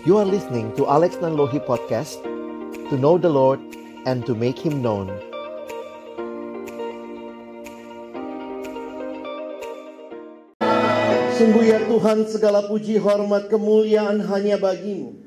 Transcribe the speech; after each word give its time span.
You 0.00 0.16
are 0.16 0.24
listening 0.24 0.72
to 0.80 0.88
Alex 0.88 1.20
Nanlohi 1.20 1.60
Podcast 1.60 2.24
To 2.88 2.96
know 2.96 3.20
the 3.20 3.28
Lord 3.28 3.60
and 4.08 4.24
to 4.24 4.32
make 4.32 4.56
Him 4.56 4.80
known. 4.80 5.12
Sungguh 11.36 11.68
ya 11.68 11.84
Tuhan 11.84 12.24
segala 12.32 12.64
puji 12.64 12.96
hormat 12.96 13.52
kemuliaan 13.52 14.24
hanya 14.24 14.56
bagimu. 14.56 15.20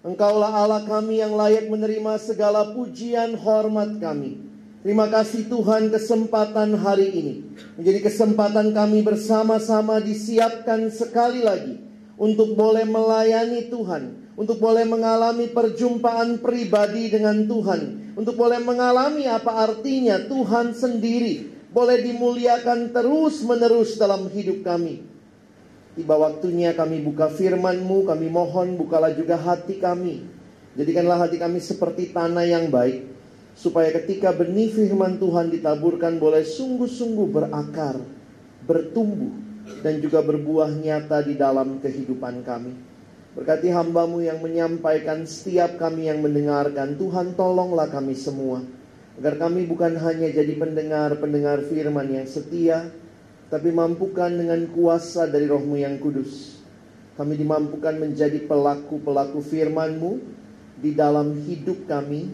Engkaulah 0.00 0.56
Allah 0.56 0.88
kami 0.88 1.20
yang 1.20 1.36
layak 1.36 1.68
menerima 1.68 2.16
segala 2.16 2.72
pujian 2.72 3.36
hormat 3.36 4.00
kami. 4.00 4.40
Terima 4.80 5.04
kasih 5.12 5.52
Tuhan 5.52 5.92
kesempatan 5.92 6.80
hari 6.80 7.12
ini. 7.12 7.34
Menjadi 7.76 8.08
kesempatan 8.08 8.72
kami 8.72 9.04
bersama-sama 9.04 10.00
disiapkan 10.00 10.88
sekali 10.88 11.44
lagi 11.44 11.84
Untuk 12.14 12.54
boleh 12.54 12.86
melayani 12.86 13.66
Tuhan 13.66 14.23
Untuk 14.34 14.58
boleh 14.58 14.82
mengalami 14.82 15.46
perjumpaan 15.50 16.42
pribadi 16.42 17.06
dengan 17.10 17.46
Tuhan 17.46 18.14
Untuk 18.18 18.34
boleh 18.34 18.58
mengalami 18.58 19.30
apa 19.30 19.62
artinya 19.62 20.18
Tuhan 20.26 20.74
sendiri 20.74 21.54
Boleh 21.70 22.02
dimuliakan 22.02 22.90
terus 22.90 23.46
menerus 23.46 23.94
dalam 23.94 24.26
hidup 24.30 24.66
kami 24.66 25.14
Tiba 25.94 26.18
waktunya 26.18 26.74
kami 26.74 27.06
buka 27.06 27.30
firman-Mu, 27.30 28.02
kami 28.02 28.26
mohon 28.26 28.74
bukalah 28.74 29.14
juga 29.14 29.38
hati 29.38 29.78
kami. 29.78 30.26
Jadikanlah 30.74 31.22
hati 31.22 31.38
kami 31.38 31.62
seperti 31.62 32.10
tanah 32.10 32.42
yang 32.42 32.66
baik, 32.66 33.06
supaya 33.54 33.94
ketika 34.02 34.34
benih 34.34 34.74
firman 34.74 35.22
Tuhan 35.22 35.54
ditaburkan 35.54 36.18
boleh 36.18 36.42
sungguh-sungguh 36.42 37.30
berakar, 37.30 38.02
bertumbuh, 38.66 39.38
dan 39.86 40.02
juga 40.02 40.18
berbuah 40.18 40.74
nyata 40.74 41.22
di 41.22 41.38
dalam 41.38 41.78
kehidupan 41.78 42.42
kami. 42.42 42.74
Berkati 43.34 43.66
hambamu 43.66 44.22
yang 44.22 44.38
menyampaikan 44.38 45.26
setiap 45.26 45.74
kami 45.74 46.06
yang 46.06 46.22
mendengarkan, 46.22 46.94
Tuhan 46.94 47.34
tolonglah 47.34 47.90
kami 47.90 48.14
semua. 48.14 48.62
Agar 49.18 49.34
kami 49.42 49.66
bukan 49.66 49.98
hanya 49.98 50.30
jadi 50.30 50.54
pendengar-pendengar 50.54 51.66
firman 51.66 52.14
yang 52.14 52.30
setia, 52.30 52.94
tapi 53.50 53.74
mampukan 53.74 54.30
dengan 54.30 54.70
kuasa 54.70 55.26
dari 55.26 55.50
rohmu 55.50 55.74
yang 55.74 55.98
kudus. 55.98 56.62
Kami 57.18 57.34
dimampukan 57.34 57.98
menjadi 57.98 58.38
pelaku-pelaku 58.46 59.42
firman-Mu 59.42 60.18
di 60.78 60.94
dalam 60.94 61.34
hidup 61.46 61.90
kami, 61.90 62.30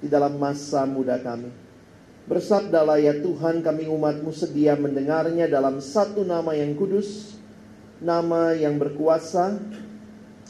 di 0.00 0.08
dalam 0.08 0.36
masa 0.40 0.88
muda 0.88 1.20
kami. 1.20 1.48
Bersabdalah 2.28 3.00
ya 3.00 3.16
Tuhan 3.20 3.60
kami 3.64 3.88
umat-Mu 3.88 4.32
sedia 4.32 4.76
mendengarnya 4.76 5.48
dalam 5.48 5.80
satu 5.80 6.24
nama 6.24 6.52
yang 6.52 6.76
kudus, 6.76 7.36
nama 8.04 8.52
yang 8.52 8.76
berkuasa, 8.76 9.56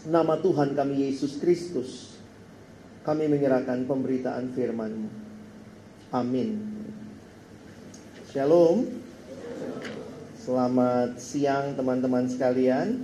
nama 0.06 0.38
Tuhan 0.38 0.78
kami 0.78 1.10
Yesus 1.10 1.42
Kristus. 1.42 2.20
Kami 3.02 3.26
menyerahkan 3.26 3.88
pemberitaan 3.88 4.52
firman-Mu. 4.52 5.08
Amin. 6.12 6.60
Shalom. 8.30 8.84
Selamat 10.38 11.16
siang 11.18 11.74
teman-teman 11.74 12.28
sekalian. 12.28 13.00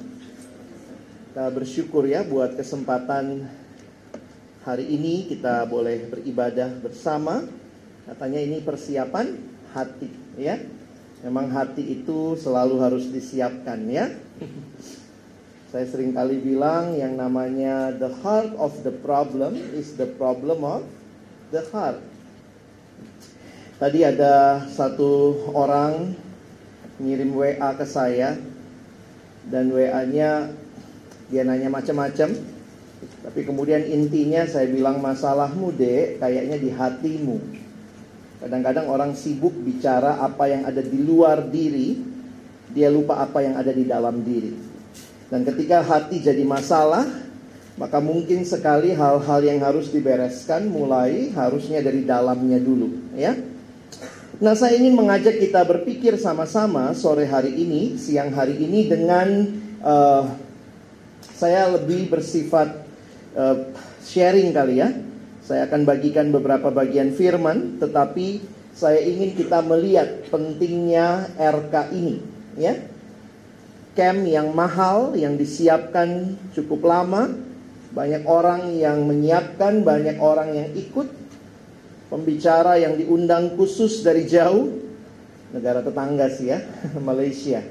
Kita 1.33 1.51
bersyukur 1.51 2.07
ya 2.07 2.23
buat 2.23 2.55
kesempatan 2.55 3.49
hari 4.63 4.87
ini 4.87 5.27
kita 5.27 5.67
boleh 5.67 6.07
beribadah 6.13 6.71
bersama. 6.79 7.43
Katanya 8.05 8.41
ini 8.45 8.61
persiapan 8.61 9.35
hati 9.73 10.09
ya. 10.37 10.61
Memang 11.25 11.49
hati 11.49 11.81
itu 11.81 12.37
selalu 12.37 12.77
harus 12.85 13.09
disiapkan 13.09 13.81
ya. 13.89 14.13
Saya 15.75 15.91
sering 15.91 16.15
kali 16.15 16.39
bilang 16.39 16.95
yang 16.95 17.19
namanya 17.19 17.91
the 17.99 18.07
heart 18.23 18.55
of 18.63 18.71
the 18.87 18.95
problem 18.95 19.59
is 19.75 19.99
the 19.99 20.07
problem 20.07 20.63
of 20.63 20.87
the 21.51 21.67
heart. 21.75 21.99
Tadi 23.83 24.07
ada 24.07 24.63
satu 24.71 25.35
orang 25.51 26.15
ngirim 27.03 27.35
WA 27.35 27.75
ke 27.75 27.83
saya 27.91 28.39
dan 29.51 29.75
WA-nya 29.75 30.55
dia 31.27 31.43
nanya 31.43 31.67
macam-macam. 31.75 32.39
Tapi 33.27 33.41
kemudian 33.43 33.83
intinya 33.83 34.47
saya 34.47 34.71
bilang 34.71 35.03
masalahmu 35.03 35.75
dek 35.75 36.23
kayaknya 36.23 36.55
di 36.55 36.71
hatimu. 36.71 37.43
Kadang-kadang 38.47 38.87
orang 38.87 39.19
sibuk 39.19 39.59
bicara 39.59 40.23
apa 40.23 40.47
yang 40.47 40.71
ada 40.71 40.87
di 40.87 41.03
luar 41.03 41.51
diri, 41.51 41.99
dia 42.71 42.95
lupa 42.95 43.19
apa 43.19 43.43
yang 43.43 43.59
ada 43.59 43.75
di 43.75 43.83
dalam 43.83 44.23
diri. 44.23 44.74
Dan 45.33 45.43
ketika 45.49 45.81
hati 45.81 46.21
jadi 46.21 46.45
masalah, 46.45 47.09
maka 47.75 47.99
mungkin 47.99 48.47
sekali 48.47 48.95
hal-hal 48.95 49.41
yang 49.43 49.59
harus 49.59 49.91
dibereskan 49.91 50.71
mulai 50.71 51.35
harusnya 51.35 51.83
dari 51.83 52.07
dalamnya 52.07 52.63
dulu, 52.63 53.15
ya. 53.19 53.35
Nah, 54.39 54.55
saya 54.59 54.79
ingin 54.79 54.95
mengajak 54.99 55.39
kita 55.39 55.63
berpikir 55.63 56.19
sama-sama 56.19 56.91
sore 56.95 57.27
hari 57.27 57.55
ini, 57.55 57.99
siang 57.99 58.35
hari 58.35 58.59
ini 58.59 58.87
dengan 58.91 59.27
uh, 59.83 60.27
saya 61.35 61.71
lebih 61.75 62.11
bersifat 62.11 62.83
uh, 63.35 63.71
sharing 64.03 64.51
kali 64.55 64.83
ya. 64.83 64.91
Saya 65.45 65.67
akan 65.67 65.83
bagikan 65.87 66.31
beberapa 66.31 66.71
bagian 66.71 67.15
firman, 67.15 67.79
tetapi 67.83 68.43
saya 68.75 69.03
ingin 69.03 69.39
kita 69.39 69.63
melihat 69.63 70.27
pentingnya 70.31 71.31
RK 71.39 71.75
ini, 71.95 72.23
ya. 72.59 72.75
Camp 73.95 74.27
yang 74.27 74.51
mahal 74.51 75.15
yang 75.15 75.39
disiapkan 75.39 76.35
cukup 76.51 76.83
lama, 76.83 77.31
banyak 77.95 78.27
orang 78.27 78.75
yang 78.75 79.07
menyiapkan, 79.07 79.87
banyak 79.87 80.19
orang 80.19 80.51
yang 80.51 80.69
ikut 80.75 81.07
pembicara 82.11 82.79
yang 82.79 82.99
diundang 82.99 83.55
khusus 83.55 84.03
dari 84.03 84.27
jauh 84.27 84.83
negara 85.55 85.79
tetangga 85.83 86.27
sih 86.31 86.51
ya 86.51 86.59
Malaysia. 87.09 87.63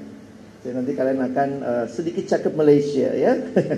Jadi 0.63 0.71
nanti 0.71 0.91
kalian 0.95 1.19
akan 1.27 1.49
uh, 1.59 1.85
sedikit 1.91 2.23
cakep 2.23 2.55
Malaysia 2.55 3.11
ya. 3.11 3.35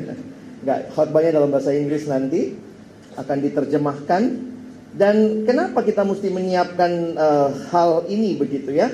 Enggak 0.61 0.79
khotbahnya 0.93 1.41
dalam 1.41 1.49
bahasa 1.49 1.73
Inggris 1.73 2.05
nanti 2.05 2.53
akan 3.17 3.37
diterjemahkan 3.41 4.23
dan 4.95 5.43
kenapa 5.43 5.81
kita 5.81 6.05
mesti 6.05 6.29
menyiapkan 6.29 6.91
uh, 7.17 7.49
hal 7.73 8.05
ini 8.05 8.37
begitu 8.37 8.69
ya? 8.69 8.93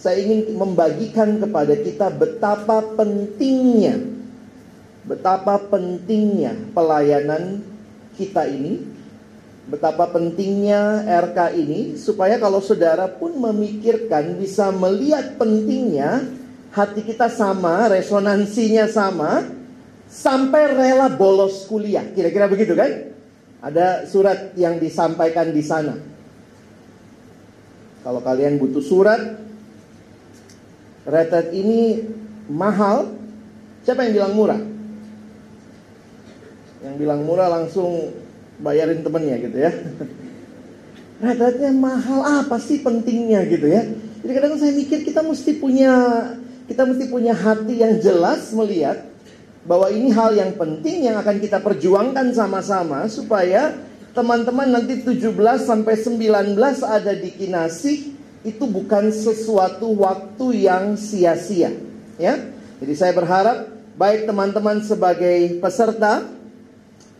Saya 0.00 0.16
ingin 0.24 0.56
membagikan 0.56 1.36
kepada 1.36 1.76
kita 1.76 2.08
betapa 2.08 2.80
pentingnya 2.96 4.00
betapa 5.04 5.56
pentingnya 5.58 6.56
pelayanan 6.76 7.64
kita 8.16 8.44
ini 8.48 8.84
betapa 9.70 10.06
pentingnya 10.10 11.06
RK 11.08 11.38
ini 11.56 11.80
supaya 11.96 12.36
kalau 12.36 12.58
saudara 12.58 13.06
pun 13.06 13.34
memikirkan 13.38 14.36
bisa 14.36 14.70
melihat 14.74 15.38
pentingnya 15.38 16.26
hati 16.74 17.02
kita 17.02 17.30
sama, 17.30 17.90
resonansinya 17.90 18.86
sama 18.90 19.46
sampai 20.10 20.74
rela 20.74 21.06
bolos 21.10 21.66
kuliah. 21.70 22.02
Kira-kira 22.10 22.50
begitu 22.50 22.74
kan? 22.74 23.14
Ada 23.62 24.08
surat 24.10 24.54
yang 24.58 24.82
disampaikan 24.82 25.54
di 25.54 25.62
sana. 25.62 25.94
Kalau 28.00 28.24
kalian 28.24 28.56
butuh 28.56 28.80
surat 28.80 29.49
retret 31.10 31.50
ini 31.50 32.06
mahal, 32.46 33.12
siapa 33.82 34.06
yang 34.06 34.14
bilang 34.22 34.32
murah? 34.38 34.60
Yang 36.80 36.94
bilang 36.96 37.20
murah 37.26 37.48
langsung 37.50 38.14
bayarin 38.62 39.02
temennya 39.02 39.36
gitu 39.42 39.58
ya. 39.58 39.72
Retretnya 41.24 41.70
mahal 41.74 42.46
apa 42.46 42.56
sih 42.56 42.80
pentingnya 42.80 43.44
gitu 43.50 43.68
ya. 43.68 43.84
Jadi 44.24 44.32
kadang 44.32 44.56
saya 44.56 44.72
mikir 44.72 45.04
kita 45.04 45.20
mesti 45.20 45.60
punya 45.60 45.92
kita 46.64 46.86
mesti 46.86 47.04
punya 47.10 47.34
hati 47.34 47.82
yang 47.82 47.98
jelas 47.98 48.54
melihat 48.54 49.10
bahwa 49.66 49.92
ini 49.92 50.08
hal 50.14 50.32
yang 50.32 50.56
penting 50.56 51.10
yang 51.10 51.20
akan 51.20 51.36
kita 51.42 51.60
perjuangkan 51.60 52.32
sama-sama 52.32 53.04
supaya 53.10 53.76
teman-teman 54.16 54.72
nanti 54.72 55.04
17 55.04 55.36
sampai 55.60 55.94
19 55.98 56.56
ada 56.86 57.12
di 57.12 57.30
Kinasih 57.36 58.19
itu 58.40 58.64
bukan 58.64 59.12
sesuatu 59.12 59.92
waktu 60.00 60.64
yang 60.68 60.96
sia-sia 60.96 61.76
ya. 62.16 62.34
Jadi 62.80 62.94
saya 62.96 63.12
berharap 63.12 63.68
baik 64.00 64.24
teman-teman 64.24 64.80
sebagai 64.80 65.60
peserta 65.60 66.24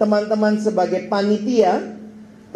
teman-teman 0.00 0.56
sebagai 0.56 1.12
panitia, 1.12 1.92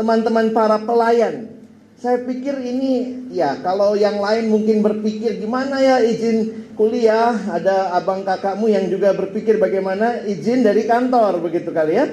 teman-teman 0.01 0.57
para 0.57 0.81
pelayan. 0.81 1.53
Saya 2.01 2.25
pikir 2.25 2.57
ini 2.57 3.29
ya 3.37 3.61
kalau 3.61 3.93
yang 3.93 4.17
lain 4.17 4.49
mungkin 4.49 4.81
berpikir 4.81 5.37
gimana 5.37 5.77
ya 5.85 6.01
izin 6.01 6.73
kuliah, 6.73 7.37
ada 7.53 7.93
abang 7.93 8.25
kakakmu 8.25 8.73
yang 8.73 8.89
juga 8.89 9.13
berpikir 9.13 9.61
bagaimana 9.61 10.25
izin 10.25 10.65
dari 10.65 10.89
kantor 10.89 11.45
begitu 11.45 11.69
kali 11.69 12.01
ya. 12.01 12.09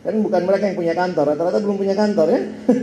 Kan 0.00 0.16
bukan 0.24 0.42
mereka 0.48 0.72
yang 0.72 0.78
punya 0.80 0.94
kantor, 0.96 1.36
rata-rata 1.36 1.60
belum 1.60 1.76
punya 1.76 1.94
kantor 1.94 2.26
ya. 2.32 2.40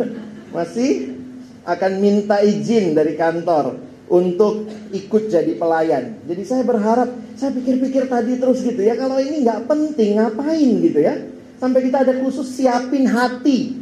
Masih 0.56 1.18
akan 1.66 1.92
minta 1.98 2.40
izin 2.46 2.94
dari 2.94 3.18
kantor. 3.18 3.96
untuk 4.06 4.70
ikut 4.94 5.34
jadi 5.34 5.58
pelayan. 5.58 6.22
Jadi 6.30 6.44
saya 6.46 6.62
berharap, 6.62 7.10
saya 7.34 7.52
pikir-pikir 7.58 8.06
tadi 8.06 8.38
terus 8.38 8.62
gitu 8.62 8.82
ya, 8.86 8.94
kalau 8.94 9.18
ini 9.18 9.42
nggak 9.42 9.66
penting 9.66 10.22
ngapain 10.22 10.70
gitu 10.82 11.00
ya. 11.02 11.16
Sampai 11.58 11.88
kita 11.88 12.06
ada 12.06 12.14
khusus 12.22 12.46
siapin 12.54 13.10
hati. 13.10 13.80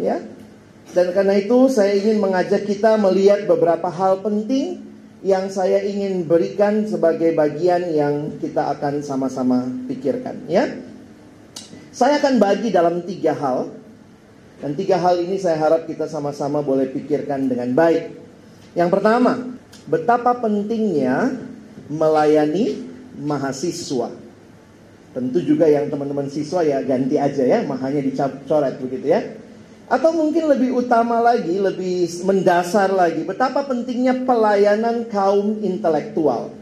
Ya. 0.00 0.22
Dan 0.96 1.12
karena 1.12 1.36
itu 1.36 1.68
saya 1.68 1.92
ingin 1.92 2.16
mengajak 2.16 2.64
kita 2.64 2.96
melihat 2.96 3.44
beberapa 3.44 3.92
hal 3.92 4.24
penting 4.24 4.80
yang 5.20 5.52
saya 5.52 5.84
ingin 5.84 6.24
berikan 6.24 6.86
sebagai 6.88 7.34
bagian 7.36 7.84
yang 7.92 8.38
kita 8.40 8.72
akan 8.72 9.04
sama-sama 9.04 9.68
pikirkan 9.84 10.48
ya. 10.48 10.64
Saya 11.92 12.22
akan 12.22 12.38
bagi 12.38 12.70
dalam 12.72 13.02
tiga 13.04 13.34
hal 13.36 13.68
dan 14.58 14.74
tiga 14.74 14.98
hal 14.98 15.22
ini 15.22 15.38
saya 15.38 15.54
harap 15.58 15.86
kita 15.86 16.10
sama-sama 16.10 16.58
boleh 16.62 16.90
pikirkan 16.90 17.46
dengan 17.46 17.70
baik. 17.74 18.10
Yang 18.74 18.90
pertama, 18.90 19.54
betapa 19.86 20.34
pentingnya 20.38 21.34
melayani 21.86 22.82
mahasiswa. 23.18 24.10
Tentu 25.14 25.38
juga 25.42 25.66
yang 25.66 25.88
teman-teman 25.88 26.28
siswa 26.28 26.62
ya 26.62 26.84
ganti 26.84 27.16
aja 27.16 27.42
ya, 27.42 27.64
mahanya 27.64 28.02
dicoret 28.04 28.76
begitu 28.78 29.06
ya. 29.08 29.20
Atau 29.88 30.12
mungkin 30.12 30.52
lebih 30.52 30.84
utama 30.84 31.16
lagi, 31.24 31.56
lebih 31.56 32.22
mendasar 32.28 32.92
lagi, 32.92 33.24
betapa 33.24 33.64
pentingnya 33.64 34.28
pelayanan 34.28 35.08
kaum 35.08 35.64
intelektual. 35.64 36.52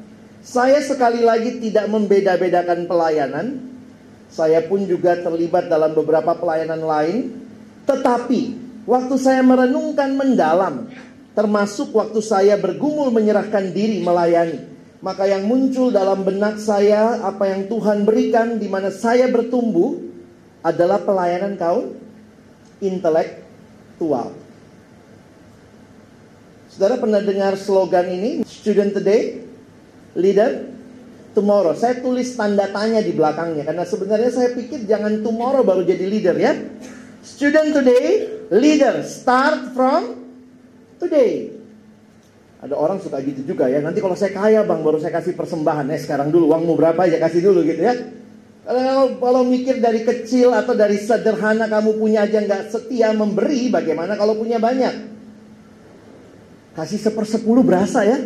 Saya 0.47 0.79
sekali 0.79 1.27
lagi 1.27 1.59
tidak 1.59 1.91
membeda-bedakan 1.91 2.87
pelayanan. 2.87 3.67
Saya 4.31 4.63
pun 4.63 4.87
juga 4.87 5.19
terlibat 5.19 5.67
dalam 5.67 5.91
beberapa 5.91 6.39
pelayanan 6.39 6.87
lain. 6.87 7.46
Tetapi, 7.87 8.41
waktu 8.85 9.15
saya 9.17 9.41
merenungkan 9.47 10.13
mendalam 10.19 10.91
termasuk 11.37 11.93
waktu 11.93 12.19
saya 12.25 12.57
bergumul 12.57 13.13
menyerahkan 13.13 13.69
diri 13.71 14.01
melayani. 14.01 14.73
Maka 15.05 15.29
yang 15.29 15.45
muncul 15.45 15.93
dalam 15.93 16.25
benak 16.25 16.57
saya, 16.57 17.21
apa 17.21 17.53
yang 17.53 17.69
Tuhan 17.69 18.09
berikan 18.09 18.57
di 18.57 18.67
mana 18.67 18.89
saya 18.89 19.29
bertumbuh 19.29 20.01
adalah 20.65 20.99
pelayanan 21.05 21.55
kaum 21.61 21.93
intelektual. 22.81 24.33
Saudara 26.73 26.97
pernah 26.97 27.21
dengar 27.21 27.55
slogan 27.61 28.09
ini? 28.09 28.31
Student 28.49 28.97
today, 28.97 29.45
leader 30.17 30.73
tomorrow. 31.37 31.77
Saya 31.77 32.01
tulis 32.01 32.33
tanda 32.33 32.73
tanya 32.73 33.05
di 33.05 33.13
belakangnya 33.13 33.69
karena 33.69 33.85
sebenarnya 33.85 34.33
saya 34.33 34.57
pikir 34.57 34.89
jangan 34.89 35.21
tomorrow 35.21 35.61
baru 35.61 35.85
jadi 35.85 36.05
leader 36.09 36.37
ya. 36.41 36.57
Student 37.27 37.75
today, 37.75 38.07
leader 38.55 39.03
start 39.03 39.75
from 39.75 40.31
today. 41.03 41.51
Ada 42.63 42.79
orang 42.79 43.03
suka 43.03 43.19
gitu 43.19 43.43
juga 43.43 43.67
ya. 43.67 43.83
Nanti 43.83 43.99
kalau 43.99 44.15
saya 44.15 44.31
kaya 44.31 44.63
bang, 44.63 44.79
baru 44.79 45.03
saya 45.03 45.11
kasih 45.11 45.35
persembahan. 45.35 45.91
Eh 45.91 45.99
sekarang 45.99 46.31
dulu 46.31 46.55
uangmu 46.55 46.79
berapa 46.79 47.03
aja 47.03 47.19
kasih 47.19 47.51
dulu 47.51 47.67
gitu 47.67 47.83
ya. 47.83 47.99
Kalau, 48.63 49.19
kalau 49.19 49.43
mikir 49.43 49.83
dari 49.83 50.07
kecil 50.07 50.55
atau 50.55 50.79
dari 50.79 51.03
sederhana 51.03 51.67
kamu 51.67 51.99
punya 51.99 52.31
aja 52.31 52.39
nggak 52.47 52.63
setia 52.71 53.11
memberi, 53.11 53.75
bagaimana 53.75 54.15
kalau 54.15 54.39
punya 54.39 54.63
banyak? 54.63 54.95
Kasih 56.79 57.03
sepersepuluh 57.11 57.67
berasa 57.67 58.07
ya. 58.07 58.23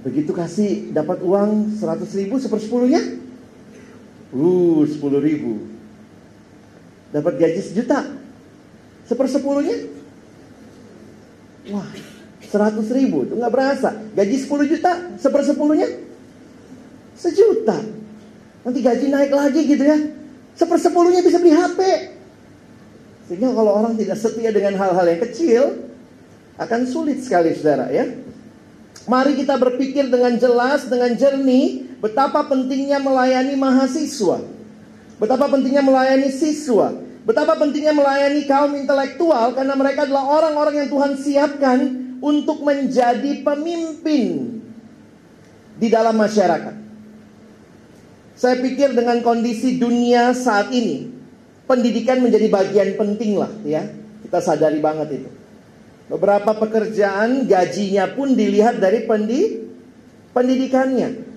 Begitu 0.00 0.32
kasih 0.32 0.96
dapat 0.96 1.20
uang 1.20 1.76
seratus 1.76 2.08
ribu 2.16 2.40
sepersepuluhnya, 2.40 3.20
uh 4.32 4.80
sepuluh 4.88 5.20
ribu. 5.20 5.73
Dapat 7.14 7.38
gaji 7.38 7.60
sejuta, 7.62 8.02
sepersepuluhnya, 9.06 9.94
Wah, 11.70 11.88
100 12.44 12.76
ribu 12.92 13.24
itu 13.24 13.34
nggak 13.40 13.52
berasa. 13.52 13.96
Gaji 14.12 14.36
10 14.36 14.68
juta, 14.68 14.92
sepersepuluhnya 15.16 15.88
sejuta. 17.16 17.80
Nanti 18.64 18.78
gaji 18.84 19.06
naik 19.08 19.32
lagi 19.32 19.60
gitu 19.64 19.84
ya. 19.84 19.98
Sepersepuluhnya 20.54 21.24
bisa 21.24 21.40
beli 21.40 21.56
HP. 21.56 21.80
Sehingga 23.24 23.56
kalau 23.56 23.72
orang 23.80 23.96
tidak 23.96 24.20
setia 24.20 24.52
dengan 24.52 24.76
hal-hal 24.76 25.06
yang 25.08 25.20
kecil, 25.24 25.62
akan 26.60 26.80
sulit 26.84 27.24
sekali 27.24 27.56
saudara 27.56 27.88
ya. 27.88 28.12
Mari 29.08 29.36
kita 29.36 29.56
berpikir 29.56 30.08
dengan 30.08 30.36
jelas, 30.36 30.88
dengan 30.88 31.12
jernih, 31.16 31.96
betapa 32.00 32.44
pentingnya 32.44 33.00
melayani 33.00 33.56
mahasiswa. 33.56 34.40
Betapa 35.16 35.48
pentingnya 35.48 35.84
melayani 35.84 36.28
siswa. 36.32 37.03
Betapa 37.24 37.56
pentingnya 37.56 37.96
melayani 37.96 38.44
kaum 38.44 38.76
intelektual 38.76 39.56
karena 39.56 39.72
mereka 39.72 40.04
adalah 40.04 40.28
orang-orang 40.28 40.84
yang 40.84 40.88
Tuhan 40.92 41.12
siapkan 41.16 41.78
untuk 42.20 42.60
menjadi 42.60 43.40
pemimpin 43.40 44.60
di 45.80 45.88
dalam 45.88 46.20
masyarakat. 46.20 46.76
Saya 48.36 48.60
pikir 48.60 48.92
dengan 48.92 49.24
kondisi 49.24 49.80
dunia 49.80 50.36
saat 50.36 50.68
ini, 50.68 51.08
pendidikan 51.64 52.20
menjadi 52.20 52.52
bagian 52.52 52.92
penting 53.00 53.40
lah 53.40 53.52
ya. 53.64 53.88
Kita 54.20 54.44
sadari 54.44 54.84
banget 54.84 55.24
itu. 55.24 55.30
Beberapa 56.12 56.52
pekerjaan 56.60 57.48
gajinya 57.48 58.04
pun 58.12 58.36
dilihat 58.36 58.76
dari 58.76 59.08
pendi, 59.08 59.64
pendidikannya. 60.36 61.33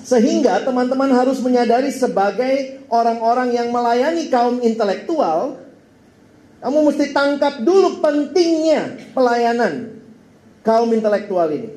Sehingga 0.00 0.64
teman-teman 0.64 1.12
harus 1.12 1.38
menyadari 1.44 1.92
sebagai 1.92 2.82
orang-orang 2.90 3.54
yang 3.54 3.68
melayani 3.70 4.26
kaum 4.32 4.58
intelektual, 4.64 5.60
kamu 6.60 6.78
mesti 6.92 7.14
tangkap 7.14 7.62
dulu 7.62 8.02
pentingnya 8.02 9.12
pelayanan 9.14 10.02
kaum 10.66 10.88
intelektual 10.92 11.48
ini. 11.52 11.70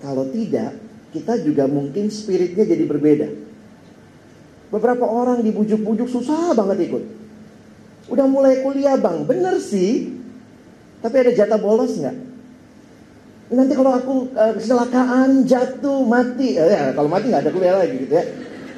Kalau 0.00 0.24
tidak, 0.32 0.80
kita 1.12 1.44
juga 1.44 1.68
mungkin 1.68 2.08
spiritnya 2.08 2.64
jadi 2.64 2.84
berbeda. 2.88 3.28
Beberapa 4.70 5.04
orang 5.04 5.42
dibujuk-bujuk 5.42 6.08
susah 6.08 6.54
banget 6.54 6.88
ikut. 6.88 7.04
Udah 8.08 8.24
mulai 8.24 8.62
kuliah 8.62 8.96
bang, 8.96 9.26
bener 9.26 9.58
sih. 9.58 10.14
Tapi 11.02 11.16
ada 11.16 11.32
jatah 11.34 11.58
bolos 11.58 11.98
nggak? 11.98 12.29
Nanti 13.50 13.74
kalau 13.74 13.92
aku 13.98 14.14
uh, 14.38 14.54
kecelakaan, 14.54 15.42
jatuh, 15.42 16.06
mati, 16.06 16.54
eh, 16.54 16.70
ya, 16.70 16.94
kalau 16.94 17.10
mati 17.10 17.34
nggak 17.34 17.42
ada 17.42 17.50
kuliah 17.50 17.74
lagi 17.82 18.06
gitu 18.06 18.14
ya. 18.14 18.24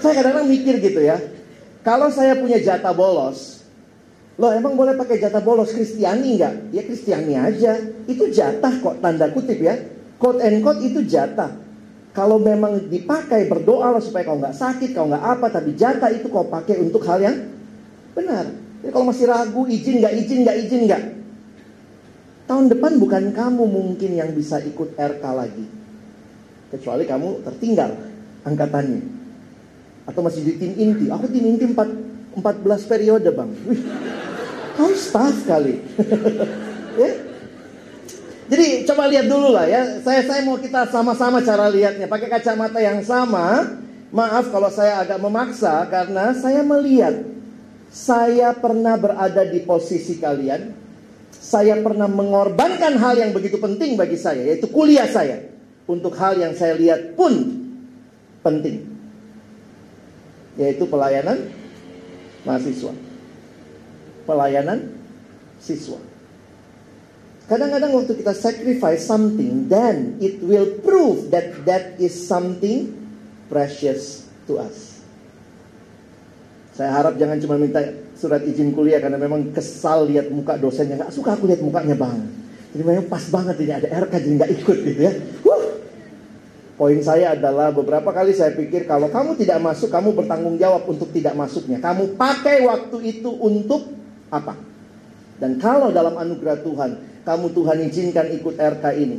Saya 0.01 0.13
kadang-kadang 0.17 0.49
mikir 0.49 0.75
gitu 0.81 1.01
ya. 1.05 1.21
Kalau 1.85 2.09
saya 2.09 2.41
punya 2.41 2.57
jatah 2.57 2.97
bolos, 2.97 3.69
loh 4.41 4.49
emang 4.49 4.73
boleh 4.73 4.97
pakai 4.97 5.21
jatah 5.21 5.45
bolos 5.45 5.77
Kristiani 5.77 6.41
nggak? 6.41 6.55
Ya 6.73 6.83
Kristiani 6.89 7.37
aja. 7.37 7.77
Itu 8.09 8.33
jatah 8.33 8.73
kok 8.81 9.05
tanda 9.05 9.29
kutip 9.29 9.61
ya. 9.61 9.77
Quote 10.17 10.41
and 10.41 10.65
quote 10.65 10.81
itu 10.81 11.05
jatah. 11.05 11.53
Kalau 12.17 12.41
memang 12.41 12.89
dipakai 12.89 13.53
berdoa 13.53 13.97
supaya 14.01 14.25
kau 14.25 14.41
nggak 14.41 14.57
sakit, 14.57 14.97
kau 14.97 15.05
nggak 15.05 15.25
apa, 15.37 15.47
tapi 15.53 15.77
jatah 15.77 16.09
itu 16.09 16.33
kau 16.33 16.49
pakai 16.49 16.81
untuk 16.81 17.05
hal 17.05 17.21
yang 17.21 17.37
benar. 18.17 18.49
Jadi 18.81 18.91
kalau 18.93 19.09
masih 19.09 19.29
ragu, 19.29 19.69
izin 19.69 20.01
nggak, 20.01 20.13
izin 20.17 20.39
nggak, 20.45 20.57
izin 20.65 20.81
nggak, 20.89 21.03
Tahun 22.47 22.67
depan 22.67 22.99
bukan 22.99 23.31
kamu 23.31 23.65
mungkin 23.65 24.11
yang 24.19 24.35
bisa 24.35 24.59
ikut 24.59 24.99
RK 24.99 25.25
lagi. 25.31 25.67
Kecuali 26.75 27.07
kamu 27.07 27.47
tertinggal 27.47 27.95
angkatannya. 28.43 29.03
Atau 30.09 30.21
masih 30.27 30.43
di 30.43 30.53
tim 30.59 30.73
inti. 30.75 31.07
Aku 31.07 31.31
tim 31.31 31.45
inti 31.47 31.65
4, 31.71 32.37
14 32.39 32.91
periode 32.91 33.31
bang. 33.31 33.51
Wih, 33.71 33.81
kamu 34.75 34.95
staff 34.99 35.37
kali. 35.47 35.79
ya? 37.01 37.11
Jadi 38.53 38.67
coba 38.85 39.07
lihat 39.07 39.27
dulu 39.31 39.55
lah 39.55 39.65
ya. 39.71 40.03
Saya 40.03 40.27
saya 40.27 40.43
mau 40.43 40.59
kita 40.59 40.91
sama-sama 40.91 41.39
cara 41.41 41.71
lihatnya. 41.71 42.11
Pakai 42.11 42.27
kacamata 42.27 42.83
yang 42.83 43.01
sama. 43.07 43.79
Maaf 44.13 44.53
kalau 44.53 44.69
saya 44.69 45.01
agak 45.01 45.17
memaksa 45.25 45.89
karena 45.89 46.37
saya 46.37 46.61
melihat 46.61 47.25
saya 47.89 48.53
pernah 48.53 48.93
berada 49.01 49.41
di 49.41 49.65
posisi 49.65 50.21
kalian 50.21 50.82
saya 51.53 51.77
pernah 51.85 52.09
mengorbankan 52.09 52.97
hal 52.97 53.21
yang 53.21 53.37
begitu 53.37 53.61
penting 53.61 54.01
bagi 54.01 54.17
saya, 54.17 54.41
yaitu 54.41 54.73
kuliah 54.73 55.05
saya. 55.05 55.53
Untuk 55.85 56.17
hal 56.17 56.41
yang 56.41 56.57
saya 56.57 56.73
lihat 56.73 57.13
pun 57.13 57.53
penting. 58.41 58.89
Yaitu 60.57 60.89
pelayanan 60.89 61.53
mahasiswa. 62.49 62.97
Pelayanan 64.25 64.97
siswa. 65.61 66.01
Kadang-kadang 67.53 68.01
waktu 68.01 68.17
kita 68.17 68.33
sacrifice 68.33 69.05
something, 69.05 69.69
then 69.69 70.17
it 70.25 70.41
will 70.41 70.81
prove 70.81 71.29
that 71.29 71.53
that 71.69 72.01
is 72.01 72.17
something 72.17 72.97
precious 73.53 74.25
to 74.49 74.57
us. 74.57 74.92
Saya 76.73 76.89
harap 76.89 77.21
jangan 77.21 77.37
cuma 77.37 77.61
minta 77.61 77.85
surat 78.17 78.41
izin 78.49 78.73
kuliah 78.73 78.97
karena 78.97 79.21
memang 79.21 79.53
kesal 79.53 80.09
lihat 80.09 80.33
muka 80.33 80.57
dosennya 80.57 81.05
nggak 81.05 81.13
suka 81.13 81.37
aku 81.37 81.45
lihat 81.45 81.61
mukanya 81.61 81.93
bang 81.93 82.23
jadi 82.73 82.83
memang 82.87 83.07
pas 83.13 83.21
banget 83.29 83.57
ini 83.61 83.73
ada 83.77 83.89
RK 84.09 84.13
jadi 84.15 84.35
nggak 84.41 84.53
ikut 84.63 84.79
gitu 84.81 85.01
ya 85.05 85.13
Wuh. 85.45 85.65
poin 86.81 86.97
saya 87.05 87.37
adalah 87.37 87.75
beberapa 87.75 88.09
kali 88.15 88.33
saya 88.33 88.57
pikir 88.57 88.89
kalau 88.89 89.13
kamu 89.13 89.37
tidak 89.37 89.61
masuk 89.61 89.93
kamu 89.93 90.17
bertanggung 90.17 90.57
jawab 90.57 90.87
untuk 90.89 91.13
tidak 91.13 91.37
masuknya 91.37 91.83
kamu 91.83 92.17
pakai 92.17 92.65
waktu 92.65 92.97
itu 93.05 93.29
untuk 93.29 93.93
apa 94.33 94.57
dan 95.43 95.59
kalau 95.59 95.91
dalam 95.91 96.15
anugerah 96.15 96.63
Tuhan 96.63 96.91
kamu 97.23 97.47
Tuhan 97.55 97.79
izinkan 97.87 98.27
ikut 98.35 98.55
RK 98.59 98.85
ini. 98.99 99.19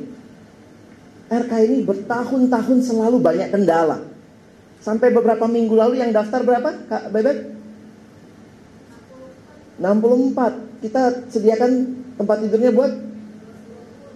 RK 1.31 1.51
ini 1.65 1.77
bertahun-tahun 1.87 2.79
selalu 2.83 3.17
banyak 3.23 3.49
kendala. 3.49 4.03
Sampai 4.83 5.15
beberapa 5.15 5.47
minggu 5.47 5.79
lalu 5.79 6.03
yang 6.03 6.11
daftar 6.11 6.43
berapa, 6.43 6.75
Kak 6.91 7.07
Bebek? 7.15 7.37
64. 9.79 10.83
Kita 10.83 11.01
sediakan 11.31 11.71
tempat 12.19 12.43
tidurnya 12.43 12.75
buat 12.75 12.91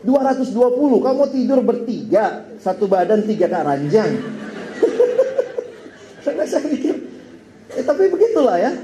220. 0.03 0.99
Kamu 0.99 1.23
tidur 1.31 1.63
bertiga, 1.63 2.43
satu 2.59 2.85
badan 2.85 3.23
tiga 3.23 3.47
kak 3.47 3.63
ranjang. 3.63 4.11
saya, 6.27 6.43
saya 6.43 6.67
mikir, 6.67 6.95
eh, 7.73 7.83
tapi 7.87 8.11
begitulah 8.11 8.59
ya. 8.59 8.75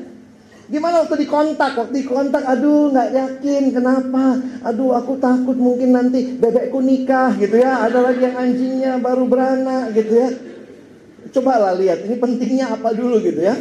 Gimana 0.71 1.03
waktu 1.03 1.27
dikontak? 1.27 1.75
Waktu 1.75 1.93
dikontak, 2.01 2.47
aduh 2.47 2.95
nggak 2.95 3.11
yakin, 3.11 3.63
kenapa? 3.75 4.39
Aduh 4.63 4.95
aku 4.95 5.19
takut 5.19 5.59
mungkin 5.59 5.91
nanti 5.91 6.39
bebekku 6.39 6.79
nikah 6.79 7.35
gitu 7.35 7.59
ya. 7.59 7.83
Ada 7.83 7.99
lagi 7.99 8.23
yang 8.23 8.35
anjingnya 8.39 8.91
baru 9.03 9.27
beranak 9.27 9.91
gitu 9.91 10.13
ya. 10.15 10.52
Cobalah 11.33 11.73
lihat, 11.73 12.05
ini 12.05 12.15
pentingnya 12.21 12.77
apa 12.77 12.93
dulu 12.93 13.17
gitu 13.17 13.41
ya. 13.41 13.57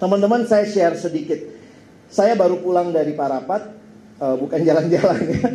Teman-teman 0.00 0.48
saya 0.48 0.64
share 0.64 0.96
sedikit. 0.96 1.36
Saya 2.08 2.32
baru 2.32 2.64
pulang 2.64 2.96
dari 2.96 3.12
Parapat, 3.12 3.76
uh, 4.16 4.36
bukan 4.40 4.64
jalan-jalan 4.68 5.20
ya. 5.28 5.48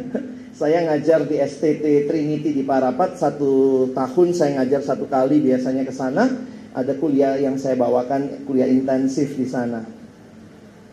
Saya 0.54 0.86
ngajar 0.90 1.26
di 1.26 1.38
STT 1.38 2.10
Trinity 2.10 2.54
di 2.54 2.62
Parapat 2.62 3.18
satu 3.18 3.86
tahun 3.94 4.34
saya 4.34 4.62
ngajar 4.62 4.82
satu 4.86 5.10
kali 5.10 5.42
biasanya 5.42 5.86
ke 5.86 5.94
sana. 5.94 6.30
Ada 6.78 6.94
kuliah 7.02 7.42
yang 7.42 7.58
saya 7.58 7.74
bawakan 7.74 8.46
kuliah 8.46 8.70
intensif 8.70 9.34
di 9.34 9.50
sana. 9.50 9.86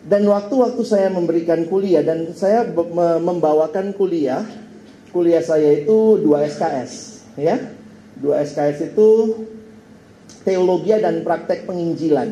Dan 0.04 0.24
waktu-waktu 0.28 0.80
saya 0.84 1.08
memberikan 1.12 1.64
kuliah 1.68 2.04
dan 2.04 2.32
saya 2.36 2.64
membawakan 3.20 3.96
kuliah, 3.96 4.44
kuliah 5.12 5.40
saya 5.40 5.84
itu 5.84 6.20
dua 6.20 6.44
SKS, 6.44 7.24
ya. 7.40 7.56
Dua 8.20 8.44
SKS 8.44 8.92
itu 8.92 9.08
teologi 10.44 10.92
dan 10.94 11.24
praktek 11.24 11.64
penginjilan. 11.64 12.28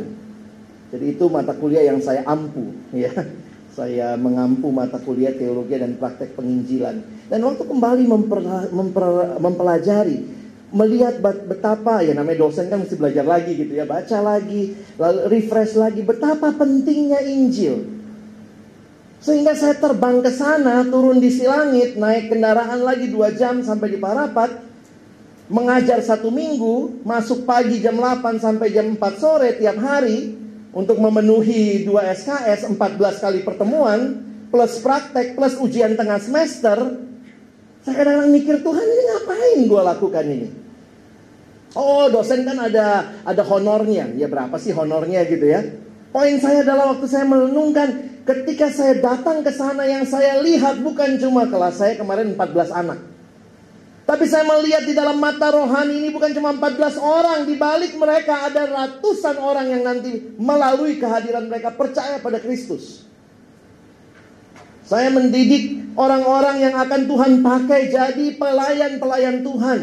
Jadi 0.93 1.05
itu 1.17 1.25
mata 1.33 1.57
kuliah 1.57 1.89
yang 1.89 1.99
saya 2.05 2.23
ampu, 2.29 2.77
ya. 2.93 3.11
Saya 3.73 4.21
mengampu 4.21 4.69
mata 4.69 5.01
kuliah 5.01 5.33
teologi 5.33 5.81
dan 5.81 5.97
praktek 5.97 6.37
penginjilan. 6.37 7.01
Dan 7.33 7.41
waktu 7.41 7.65
kembali 7.65 8.05
memper, 8.05 8.45
mempelajari, 9.41 10.29
melihat 10.77 11.25
betapa 11.25 12.05
ya 12.05 12.13
namanya 12.13 12.45
dosen 12.45 12.69
kan 12.69 12.85
mesti 12.85 13.01
belajar 13.01 13.25
lagi 13.25 13.57
gitu 13.57 13.73
ya, 13.73 13.89
baca 13.89 14.19
lagi, 14.21 14.77
lalu 15.01 15.21
refresh 15.33 15.73
lagi 15.81 16.05
betapa 16.05 16.53
pentingnya 16.53 17.25
Injil. 17.25 18.03
Sehingga 19.25 19.57
saya 19.57 19.79
terbang 19.79 20.19
ke 20.21 20.29
sana, 20.35 20.83
turun 20.85 21.17
di 21.17 21.31
Silangit, 21.31 21.95
naik 21.95 22.29
kendaraan 22.29 22.85
lagi 22.85 23.09
dua 23.09 23.33
jam 23.33 23.65
sampai 23.65 23.95
di 23.95 23.99
Parapat, 24.03 24.51
mengajar 25.51 25.99
satu 26.05 26.31
minggu, 26.31 27.03
masuk 27.07 27.49
pagi 27.49 27.83
jam 27.83 27.99
8 27.99 28.39
sampai 28.39 28.69
jam 28.71 28.95
4 28.95 29.01
sore 29.19 29.59
tiap 29.59 29.79
hari, 29.81 30.43
untuk 30.73 30.97
memenuhi 30.97 31.85
dua 31.85 32.09
SKS 32.17 32.65
14 32.65 33.21
kali 33.21 33.45
pertemuan 33.45 34.25
plus 34.49 34.81
praktek 34.81 35.37
plus 35.37 35.61
ujian 35.61 35.93
tengah 35.97 36.17
semester 36.17 36.97
saya 37.83 37.95
kadang-kadang 37.99 38.31
mikir 38.31 38.57
Tuhan 38.63 38.87
ini 38.87 39.03
ngapain 39.11 39.59
gue 39.67 39.83
lakukan 39.83 40.25
ini? 40.25 40.49
Oh 41.75 42.07
dosen 42.07 42.47
kan 42.47 42.55
ada 42.71 43.11
ada 43.27 43.43
honornya. 43.43 44.07
Ya 44.15 44.31
berapa 44.31 44.55
sih 44.63 44.71
honornya 44.71 45.27
gitu 45.27 45.51
ya? 45.51 45.67
Poin 46.15 46.39
saya 46.39 46.63
adalah 46.63 46.95
waktu 46.95 47.11
saya 47.11 47.27
merenungkan 47.27 48.23
ketika 48.23 48.71
saya 48.71 49.03
datang 49.03 49.43
ke 49.43 49.51
sana 49.51 49.83
yang 49.83 50.07
saya 50.07 50.39
lihat 50.47 50.79
bukan 50.79 51.19
cuma 51.19 51.51
kelas 51.51 51.83
saya 51.83 51.99
kemarin 51.99 52.39
14 52.39 52.71
anak 52.71 53.03
tapi 54.13 54.29
saya 54.29 54.45
melihat 54.45 54.85
di 54.85 54.93
dalam 54.93 55.17
mata 55.17 55.49
rohani 55.49 56.05
ini 56.05 56.09
bukan 56.13 56.37
cuma 56.37 56.53
14 56.53 57.01
orang. 57.01 57.49
Di 57.49 57.57
balik 57.57 57.97
mereka 57.97 58.45
ada 58.45 58.69
ratusan 58.69 59.41
orang 59.41 59.73
yang 59.73 59.89
nanti 59.89 60.37
melalui 60.37 61.01
kehadiran 61.01 61.49
mereka 61.49 61.73
percaya 61.73 62.21
pada 62.21 62.37
Kristus. 62.37 63.09
Saya 64.85 65.09
mendidik 65.09 65.97
orang-orang 65.97 66.61
yang 66.61 66.77
akan 66.77 67.09
Tuhan 67.09 67.33
pakai 67.41 67.89
jadi 67.89 68.27
pelayan-pelayan 68.37 69.41
Tuhan. 69.41 69.81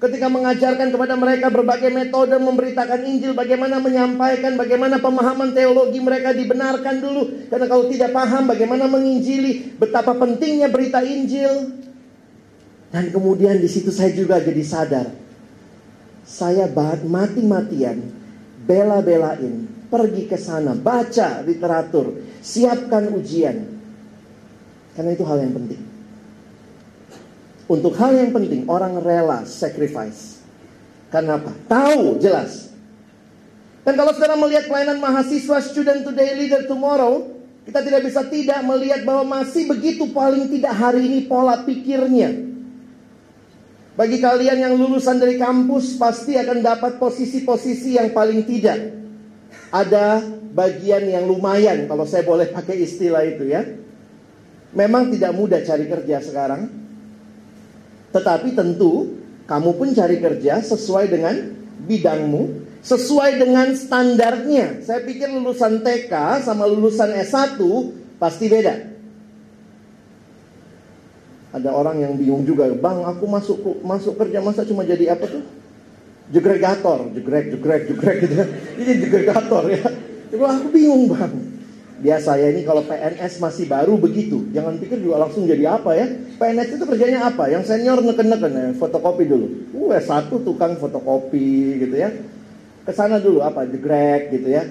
Ketika 0.00 0.32
mengajarkan 0.32 0.88
kepada 0.88 1.12
mereka 1.20 1.52
berbagai 1.52 1.92
metode 1.92 2.40
memberitakan 2.40 3.04
Injil, 3.04 3.36
bagaimana 3.36 3.84
menyampaikan, 3.84 4.56
bagaimana 4.56 4.96
pemahaman 4.96 5.52
teologi 5.52 6.00
mereka 6.00 6.32
dibenarkan 6.32 7.04
dulu. 7.04 7.52
Karena 7.52 7.66
kalau 7.68 7.84
tidak 7.92 8.16
paham 8.16 8.48
bagaimana 8.48 8.88
menginjili, 8.88 9.76
betapa 9.76 10.16
pentingnya 10.16 10.72
berita 10.72 11.04
Injil. 11.04 11.76
Dan 12.88 13.12
kemudian 13.12 13.60
di 13.60 13.68
situ 13.68 13.92
saya 13.92 14.12
juga 14.16 14.40
jadi 14.40 14.64
sadar. 14.64 15.06
Saya 16.24 16.68
mati-matian, 17.04 18.04
bela-belain, 18.64 19.68
pergi 19.88 20.28
ke 20.28 20.36
sana, 20.36 20.76
baca 20.76 21.40
literatur, 21.44 22.20
siapkan 22.40 23.12
ujian. 23.12 23.64
Karena 24.96 25.10
itu 25.12 25.24
hal 25.24 25.40
yang 25.40 25.54
penting. 25.56 25.82
Untuk 27.68 27.92
hal 28.00 28.16
yang 28.16 28.32
penting, 28.32 28.64
orang 28.68 28.96
rela 29.04 29.44
sacrifice. 29.44 30.40
Karena 31.12 31.36
apa? 31.36 31.52
Tahu 31.68 32.16
jelas. 32.20 32.72
Dan 33.84 33.96
kalau 33.96 34.12
saudara 34.12 34.36
melihat 34.36 34.68
pelayanan 34.68 35.00
mahasiswa 35.00 35.64
student 35.64 36.04
today, 36.04 36.36
leader 36.36 36.68
tomorrow, 36.68 37.24
kita 37.68 37.84
tidak 37.84 38.04
bisa 38.08 38.24
tidak 38.28 38.60
melihat 38.64 39.04
bahwa 39.04 39.40
masih 39.40 39.68
begitu 39.68 40.08
paling 40.12 40.48
tidak 40.48 40.72
hari 40.76 41.04
ini 41.08 41.18
pola 41.24 41.64
pikirnya. 41.64 42.48
Bagi 43.98 44.22
kalian 44.22 44.62
yang 44.62 44.74
lulusan 44.78 45.18
dari 45.18 45.34
kampus 45.34 45.98
pasti 45.98 46.38
akan 46.38 46.62
dapat 46.62 47.02
posisi-posisi 47.02 47.98
yang 47.98 48.14
paling 48.14 48.46
tidak. 48.46 48.94
Ada 49.74 50.22
bagian 50.54 51.02
yang 51.02 51.26
lumayan 51.26 51.90
kalau 51.90 52.06
saya 52.06 52.22
boleh 52.22 52.46
pakai 52.54 52.78
istilah 52.78 53.26
itu 53.26 53.50
ya. 53.50 53.66
Memang 54.70 55.10
tidak 55.10 55.34
mudah 55.34 55.66
cari 55.66 55.90
kerja 55.90 56.22
sekarang. 56.22 56.70
Tetapi 58.14 58.54
tentu 58.54 59.18
kamu 59.50 59.70
pun 59.74 59.90
cari 59.90 60.22
kerja 60.22 60.62
sesuai 60.62 61.10
dengan 61.10 61.34
bidangmu, 61.90 62.42
sesuai 62.86 63.42
dengan 63.42 63.74
standarnya. 63.74 64.78
Saya 64.78 65.02
pikir 65.02 65.26
lulusan 65.26 65.82
TK 65.82 66.46
sama 66.46 66.70
lulusan 66.70 67.18
S1 67.18 67.58
pasti 68.22 68.46
beda. 68.46 68.87
Ada 71.58 71.74
orang 71.74 71.98
yang 71.98 72.14
bingung 72.14 72.46
juga, 72.46 72.70
bang 72.70 73.02
aku 73.02 73.26
masuk 73.26 73.58
masuk 73.82 74.14
kerja 74.14 74.38
masa 74.38 74.62
cuma 74.62 74.86
jadi 74.86 75.18
apa 75.18 75.26
tuh? 75.26 75.42
Jegregator, 76.30 77.10
jegrek, 77.10 77.50
jegrek, 77.50 77.82
jegrek 77.90 78.16
gitu. 78.22 78.34
Ini 78.80 78.92
jegregator 79.02 79.64
ya. 79.66 79.90
Jadi 80.30 80.38
aku 80.38 80.68
bingung 80.70 81.10
bang. 81.10 81.34
Biasa 81.98 82.38
ya 82.38 82.54
ini 82.54 82.62
kalau 82.62 82.86
PNS 82.86 83.42
masih 83.42 83.66
baru 83.66 83.98
begitu. 83.98 84.46
Jangan 84.54 84.78
pikir 84.78 85.02
juga 85.02 85.26
langsung 85.26 85.50
jadi 85.50 85.66
apa 85.66 85.98
ya. 85.98 86.06
PNS 86.38 86.78
itu 86.78 86.84
kerjanya 86.86 87.26
apa? 87.26 87.50
Yang 87.50 87.74
senior 87.74 87.98
neken-neken 87.98 88.52
ya, 88.54 88.66
fotokopi 88.78 89.26
dulu. 89.26 89.74
Uh, 89.74 89.98
satu 89.98 90.38
tukang 90.46 90.78
fotokopi 90.78 91.82
gitu 91.82 91.98
ya. 91.98 92.14
Ke 92.86 92.94
sana 92.94 93.18
dulu 93.18 93.42
apa? 93.42 93.66
Jegrek 93.66 94.30
gitu 94.30 94.46
ya. 94.46 94.62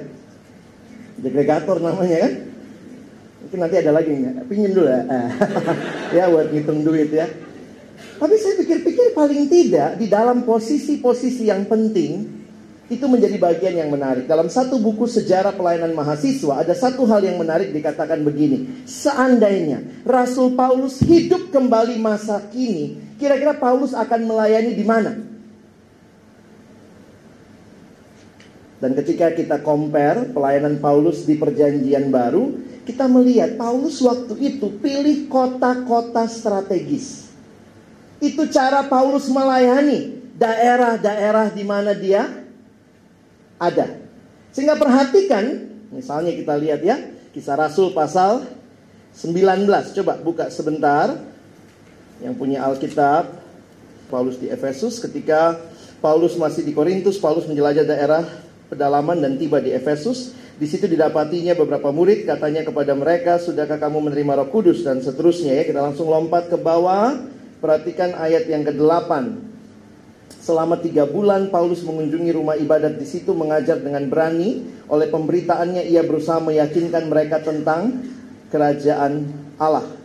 Jegregator 1.20 1.84
namanya 1.84 2.32
kan. 2.32 2.47
Mungkin 3.46 3.60
nanti 3.62 3.76
ada 3.80 3.92
lagi, 3.94 4.12
pinjam 4.50 4.72
dulu 4.74 4.88
ya. 4.90 5.02
ya 6.18 6.24
buat 6.32 6.50
ngitung 6.52 6.82
duit 6.82 7.14
ya. 7.14 7.28
Tapi 8.18 8.36
saya 8.42 8.58
pikir-pikir 8.58 9.14
paling 9.14 9.46
tidak 9.46 10.02
di 10.02 10.10
dalam 10.10 10.42
posisi-posisi 10.42 11.50
yang 11.50 11.70
penting 11.70 12.38
itu 12.88 13.04
menjadi 13.06 13.36
bagian 13.36 13.76
yang 13.78 13.90
menarik. 13.92 14.26
Dalam 14.26 14.48
satu 14.48 14.80
buku 14.80 15.06
sejarah 15.06 15.52
pelayanan 15.54 15.92
mahasiswa 15.92 16.64
ada 16.64 16.72
satu 16.72 17.04
hal 17.06 17.20
yang 17.20 17.36
menarik 17.38 17.76
dikatakan 17.76 18.24
begini. 18.24 18.88
Seandainya 18.88 19.84
Rasul 20.08 20.56
Paulus 20.56 21.04
hidup 21.04 21.52
kembali 21.52 22.00
masa 22.00 22.40
kini, 22.48 22.98
kira-kira 23.20 23.54
Paulus 23.60 23.92
akan 23.92 24.22
melayani 24.24 24.72
di 24.72 24.86
mana? 24.88 25.12
Dan 28.78 28.94
ketika 28.94 29.34
kita 29.34 29.58
compare 29.66 30.30
pelayanan 30.32 30.78
Paulus 30.78 31.26
di 31.26 31.34
perjanjian 31.34 32.14
baru 32.14 32.67
kita 32.88 33.04
melihat 33.12 33.60
Paulus 33.60 34.00
waktu 34.00 34.32
itu 34.40 34.72
pilih 34.80 35.28
kota-kota 35.28 36.24
strategis. 36.32 37.28
Itu 38.24 38.48
cara 38.48 38.88
Paulus 38.88 39.28
melayani 39.28 40.24
daerah-daerah 40.40 41.52
di 41.52 41.68
mana 41.68 41.92
dia 41.92 42.48
ada. 43.60 44.00
Sehingga 44.56 44.80
perhatikan, 44.80 45.68
misalnya 45.92 46.32
kita 46.32 46.56
lihat 46.56 46.82
ya, 46.82 46.96
kisah 47.36 47.60
Rasul 47.60 47.92
pasal 47.92 48.48
19. 49.12 49.68
Coba 50.02 50.16
buka 50.24 50.48
sebentar. 50.48 51.12
Yang 52.18 52.34
punya 52.40 52.66
Alkitab, 52.66 53.30
Paulus 54.10 54.42
di 54.42 54.50
Efesus 54.50 54.98
ketika 54.98 55.60
Paulus 56.02 56.34
masih 56.34 56.66
di 56.66 56.74
Korintus, 56.74 57.22
Paulus 57.22 57.46
menjelajah 57.46 57.86
daerah 57.86 58.24
pedalaman 58.72 59.22
dan 59.22 59.38
tiba 59.38 59.62
di 59.62 59.70
Efesus 59.70 60.34
Di 60.58 60.66
situ 60.66 60.90
didapatinya 60.90 61.54
beberapa 61.54 61.94
murid 61.94 62.26
katanya 62.26 62.66
kepada 62.66 62.98
mereka, 62.98 63.38
"Sudahkah 63.38 63.78
kamu 63.78 64.10
menerima 64.10 64.42
Roh 64.42 64.50
Kudus?" 64.50 64.82
dan 64.82 65.06
seterusnya 65.06 65.54
ya. 65.54 65.64
Kita 65.70 65.86
langsung 65.86 66.10
lompat 66.10 66.50
ke 66.50 66.58
bawah. 66.58 67.14
Perhatikan 67.62 68.14
ayat 68.18 68.46
yang 68.50 68.66
ke-8. 68.66 69.10
Selama 70.42 70.78
tiga 70.78 71.10
bulan 71.10 71.50
Paulus 71.50 71.82
mengunjungi 71.82 72.32
rumah 72.34 72.54
ibadat 72.58 72.98
di 72.98 73.06
situ 73.06 73.34
mengajar 73.34 73.82
dengan 73.82 74.06
berani. 74.10 74.66
Oleh 74.90 75.10
pemberitaannya 75.10 75.90
ia 75.90 76.06
berusaha 76.06 76.42
meyakinkan 76.42 77.06
mereka 77.10 77.42
tentang 77.42 78.06
kerajaan 78.54 79.28
Allah. 79.58 79.97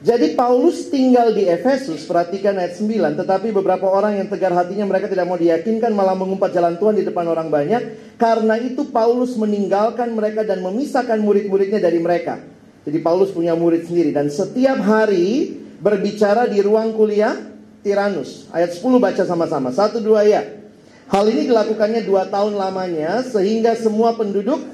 Jadi 0.00 0.32
Paulus 0.32 0.88
tinggal 0.88 1.36
di 1.36 1.44
Efesus, 1.44 2.08
perhatikan 2.08 2.56
ayat 2.56 2.72
9, 2.80 3.20
tetapi 3.20 3.52
beberapa 3.52 3.84
orang 3.84 4.16
yang 4.16 4.32
tegar 4.32 4.48
hatinya 4.56 4.88
mereka 4.88 5.12
tidak 5.12 5.28
mau 5.28 5.36
diyakinkan 5.36 5.92
malah 5.92 6.16
mengumpat 6.16 6.56
jalan 6.56 6.80
Tuhan 6.80 6.96
di 6.96 7.04
depan 7.04 7.28
orang 7.28 7.52
banyak. 7.52 8.16
Karena 8.16 8.56
itu 8.56 8.88
Paulus 8.88 9.36
meninggalkan 9.36 10.08
mereka 10.16 10.40
dan 10.40 10.64
memisahkan 10.64 11.20
murid-muridnya 11.20 11.84
dari 11.84 12.00
mereka. 12.00 12.40
Jadi 12.88 12.96
Paulus 13.04 13.28
punya 13.28 13.52
murid 13.52 13.92
sendiri 13.92 14.08
dan 14.08 14.32
setiap 14.32 14.80
hari 14.80 15.60
berbicara 15.84 16.48
di 16.48 16.64
ruang 16.64 16.96
kuliah 16.96 17.36
Tiranus. 17.84 18.48
Ayat 18.56 18.72
10 18.72 18.96
baca 18.96 19.20
sama-sama, 19.28 19.68
satu 19.68 20.00
dua 20.00 20.24
ya. 20.24 20.64
Hal 21.12 21.28
ini 21.28 21.44
dilakukannya 21.44 22.08
dua 22.08 22.24
tahun 22.32 22.56
lamanya 22.56 23.20
sehingga 23.20 23.76
semua 23.76 24.16
penduduk 24.16 24.64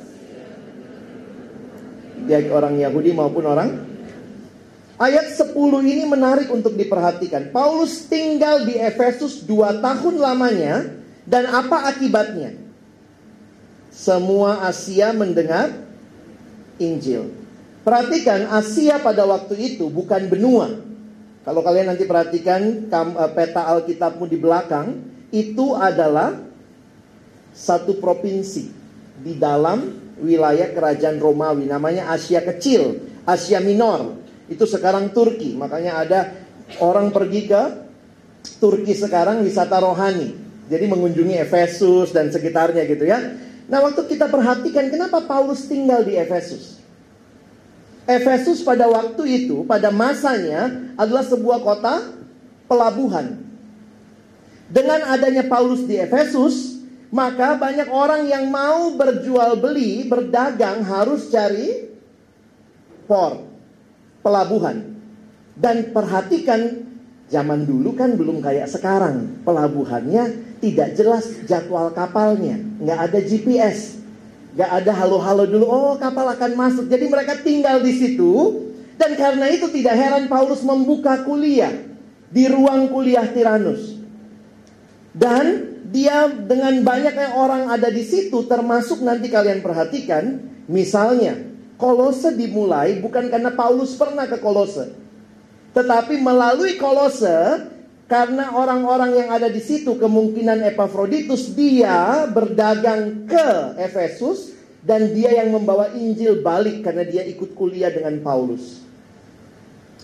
baik 2.30 2.50
orang 2.50 2.78
Yahudi 2.78 3.10
maupun 3.14 3.44
orang 3.46 3.95
Ayat 4.96 5.36
10 5.36 5.52
ini 5.84 6.08
menarik 6.08 6.48
untuk 6.48 6.72
diperhatikan. 6.72 7.52
Paulus 7.52 8.08
tinggal 8.08 8.64
di 8.64 8.80
Efesus 8.80 9.44
dua 9.44 9.76
tahun 9.76 10.16
lamanya 10.16 10.88
dan 11.28 11.44
apa 11.52 11.92
akibatnya? 11.92 12.56
Semua 13.92 14.64
Asia 14.64 15.12
mendengar 15.12 15.68
Injil. 16.80 17.28
Perhatikan 17.84 18.48
Asia 18.48 18.96
pada 18.96 19.28
waktu 19.28 19.76
itu 19.76 19.92
bukan 19.92 20.32
benua. 20.32 20.80
Kalau 21.44 21.60
kalian 21.60 21.92
nanti 21.92 22.08
perhatikan 22.08 22.88
eh, 22.88 23.30
peta 23.36 23.68
Alkitabmu 23.68 24.24
di 24.24 24.40
belakang, 24.40 24.96
itu 25.28 25.76
adalah 25.76 26.40
satu 27.52 28.00
provinsi 28.00 28.72
di 29.20 29.36
dalam 29.36 29.92
wilayah 30.24 30.72
kerajaan 30.72 31.20
Romawi 31.20 31.68
namanya 31.68 32.12
Asia 32.12 32.40
Kecil, 32.40 33.00
Asia 33.28 33.60
Minor. 33.60 34.25
Itu 34.46 34.64
sekarang 34.64 35.10
Turki. 35.10 35.54
Makanya 35.58 35.92
ada 36.06 36.20
orang 36.78 37.10
pergi 37.10 37.50
ke 37.50 37.62
Turki 38.62 38.94
sekarang 38.94 39.42
wisata 39.42 39.82
rohani. 39.82 40.34
Jadi 40.66 40.84
mengunjungi 40.90 41.38
Efesus 41.42 42.10
dan 42.10 42.30
sekitarnya 42.30 42.86
gitu 42.86 43.06
ya. 43.06 43.18
Nah 43.66 43.78
waktu 43.82 44.06
kita 44.06 44.30
perhatikan 44.30 44.90
kenapa 44.90 45.22
Paulus 45.26 45.66
tinggal 45.66 46.06
di 46.06 46.14
Efesus. 46.18 46.78
Efesus 48.06 48.62
pada 48.62 48.86
waktu 48.86 49.46
itu, 49.46 49.66
pada 49.66 49.90
masanya 49.90 50.70
adalah 50.94 51.26
sebuah 51.26 51.58
kota 51.58 52.14
pelabuhan. 52.70 53.42
Dengan 54.70 55.10
adanya 55.10 55.46
Paulus 55.46 55.82
di 55.86 55.98
Efesus, 55.98 56.82
maka 57.10 57.58
banyak 57.58 57.90
orang 57.90 58.26
yang 58.30 58.46
mau 58.50 58.94
berjual 58.94 59.58
beli, 59.58 60.06
berdagang 60.06 60.86
harus 60.86 61.30
cari 61.30 61.90
port 63.06 63.45
pelabuhan. 64.26 64.98
Dan 65.54 65.94
perhatikan 65.94 66.82
zaman 67.30 67.62
dulu 67.62 67.94
kan 67.94 68.18
belum 68.18 68.42
kayak 68.42 68.66
sekarang. 68.66 69.46
Pelabuhannya 69.46 70.58
tidak 70.58 70.98
jelas 70.98 71.30
jadwal 71.46 71.94
kapalnya. 71.94 72.58
Nggak 72.82 72.98
ada 73.06 73.18
GPS. 73.22 74.02
Nggak 74.58 74.70
ada 74.82 74.92
halo-halo 74.98 75.46
dulu. 75.46 75.64
Oh 75.70 75.94
kapal 75.94 76.26
akan 76.34 76.58
masuk. 76.58 76.90
Jadi 76.90 77.06
mereka 77.06 77.38
tinggal 77.38 77.78
di 77.78 77.94
situ. 77.94 78.66
Dan 78.98 79.14
karena 79.14 79.46
itu 79.52 79.70
tidak 79.70 79.94
heran 79.94 80.26
Paulus 80.26 80.66
membuka 80.66 81.22
kuliah. 81.22 81.72
Di 82.26 82.50
ruang 82.50 82.90
kuliah 82.90 83.24
Tiranus. 83.30 83.96
Dan 85.14 85.72
dia 85.88 86.28
dengan 86.28 86.82
banyaknya 86.82 87.38
orang 87.38 87.70
ada 87.70 87.88
di 87.88 88.02
situ 88.02 88.44
termasuk 88.44 89.00
nanti 89.06 89.30
kalian 89.30 89.62
perhatikan 89.62 90.42
misalnya 90.66 91.55
Kolose 91.76 92.32
dimulai 92.32 92.98
bukan 93.04 93.28
karena 93.28 93.52
Paulus 93.52 93.92
pernah 93.94 94.24
ke 94.24 94.40
Kolose. 94.40 94.96
Tetapi 95.76 96.16
melalui 96.24 96.80
Kolose, 96.80 97.68
karena 98.06 98.54
orang-orang 98.54 99.18
yang 99.18 99.28
ada 99.34 99.50
di 99.50 99.58
situ 99.58 99.98
kemungkinan 99.98 100.62
Epafroditus 100.62 101.52
dia 101.52 102.24
berdagang 102.30 103.26
ke 103.26 103.76
Efesus 103.82 104.54
dan 104.86 105.10
dia 105.10 105.34
yang 105.42 105.50
membawa 105.50 105.90
Injil 105.90 106.38
balik 106.38 106.86
karena 106.86 107.02
dia 107.02 107.26
ikut 107.26 107.58
kuliah 107.58 107.90
dengan 107.90 108.22
Paulus. 108.22 108.86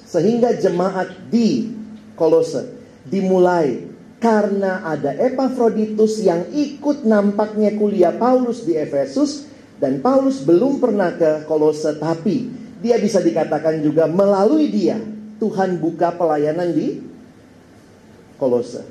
Sehingga 0.02 0.58
jemaat 0.58 1.14
di 1.30 1.70
Kolose 2.18 2.74
dimulai 3.06 3.86
karena 4.18 4.82
ada 4.82 5.14
Epafroditus 5.14 6.20
yang 6.20 6.50
ikut 6.50 7.06
nampaknya 7.06 7.78
kuliah 7.78 8.12
Paulus 8.12 8.66
di 8.66 8.74
Efesus 8.74 9.46
dan 9.82 9.98
Paulus 9.98 10.46
belum 10.46 10.78
pernah 10.78 11.10
ke 11.10 11.42
Kolose 11.50 11.98
tapi 11.98 12.54
dia 12.78 13.02
bisa 13.02 13.18
dikatakan 13.18 13.82
juga 13.82 14.06
melalui 14.06 14.70
dia 14.70 15.02
Tuhan 15.42 15.82
buka 15.82 16.14
pelayanan 16.14 16.70
di 16.70 17.02
Kolose. 18.38 18.86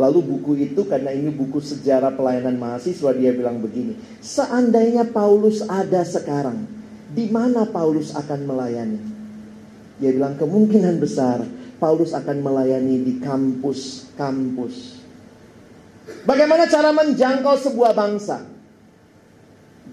Lalu 0.00 0.20
buku 0.24 0.52
itu 0.56 0.88
karena 0.88 1.12
ini 1.12 1.32
buku 1.32 1.60
sejarah 1.60 2.16
pelayanan 2.16 2.56
mahasiswa 2.56 3.12
dia 3.16 3.32
bilang 3.32 3.60
begini, 3.60 3.96
seandainya 4.20 5.08
Paulus 5.08 5.64
ada 5.64 6.04
sekarang, 6.04 6.68
di 7.12 7.28
mana 7.32 7.64
Paulus 7.64 8.12
akan 8.12 8.40
melayani? 8.44 9.00
Dia 9.96 10.12
bilang 10.12 10.36
kemungkinan 10.36 11.00
besar 11.00 11.44
Paulus 11.80 12.12
akan 12.12 12.44
melayani 12.44 13.04
di 13.04 13.16
kampus-kampus 13.20 14.95
Bagaimana 16.06 16.70
cara 16.70 16.94
menjangkau 16.94 17.58
sebuah 17.58 17.92
bangsa? 17.94 18.46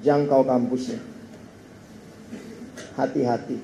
Jangkau 0.05 0.45
kampusnya. 0.45 1.01
Hati-hati. 2.93 3.57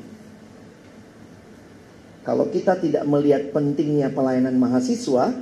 Kalau 2.25 2.49
kita 2.49 2.77
tidak 2.77 3.05
melihat 3.09 3.53
pentingnya 3.53 4.09
pelayanan 4.13 4.57
mahasiswa, 4.57 5.33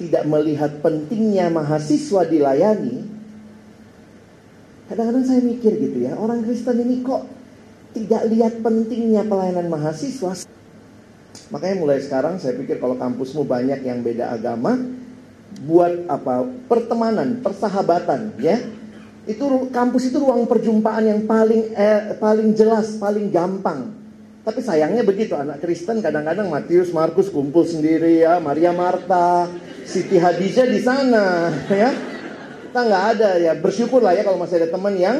tidak 0.00 0.24
melihat 0.24 0.72
pentingnya 0.80 1.52
mahasiswa 1.52 2.24
dilayani, 2.24 3.04
kadang-kadang 4.88 5.24
saya 5.24 5.40
mikir 5.44 5.72
gitu 5.80 5.98
ya, 6.04 6.16
orang 6.16 6.44
Kristen 6.44 6.80
ini 6.80 7.04
kok 7.04 7.28
tidak 7.92 8.22
lihat 8.28 8.60
pentingnya 8.60 9.22
pelayanan 9.24 9.68
mahasiswa. 9.68 10.48
Makanya 11.52 11.76
mulai 11.76 12.00
sekarang 12.00 12.40
saya 12.40 12.56
pikir 12.56 12.80
kalau 12.80 12.96
kampusmu 12.96 13.44
banyak 13.44 13.84
yang 13.84 14.00
beda 14.00 14.34
agama, 14.34 14.80
buat 15.62 16.10
apa 16.10 16.48
pertemanan, 16.66 17.38
persahabatan, 17.38 18.34
ya. 18.42 18.58
Itu 19.24 19.70
kampus 19.72 20.12
itu 20.12 20.20
ruang 20.20 20.44
perjumpaan 20.44 21.08
yang 21.08 21.20
paling 21.24 21.72
eh, 21.72 22.18
paling 22.18 22.52
jelas, 22.52 22.98
paling 23.00 23.32
gampang. 23.32 23.94
Tapi 24.44 24.60
sayangnya 24.60 25.00
begitu 25.00 25.32
anak 25.32 25.64
Kristen 25.64 26.04
kadang-kadang 26.04 26.52
Matius, 26.52 26.92
Markus 26.92 27.32
kumpul 27.32 27.64
sendiri 27.64 28.20
ya, 28.20 28.36
Maria 28.36 28.76
Marta, 28.76 29.48
Siti 29.88 30.20
Hadijah 30.20 30.68
di 30.68 30.80
sana, 30.84 31.48
ya. 31.82 31.90
Kita 32.68 32.80
nggak 32.84 33.04
ada 33.16 33.30
ya. 33.40 33.52
Bersyukur 33.56 34.04
lah 34.04 34.12
ya 34.12 34.26
kalau 34.26 34.36
masih 34.36 34.60
ada 34.60 34.68
teman 34.68 34.94
yang 35.00 35.16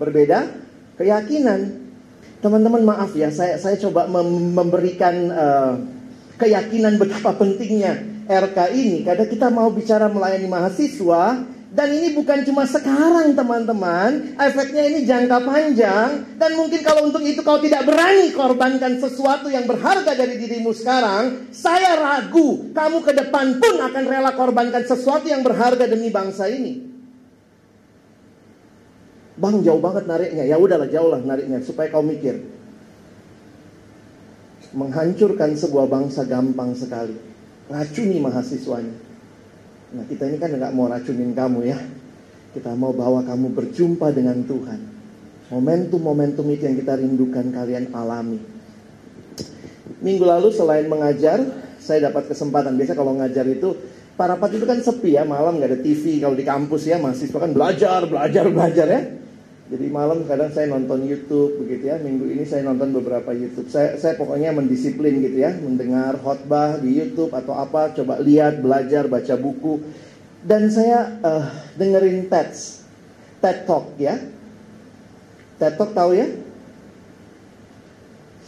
berbeda 0.00 0.48
keyakinan. 0.96 1.92
Teman-teman 2.40 2.88
maaf 2.88 3.12
ya, 3.12 3.28
saya 3.28 3.60
saya 3.60 3.76
coba 3.76 4.08
memberikan 4.32 5.14
uh, 5.28 5.72
keyakinan 6.40 6.96
betapa 6.96 7.36
pentingnya 7.36 8.09
RK 8.30 8.58
ini 8.78 9.02
karena 9.02 9.26
kita 9.26 9.50
mau 9.50 9.74
bicara 9.74 10.06
melayani 10.06 10.46
mahasiswa 10.46 11.42
dan 11.70 11.88
ini 11.94 12.18
bukan 12.18 12.42
cuma 12.42 12.66
sekarang 12.66 13.30
teman-teman. 13.38 14.34
Efeknya 14.34 14.90
ini 14.90 15.06
jangka 15.06 15.38
panjang 15.46 16.10
Dan 16.34 16.58
mungkin 16.58 16.82
kalau 16.82 17.06
untuk 17.06 17.22
itu 17.22 17.46
kau 17.46 17.62
tidak 17.62 17.86
berani 17.86 18.34
korbankan 18.34 18.98
sesuatu 18.98 19.46
yang 19.46 19.70
berharga 19.70 20.18
dari 20.18 20.34
dirimu 20.34 20.74
sekarang 20.74 21.54
Saya 21.54 21.94
ragu 21.94 22.74
kamu 22.74 23.06
ke 23.06 23.12
depan 23.14 23.62
pun 23.62 23.74
akan 23.86 24.02
rela 24.02 24.34
korbankan 24.34 24.82
sesuatu 24.82 25.30
yang 25.30 25.46
berharga 25.46 25.86
demi 25.86 26.10
bangsa 26.10 26.50
ini. 26.50 26.90
Bang 29.38 29.62
jauh 29.62 29.78
banget 29.78 30.10
nariknya. 30.10 30.42
Ya 30.50 30.58
udahlah 30.58 30.90
jauh 30.90 31.06
lah 31.06 31.22
nariknya 31.22 31.62
supaya 31.62 31.86
kau 31.86 32.02
mikir. 32.02 32.34
Menghancurkan 34.74 35.54
sebuah 35.54 35.86
bangsa 35.86 36.26
gampang 36.26 36.74
sekali 36.74 37.29
racuni 37.70 38.18
mahasiswanya. 38.18 38.94
Nah 39.94 40.04
kita 40.10 40.26
ini 40.26 40.36
kan 40.42 40.50
nggak 40.50 40.74
mau 40.74 40.90
racunin 40.90 41.32
kamu 41.32 41.70
ya. 41.70 41.78
Kita 42.50 42.74
mau 42.74 42.90
bawa 42.90 43.22
kamu 43.22 43.54
berjumpa 43.54 44.10
dengan 44.10 44.42
Tuhan. 44.42 44.80
Momentum-momentum 45.54 46.46
itu 46.50 46.66
yang 46.66 46.76
kita 46.78 46.98
rindukan 46.98 47.46
kalian 47.54 47.94
alami. 47.94 48.42
Minggu 50.02 50.26
lalu 50.26 50.50
selain 50.50 50.90
mengajar, 50.90 51.42
saya 51.78 52.10
dapat 52.10 52.30
kesempatan. 52.30 52.74
Biasa 52.74 52.98
kalau 52.98 53.14
ngajar 53.18 53.46
itu 53.46 53.74
Parapat 54.20 54.52
itu 54.52 54.68
kan 54.68 54.76
sepi 54.76 55.16
ya, 55.16 55.24
malam 55.24 55.56
nggak 55.56 55.70
ada 55.72 55.80
TV 55.80 56.20
kalau 56.20 56.36
di 56.36 56.44
kampus 56.44 56.84
ya, 56.84 57.00
mahasiswa 57.00 57.40
kan 57.40 57.56
belajar, 57.56 58.04
belajar, 58.04 58.44
belajar 58.52 58.86
ya. 58.92 59.00
Jadi 59.70 59.86
malam 59.86 60.26
kadang 60.26 60.50
saya 60.50 60.66
nonton 60.66 61.06
YouTube 61.06 61.62
begitu 61.62 61.94
ya. 61.94 61.96
Minggu 62.02 62.26
ini 62.26 62.42
saya 62.42 62.66
nonton 62.66 62.90
beberapa 62.90 63.30
YouTube. 63.30 63.70
Saya, 63.70 63.94
saya 64.02 64.18
pokoknya 64.18 64.50
mendisiplin 64.50 65.22
gitu 65.22 65.46
ya, 65.46 65.54
mendengar 65.54 66.18
khotbah 66.18 66.82
di 66.82 66.98
YouTube 66.98 67.30
atau 67.30 67.54
apa, 67.54 67.94
coba 67.94 68.18
lihat, 68.18 68.58
belajar, 68.58 69.06
baca 69.06 69.38
buku. 69.38 69.78
Dan 70.42 70.74
saya 70.74 71.22
uh, 71.22 71.46
dengerin 71.78 72.26
TED, 72.26 72.50
TED 73.38 73.58
Talk 73.62 73.94
ya. 73.94 74.18
TED 75.62 75.74
Talk 75.78 75.94
tahu 75.94 76.18
ya? 76.18 76.26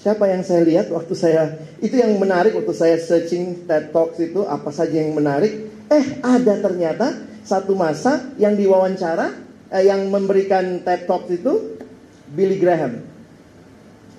Siapa 0.02 0.26
yang 0.26 0.42
saya 0.42 0.66
lihat 0.66 0.90
waktu 0.90 1.14
saya 1.14 1.54
itu 1.78 1.94
yang 1.94 2.18
menarik 2.18 2.58
waktu 2.58 2.74
saya 2.74 2.98
searching 2.98 3.70
TED 3.70 3.94
Talks 3.94 4.18
itu 4.18 4.42
apa 4.42 4.74
saja 4.74 4.98
yang 4.98 5.14
menarik? 5.14 5.70
Eh 5.86 6.18
ada 6.18 6.58
ternyata 6.58 7.14
satu 7.46 7.78
masa 7.78 8.26
yang 8.34 8.58
diwawancara 8.58 9.51
eh, 9.72 9.84
yang 9.88 10.12
memberikan 10.12 10.84
TED 10.84 11.08
Talk 11.08 11.26
itu 11.32 11.80
Billy 12.28 12.60
Graham. 12.60 13.02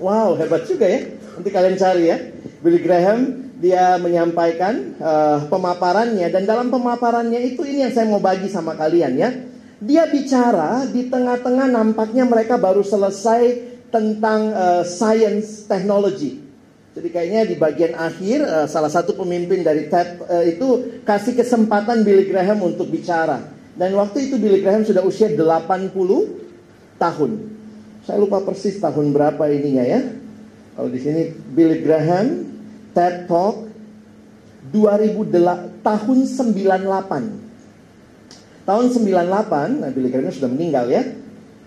Wow, 0.02 0.36
hebat 0.42 0.66
juga 0.66 0.90
ya. 0.90 1.06
Nanti 1.38 1.50
kalian 1.54 1.78
cari 1.78 2.04
ya. 2.10 2.18
Billy 2.66 2.82
Graham 2.82 3.44
dia 3.64 3.96
menyampaikan 3.96 4.98
uh, 5.00 5.48
pemaparannya 5.48 6.28
dan 6.28 6.44
dalam 6.44 6.68
pemaparannya 6.68 7.40
itu 7.48 7.64
ini 7.64 7.88
yang 7.88 7.94
saya 7.96 8.12
mau 8.12 8.20
bagi 8.20 8.52
sama 8.52 8.76
kalian 8.76 9.14
ya. 9.16 9.30
Dia 9.80 10.08
bicara 10.08 10.88
di 10.88 11.08
tengah-tengah 11.08 11.72
nampaknya 11.72 12.28
mereka 12.28 12.60
baru 12.60 12.84
selesai 12.84 13.72
tentang 13.94 14.52
uh, 14.52 14.84
science 14.84 15.70
technology. 15.70 16.42
Jadi 16.94 17.10
kayaknya 17.10 17.42
di 17.46 17.56
bagian 17.58 17.94
akhir 17.96 18.40
uh, 18.46 18.68
salah 18.68 18.90
satu 18.90 19.14
pemimpin 19.14 19.62
dari 19.62 19.88
TED 19.88 20.24
uh, 20.26 20.46
itu 20.46 21.00
kasih 21.06 21.38
kesempatan 21.38 22.02
Billy 22.02 22.26
Graham 22.28 22.66
untuk 22.66 22.90
bicara. 22.90 23.53
Dan 23.74 23.98
waktu 23.98 24.30
itu 24.30 24.38
Billy 24.38 24.62
Graham 24.62 24.86
sudah 24.86 25.02
usia 25.02 25.34
80 25.34 25.90
tahun. 27.02 27.32
Saya 28.06 28.22
lupa 28.22 28.46
persis 28.46 28.78
tahun 28.78 29.10
berapa 29.16 29.42
ininya 29.50 29.82
ya. 29.82 30.14
Kalau 30.78 30.90
di 30.90 31.00
sini 31.02 31.34
Billy 31.34 31.82
Graham 31.82 32.46
TED 32.94 33.26
Talk 33.26 33.66
2008 34.70 35.82
tahun 35.82 36.18
98. 36.30 37.42
Tahun 38.64 38.86
98, 38.96 39.84
nah 39.84 39.92
Billy 39.92 40.08
Graham 40.14 40.32
sudah 40.32 40.48
meninggal 40.48 40.88
ya. 40.88 41.04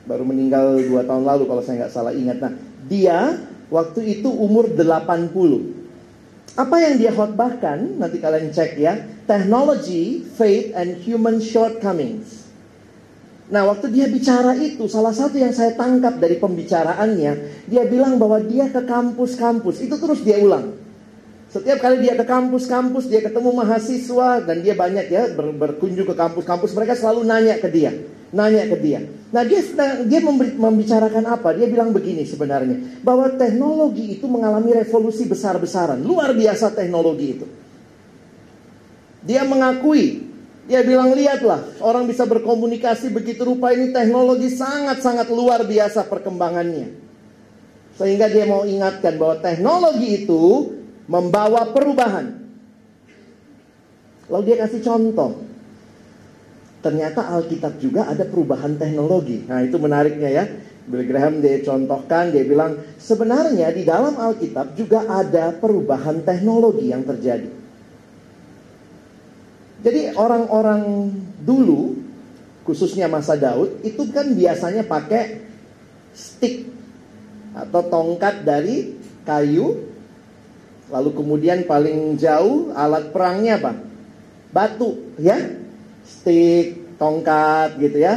Baru 0.06 0.22
meninggal 0.22 0.86
2 0.86 1.02
tahun 1.02 1.26
lalu 1.26 1.50
kalau 1.50 1.62
saya 1.66 1.84
nggak 1.84 1.92
salah 1.92 2.14
ingat. 2.14 2.38
Nah, 2.38 2.54
dia 2.86 3.42
waktu 3.68 4.20
itu 4.20 4.30
umur 4.30 4.70
80. 4.70 5.74
Apa 6.56 6.76
yang 6.80 6.96
dia 6.96 7.12
khotbahkan, 7.12 8.00
nanti 8.00 8.16
kalian 8.16 8.48
cek 8.48 8.80
ya, 8.80 8.96
technology, 9.26 10.22
faith, 10.24 10.72
and 10.72 10.96
human 11.02 11.42
shortcomings. 11.42 12.46
Nah, 13.46 13.62
waktu 13.70 13.94
dia 13.94 14.10
bicara 14.10 14.58
itu, 14.58 14.90
salah 14.90 15.14
satu 15.14 15.38
yang 15.38 15.54
saya 15.54 15.74
tangkap 15.78 16.18
dari 16.18 16.38
pembicaraannya, 16.42 17.62
dia 17.70 17.82
bilang 17.86 18.18
bahwa 18.18 18.42
dia 18.42 18.66
ke 18.66 18.82
kampus-kampus, 18.82 19.86
itu 19.86 19.94
terus 19.94 20.22
dia 20.26 20.42
ulang. 20.42 20.74
Setiap 21.46 21.78
kali 21.78 22.02
dia 22.02 22.18
ke 22.18 22.26
kampus-kampus, 22.26 23.06
dia 23.06 23.22
ketemu 23.22 23.54
mahasiswa, 23.54 24.42
dan 24.42 24.66
dia 24.66 24.74
banyak 24.74 25.06
ya 25.06 25.30
ber 25.30 25.54
berkunjung 25.54 26.10
ke 26.10 26.14
kampus-kampus, 26.18 26.74
mereka 26.74 26.98
selalu 26.98 27.22
nanya 27.22 27.54
ke 27.62 27.70
dia 27.70 27.94
nanya 28.34 28.66
ke 28.66 28.76
dia. 28.82 29.00
Nah 29.30 29.42
dia 29.46 29.62
dia 30.06 30.20
membicarakan 30.58 31.24
apa? 31.30 31.54
Dia 31.54 31.70
bilang 31.70 31.94
begini 31.94 32.26
sebenarnya 32.26 33.00
bahwa 33.04 33.30
teknologi 33.38 34.18
itu 34.18 34.26
mengalami 34.26 34.74
revolusi 34.74 35.28
besar-besaran, 35.28 36.02
luar 36.02 36.34
biasa 36.34 36.74
teknologi 36.74 37.26
itu. 37.38 37.46
Dia 39.26 39.42
mengakui, 39.42 40.22
dia 40.70 40.86
bilang 40.86 41.10
lihatlah 41.10 41.66
orang 41.82 42.06
bisa 42.06 42.22
berkomunikasi 42.22 43.10
begitu 43.10 43.42
rupa 43.42 43.74
ini 43.74 43.90
teknologi 43.90 44.54
sangat-sangat 44.54 45.26
luar 45.34 45.66
biasa 45.66 46.06
perkembangannya. 46.06 46.94
Sehingga 47.98 48.30
dia 48.30 48.46
mau 48.46 48.62
ingatkan 48.62 49.18
bahwa 49.18 49.42
teknologi 49.42 50.22
itu 50.22 50.74
membawa 51.10 51.74
perubahan. 51.74 52.38
Lalu 54.30 54.42
dia 54.46 54.56
kasih 54.62 54.82
contoh 54.82 55.46
ternyata 56.86 57.26
Alkitab 57.34 57.82
juga 57.82 58.06
ada 58.06 58.22
perubahan 58.22 58.78
teknologi. 58.78 59.42
Nah, 59.42 59.58
itu 59.66 59.74
menariknya 59.74 60.30
ya. 60.30 60.44
Billy 60.86 61.02
Graham 61.02 61.42
dia 61.42 61.58
contohkan, 61.66 62.30
dia 62.30 62.46
bilang 62.46 62.78
sebenarnya 62.94 63.74
di 63.74 63.82
dalam 63.82 64.14
Alkitab 64.14 64.78
juga 64.78 65.02
ada 65.10 65.50
perubahan 65.58 66.22
teknologi 66.22 66.94
yang 66.94 67.02
terjadi. 67.02 67.65
Jadi 69.84 70.16
orang-orang 70.16 71.12
dulu, 71.44 72.00
khususnya 72.64 73.06
masa 73.06 73.36
Daud, 73.36 73.84
itu 73.84 74.08
kan 74.10 74.32
biasanya 74.32 74.82
pakai 74.88 75.44
stick 76.16 76.64
atau 77.52 77.82
tongkat 77.86 78.44
dari 78.44 78.96
kayu, 79.22 79.84
lalu 80.88 81.10
kemudian 81.12 81.68
paling 81.68 82.16
jauh 82.16 82.72
alat 82.72 83.12
perangnya 83.12 83.60
apa? 83.60 83.72
Batu, 84.54 85.12
ya 85.20 85.36
stick, 86.06 86.96
tongkat 86.96 87.76
gitu 87.76 88.00
ya, 88.00 88.16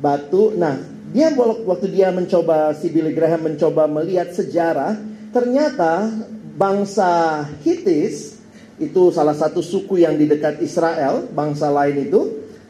batu. 0.00 0.56
Nah, 0.56 0.80
dia 1.12 1.32
waktu 1.36 1.92
dia 1.92 2.08
mencoba 2.14 2.72
si 2.76 2.88
Billy 2.88 3.12
Graham 3.12 3.52
mencoba 3.52 3.84
melihat 3.84 4.32
sejarah, 4.32 4.96
ternyata 5.34 6.08
bangsa 6.56 7.44
Hittis 7.60 8.37
itu 8.78 9.10
salah 9.10 9.34
satu 9.34 9.58
suku 9.58 10.02
yang 10.06 10.14
di 10.14 10.30
dekat 10.30 10.62
Israel, 10.62 11.26
bangsa 11.34 11.66
lain 11.70 12.08
itu 12.08 12.20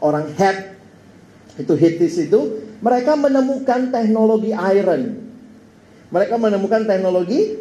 orang 0.01 0.33
Het 0.33 0.77
itu 1.61 1.75
Hittis 1.75 2.17
itu 2.17 2.65
mereka 2.81 3.19
menemukan 3.19 3.91
teknologi 3.93 4.55
iron. 4.55 5.29
Mereka 6.09 6.41
menemukan 6.41 6.89
teknologi 6.89 7.61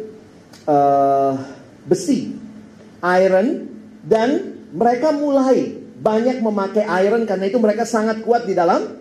uh, 0.64 1.36
besi, 1.84 2.32
iron, 3.04 3.68
dan 4.00 4.56
mereka 4.72 5.12
mulai 5.12 5.76
banyak 5.98 6.40
memakai 6.40 6.86
iron 7.04 7.26
karena 7.26 7.50
itu 7.50 7.58
mereka 7.60 7.84
sangat 7.84 8.22
kuat 8.22 8.46
di 8.48 8.54
dalam 8.56 8.96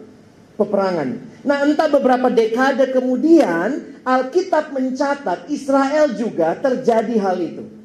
peperangan. 0.58 1.40
Nah, 1.46 1.64
entah 1.64 1.88
beberapa 1.88 2.28
dekade 2.28 2.92
kemudian 2.92 4.02
Alkitab 4.04 4.74
mencatat 4.74 5.48
Israel 5.48 6.12
juga 6.18 6.58
terjadi 6.58 7.16
hal 7.22 7.38
itu. 7.40 7.77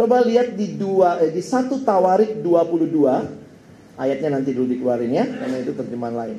Coba 0.00 0.24
lihat 0.24 0.56
di 0.56 0.80
dua 0.80 1.20
eh, 1.20 1.28
di 1.28 1.44
satu 1.44 1.84
Tawarik 1.84 2.40
22 2.40 4.00
ayatnya 4.00 4.40
nanti 4.40 4.56
dulu 4.56 4.72
dikeluarin 4.72 5.12
ya 5.12 5.28
karena 5.28 5.60
itu 5.60 5.76
terjemahan 5.76 6.16
lain. 6.16 6.38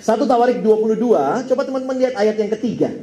Satu 0.00 0.24
Tawarik 0.24 0.64
22, 0.64 1.04
coba 1.52 1.62
teman-teman 1.68 2.00
lihat 2.00 2.16
ayat 2.16 2.40
yang 2.40 2.48
ketiga. 2.56 2.96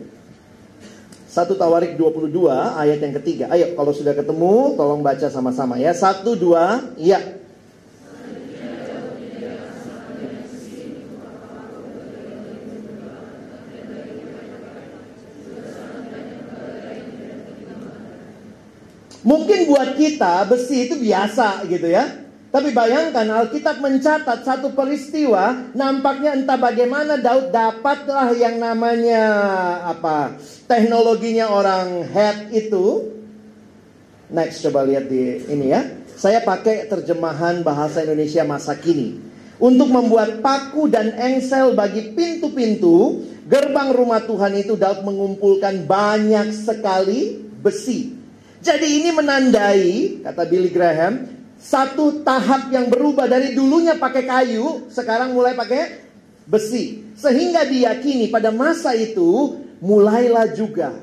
Satu 1.29 1.53
Tawarik 1.53 1.93
22 2.01 2.33
ayat 2.81 2.97
yang 2.97 3.13
ketiga. 3.21 3.53
Ayo 3.53 3.77
kalau 3.77 3.93
sudah 3.93 4.17
ketemu 4.17 4.73
tolong 4.73 5.05
baca 5.05 5.29
sama-sama 5.29 5.77
ya. 5.77 5.93
Satu 5.93 6.33
dua, 6.33 6.81
iya. 6.97 7.36
Mungkin 19.27 19.67
buat 19.67 19.99
kita 19.99 20.47
besi 20.47 20.87
itu 20.87 20.95
biasa 20.95 21.67
gitu 21.67 21.91
ya. 21.91 22.23
Tapi 22.47 22.71
bayangkan 22.71 23.27
Alkitab 23.27 23.83
mencatat 23.83 24.47
satu 24.47 24.71
peristiwa 24.71 25.67
nampaknya 25.75 26.31
entah 26.31 26.55
bagaimana 26.55 27.19
Daud 27.19 27.51
dapatlah 27.51 28.31
yang 28.39 28.55
namanya 28.55 29.23
apa 29.83 30.39
teknologinya 30.63 31.51
orang 31.51 32.07
head 32.07 32.55
itu. 32.55 33.11
Next 34.31 34.63
coba 34.63 34.87
lihat 34.87 35.11
di 35.11 35.43
ini 35.51 35.75
ya. 35.75 35.83
Saya 36.15 36.39
pakai 36.39 36.87
terjemahan 36.87 37.67
bahasa 37.67 38.07
Indonesia 38.07 38.47
masa 38.47 38.79
kini. 38.79 39.19
Untuk 39.59 39.91
membuat 39.91 40.39
paku 40.39 40.87
dan 40.87 41.11
engsel 41.19 41.75
bagi 41.75 42.15
pintu-pintu 42.15 43.27
gerbang 43.43 43.91
rumah 43.91 44.23
Tuhan 44.23 44.55
itu 44.55 44.79
Daud 44.79 45.03
mengumpulkan 45.03 45.83
banyak 45.83 46.55
sekali 46.55 47.43
besi 47.59 48.16
jadi 48.67 48.87
ini 48.99 49.09
menandai, 49.15 50.19
kata 50.27 50.43
Billy 50.43 50.67
Graham, 50.67 51.23
satu 51.55 52.19
tahap 52.27 52.67
yang 52.67 52.91
berubah 52.91 53.23
dari 53.23 53.55
dulunya 53.55 53.95
pakai 53.95 54.27
kayu, 54.27 54.91
sekarang 54.91 55.31
mulai 55.31 55.55
pakai 55.55 56.03
besi. 56.43 57.07
Sehingga 57.15 57.63
diyakini 57.63 58.27
pada 58.27 58.51
masa 58.51 58.91
itu 58.91 59.55
mulailah 59.79 60.51
juga 60.51 60.99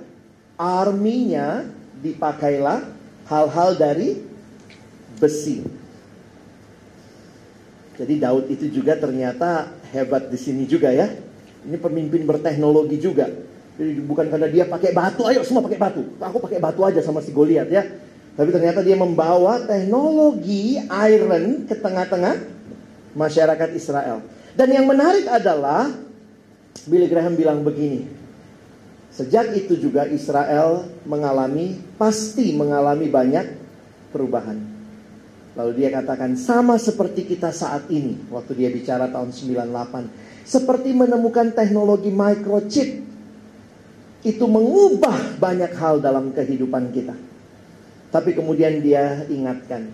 arminya 0.61 1.65
dipakailah 2.05 2.85
hal-hal 3.25 3.71
dari 3.81 4.21
besi. 5.17 5.65
Jadi 7.97 8.15
Daud 8.21 8.51
itu 8.53 8.69
juga 8.69 8.99
ternyata 8.99 9.73
hebat 9.95 10.29
di 10.29 10.37
sini 10.37 10.69
juga 10.69 10.93
ya. 10.93 11.09
Ini 11.65 11.81
pemimpin 11.81 12.29
berteknologi 12.29 13.01
juga. 13.01 13.33
Jadi 13.75 13.99
bukan 14.07 14.31
karena 14.31 14.47
dia 14.47 14.65
pakai 14.71 14.95
batu, 14.95 15.27
ayo 15.27 15.43
semua 15.43 15.67
pakai 15.67 15.79
batu. 15.79 16.03
Aku 16.23 16.39
pakai 16.39 16.63
batu 16.63 16.87
aja 16.87 17.03
sama 17.03 17.19
si 17.19 17.35
Goliat 17.35 17.67
ya. 17.67 17.83
Tapi 18.35 18.51
ternyata 18.51 18.83
dia 18.83 18.95
membawa 18.99 19.63
teknologi 19.63 20.79
iron 20.91 21.67
ke 21.67 21.75
tengah-tengah 21.79 22.35
masyarakat 23.15 23.71
Israel. 23.75 24.23
Dan 24.55 24.71
yang 24.71 24.87
menarik 24.87 25.27
adalah 25.27 25.91
Billy 26.87 27.07
Graham 27.11 27.35
bilang 27.35 27.63
begini. 27.63 28.07
Sejak 29.15 29.55
itu 29.55 29.79
juga 29.79 30.11
Israel 30.11 30.91
mengalami 31.07 31.79
pasti 31.95 32.51
mengalami 32.55 33.07
banyak 33.07 33.47
perubahan. 34.11 34.59
Lalu 35.55 35.71
dia 35.79 35.95
katakan 35.95 36.35
sama 36.35 36.75
seperti 36.83 37.23
kita 37.23 37.55
saat 37.55 37.87
ini 37.87 38.19
waktu 38.31 38.59
dia 38.59 38.71
bicara 38.75 39.07
tahun 39.07 39.31
98. 39.31 40.43
Seperti 40.43 40.91
menemukan 40.91 41.55
teknologi 41.55 42.11
microchip 42.11 43.14
itu 44.25 44.45
mengubah 44.49 45.37
banyak 45.37 45.73
hal 45.77 46.01
dalam 46.01 46.33
kehidupan 46.33 46.91
kita. 46.91 47.13
Tapi 48.09 48.33
kemudian 48.33 48.81
dia 48.81 49.29
ingatkan. 49.29 49.93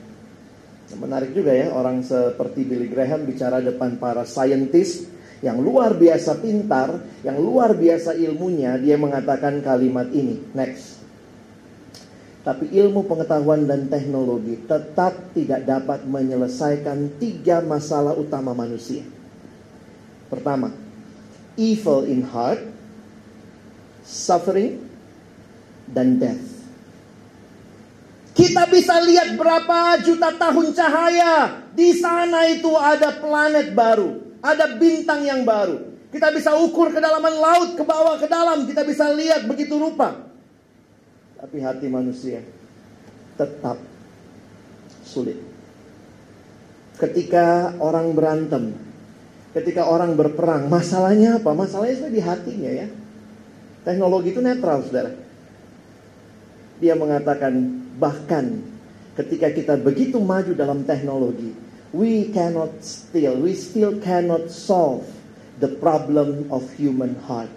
Menarik 0.91 1.35
juga 1.35 1.55
ya 1.55 1.71
orang 1.71 2.03
seperti 2.03 2.67
Billy 2.67 2.91
Graham 2.91 3.27
bicara 3.27 3.63
depan 3.63 3.99
para 3.99 4.27
saintis 4.27 5.07
yang 5.41 5.57
luar 5.59 5.97
biasa 5.97 6.37
pintar, 6.39 7.01
yang 7.25 7.41
luar 7.41 7.73
biasa 7.73 8.13
ilmunya, 8.13 8.77
dia 8.77 9.01
mengatakan 9.01 9.65
kalimat 9.65 10.07
ini. 10.13 10.37
Next. 10.53 11.01
Tapi 12.41 12.73
ilmu 12.73 13.05
pengetahuan 13.05 13.69
dan 13.69 13.89
teknologi 13.89 14.57
tetap 14.65 15.13
tidak 15.37 15.61
dapat 15.65 16.09
menyelesaikan 16.09 17.21
tiga 17.21 17.61
masalah 17.61 18.17
utama 18.17 18.57
manusia. 18.57 19.05
Pertama, 20.29 20.73
evil 21.57 22.09
in 22.09 22.25
heart, 22.25 22.65
suffering, 24.11 24.83
dan 25.87 26.19
death. 26.19 26.43
Kita 28.35 28.67
bisa 28.67 28.99
lihat 29.05 29.39
berapa 29.39 30.01
juta 30.03 30.35
tahun 30.35 30.75
cahaya. 30.75 31.35
Di 31.71 31.95
sana 31.99 32.51
itu 32.51 32.73
ada 32.75 33.15
planet 33.19 33.75
baru. 33.75 34.17
Ada 34.41 34.81
bintang 34.81 35.23
yang 35.23 35.47
baru. 35.47 35.93
Kita 36.11 36.35
bisa 36.35 36.57
ukur 36.59 36.91
kedalaman 36.91 37.37
laut 37.37 37.71
ke 37.79 37.85
bawah 37.87 38.19
ke 38.19 38.27
dalam. 38.27 38.67
Kita 38.67 38.83
bisa 38.83 39.13
lihat 39.15 39.47
begitu 39.47 39.77
rupa. 39.79 40.27
Tapi 41.39 41.63
hati 41.63 41.87
manusia 41.87 42.43
tetap 43.39 43.79
sulit. 45.05 45.39
Ketika 46.97 47.77
orang 47.81 48.13
berantem, 48.13 48.77
ketika 49.57 49.89
orang 49.89 50.17
berperang, 50.17 50.69
masalahnya 50.69 51.41
apa? 51.41 51.51
Masalahnya 51.57 51.97
sudah 51.97 52.13
di 52.13 52.23
hatinya 52.23 52.71
ya. 52.73 52.89
Teknologi 53.91 54.31
itu 54.31 54.39
netral, 54.39 54.87
saudara. 54.87 55.11
Dia 56.79 56.95
mengatakan 56.95 57.81
Bahkan 58.01 58.45
ketika 59.21 59.53
kita 59.53 59.75
begitu 59.77 60.17
maju 60.17 60.57
dalam 60.57 60.89
teknologi, 60.89 61.53
we 61.93 62.33
cannot 62.33 62.73
still, 62.81 63.45
we 63.45 63.53
still 63.53 64.01
cannot 64.01 64.49
solve 64.49 65.05
the 65.61 65.69
problem 65.69 66.49
of 66.49 66.65
human 66.81 67.13
heart. 67.29 67.53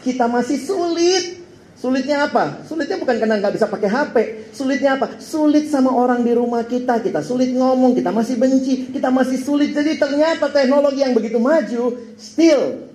Kita 0.00 0.24
masih 0.24 0.56
sulit. 0.56 1.44
Sulitnya 1.80 2.28
apa? 2.28 2.60
Sulitnya 2.68 3.00
bukan 3.00 3.16
karena 3.16 3.40
nggak 3.40 3.56
bisa 3.56 3.64
pakai 3.64 3.88
HP. 3.88 4.16
Sulitnya 4.52 5.00
apa? 5.00 5.16
Sulit 5.16 5.72
sama 5.72 5.92
orang 5.92 6.20
di 6.20 6.32
rumah 6.36 6.60
kita. 6.64 7.00
Kita 7.00 7.24
sulit 7.24 7.56
ngomong. 7.56 7.96
Kita 7.96 8.12
masih 8.12 8.36
benci. 8.36 8.92
Kita 8.92 9.08
masih 9.08 9.40
sulit. 9.40 9.72
Jadi 9.72 9.96
ternyata 9.96 10.52
teknologi 10.52 11.00
yang 11.00 11.16
begitu 11.16 11.40
maju 11.40 11.96
still 12.20 12.89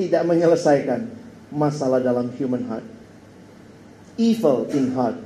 tidak 0.00 0.22
menyelesaikan 0.24 1.08
masalah 1.52 2.00
dalam 2.00 2.32
human 2.36 2.64
heart 2.68 2.86
evil 4.16 4.68
in 4.72 4.92
heart. 4.92 5.16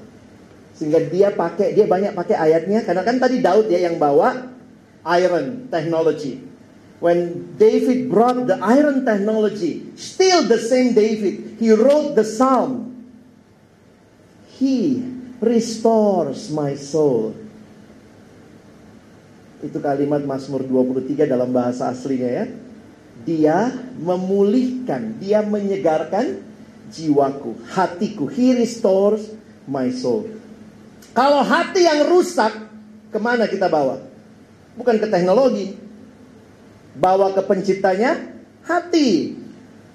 Sehingga 0.76 1.08
dia 1.08 1.32
pakai, 1.32 1.72
dia 1.72 1.88
banyak 1.88 2.12
pakai 2.12 2.36
ayatnya 2.36 2.84
karena 2.84 3.02
kan 3.02 3.16
tadi 3.16 3.40
Daud 3.40 3.72
ya 3.72 3.88
yang 3.88 3.96
bawa 3.96 4.52
iron 5.08 5.72
technology. 5.72 6.44
When 6.96 7.52
David 7.60 8.08
brought 8.08 8.48
the 8.48 8.56
iron 8.60 9.04
technology, 9.04 9.92
still 10.00 10.48
the 10.48 10.60
same 10.60 10.96
David, 10.96 11.60
he 11.60 11.72
wrote 11.72 12.16
the 12.16 12.24
psalm. 12.24 12.96
He 14.56 15.04
restores 15.40 16.48
my 16.48 16.72
soul. 16.76 17.36
Itu 19.60 19.76
kalimat 19.80 20.24
Mazmur 20.24 20.64
23 20.64 21.28
dalam 21.28 21.52
bahasa 21.52 21.92
aslinya 21.92 22.30
ya. 22.32 22.44
Dia 23.26 23.74
memulihkan, 23.98 25.18
dia 25.18 25.42
menyegarkan 25.42 26.38
jiwaku, 26.94 27.58
hatiku. 27.74 28.30
He 28.30 28.54
restores 28.54 29.34
my 29.66 29.90
soul. 29.90 30.30
Kalau 31.10 31.42
hati 31.42 31.82
yang 31.82 32.06
rusak, 32.06 32.54
ke 33.10 33.18
mana 33.18 33.50
kita 33.50 33.66
bawa? 33.66 33.98
Bukan 34.78 35.02
ke 35.02 35.10
teknologi. 35.10 35.74
Bawa 36.96 37.34
ke 37.34 37.42
penciptanya, 37.42 38.36
hati. 38.62 39.34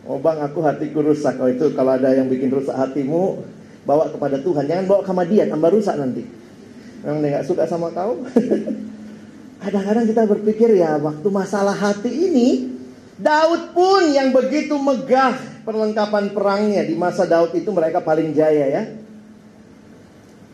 Oh 0.04 0.18
bang, 0.20 0.42
aku 0.42 0.60
hatiku 0.66 1.00
rusak. 1.06 1.38
Oh 1.40 1.48
itu 1.48 1.72
kalau 1.72 1.96
ada 1.96 2.12
yang 2.12 2.28
bikin 2.28 2.52
rusak 2.52 2.74
hatimu, 2.74 3.42
bawa 3.86 4.10
kepada 4.10 4.42
Tuhan. 4.42 4.66
Jangan 4.66 4.86
bawa 4.90 5.02
ke 5.06 5.14
dia, 5.30 5.48
tambah 5.48 5.70
rusak 5.72 5.96
nanti. 5.96 6.26
Memang 7.02 7.22
dia 7.22 7.42
gak 7.42 7.48
suka 7.50 7.64
sama 7.66 7.90
kau. 7.94 8.22
Kadang-kadang 9.62 10.06
kita 10.10 10.24
berpikir 10.26 10.70
ya, 10.74 10.98
waktu 10.98 11.28
masalah 11.30 11.78
hati 11.78 12.10
ini, 12.10 12.81
Daud 13.22 13.78
pun 13.78 14.10
yang 14.10 14.34
begitu 14.34 14.74
megah 14.82 15.38
perlengkapan 15.62 16.34
perangnya 16.34 16.82
di 16.82 16.98
masa 16.98 17.30
Daud 17.30 17.54
itu 17.54 17.70
mereka 17.70 18.02
paling 18.02 18.34
jaya 18.34 18.66
ya. 18.66 18.84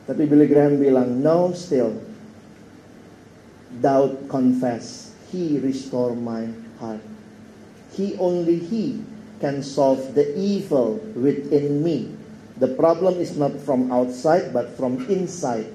Tapi 0.04 0.28
Billy 0.28 0.48
Graham 0.52 0.76
bilang, 0.76 1.24
no 1.24 1.56
still. 1.56 1.96
Daud 3.80 4.28
confess, 4.28 5.16
he 5.32 5.60
restore 5.64 6.12
my 6.12 6.48
heart. 6.80 7.04
He 7.96 8.20
only 8.20 8.60
he 8.60 9.00
can 9.40 9.64
solve 9.64 10.12
the 10.12 10.28
evil 10.36 11.00
within 11.16 11.80
me. 11.84 12.12
The 12.60 12.72
problem 12.76 13.22
is 13.24 13.40
not 13.40 13.56
from 13.64 13.92
outside 13.96 14.52
but 14.52 14.76
from 14.76 15.08
inside. 15.08 15.72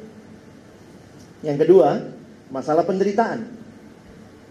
Yang 1.41 1.69
kedua, 1.69 2.11
masalah 2.53 2.85
penderitaan. 2.85 3.62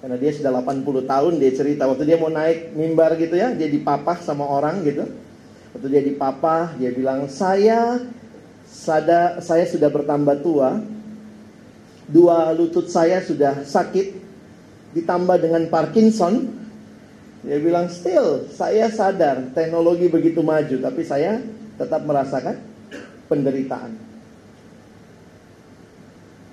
Karena 0.01 0.17
dia 0.17 0.33
sudah 0.33 0.49
80 0.49 1.05
tahun 1.05 1.33
dia 1.37 1.51
cerita 1.53 1.85
waktu 1.85 2.09
dia 2.09 2.17
mau 2.17 2.33
naik 2.33 2.73
mimbar 2.73 3.13
gitu 3.21 3.37
ya, 3.37 3.53
dia 3.53 3.69
dipapah 3.69 4.17
sama 4.17 4.49
orang 4.49 4.81
gitu. 4.81 5.05
Waktu 5.77 5.87
dia 5.93 6.01
dipapah, 6.01 6.73
dia 6.75 6.89
bilang, 6.89 7.29
"Saya 7.29 8.01
sada, 8.65 9.37
saya 9.45 9.63
sudah 9.69 9.93
bertambah 9.93 10.41
tua. 10.41 10.81
Dua 12.09 12.49
lutut 12.51 12.89
saya 12.89 13.21
sudah 13.21 13.61
sakit 13.61 14.17
ditambah 14.97 15.37
dengan 15.37 15.69
Parkinson." 15.69 16.49
Dia 17.45 17.61
bilang, 17.61 17.85
"Still, 17.93 18.49
saya 18.49 18.89
sadar 18.89 19.53
teknologi 19.53 20.09
begitu 20.09 20.41
maju, 20.41 20.81
tapi 20.81 21.05
saya 21.05 21.45
tetap 21.77 22.01
merasakan 22.09 22.57
penderitaan." 23.29 23.93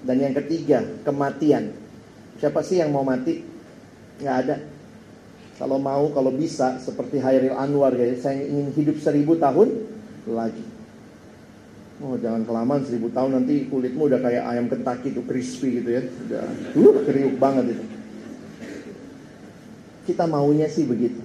Dan 0.04 0.16
yang 0.20 0.37
ketiga, 0.37 0.84
kematian. 1.02 1.74
Siapa 2.38 2.62
sih 2.62 2.79
yang 2.79 2.94
mau 2.94 3.03
mati? 3.03 3.42
Nggak 4.22 4.37
ada. 4.46 4.57
Kalau 5.59 5.79
mau, 5.83 6.07
kalau 6.14 6.31
bisa, 6.31 6.79
seperti 6.79 7.18
Hairil 7.18 7.59
Anwar 7.59 7.90
ya, 7.98 8.14
saya 8.14 8.46
ingin 8.46 8.70
hidup 8.79 9.03
seribu 9.03 9.35
tahun 9.42 9.74
lagi. 10.31 10.62
Oh 11.98 12.14
jangan 12.14 12.46
kelamaan 12.46 12.87
seribu 12.87 13.11
tahun 13.11 13.42
nanti 13.42 13.66
kulitmu 13.66 14.07
udah 14.07 14.22
kayak 14.22 14.46
ayam 14.46 14.70
Kentucky 14.70 15.11
itu 15.11 15.22
crispy 15.27 15.83
gitu 15.83 15.98
ya, 15.98 16.03
udah 16.07 16.44
uh, 16.79 17.03
kriuk 17.03 17.35
banget 17.42 17.74
itu. 17.74 17.85
Kita 20.07 20.31
maunya 20.31 20.70
sih 20.70 20.87
begitu. 20.87 21.18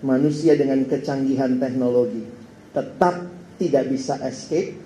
Manusia 0.00 0.56
dengan 0.56 0.80
kecanggihan 0.88 1.60
teknologi 1.60 2.24
tetap 2.72 3.28
tidak 3.60 3.84
bisa 3.92 4.16
escape 4.24 4.80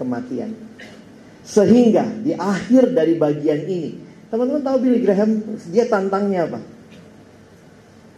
kematian. 0.00 0.56
Sehingga 1.46 2.02
di 2.26 2.34
akhir 2.34 2.90
dari 2.90 3.14
bagian 3.14 3.62
ini, 3.70 3.94
teman-teman 4.26 4.66
tahu 4.66 4.76
Billy 4.82 4.98
Graham, 5.06 5.46
dia 5.70 5.86
tantangnya 5.86 6.50
apa? 6.50 6.60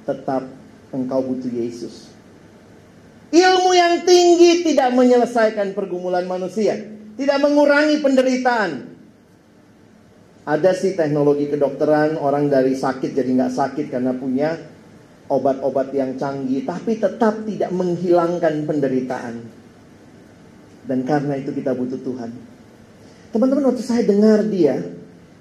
Tetap 0.08 0.48
engkau 0.96 1.20
butuh 1.20 1.52
Yesus. 1.52 2.08
Ilmu 3.28 3.76
yang 3.76 4.08
tinggi 4.08 4.64
tidak 4.64 4.96
menyelesaikan 4.96 5.76
pergumulan 5.76 6.24
manusia, 6.24 6.80
tidak 7.20 7.38
mengurangi 7.44 8.00
penderitaan. 8.00 8.96
Ada 10.48 10.72
sih 10.72 10.96
teknologi 10.96 11.52
kedokteran, 11.52 12.16
orang 12.16 12.48
dari 12.48 12.72
sakit 12.72 13.12
jadi 13.12 13.28
nggak 13.28 13.52
sakit 13.52 13.92
karena 13.92 14.16
punya 14.16 14.56
obat-obat 15.28 15.92
yang 15.92 16.16
canggih, 16.16 16.64
tapi 16.64 16.96
tetap 16.96 17.44
tidak 17.44 17.68
menghilangkan 17.76 18.64
penderitaan. 18.64 19.44
Dan 20.88 21.04
karena 21.04 21.36
itu 21.36 21.52
kita 21.52 21.76
butuh 21.76 22.00
Tuhan. 22.00 22.32
Teman-teman 23.28 23.68
waktu 23.68 23.84
saya 23.84 24.02
dengar 24.08 24.40
dia, 24.48 24.80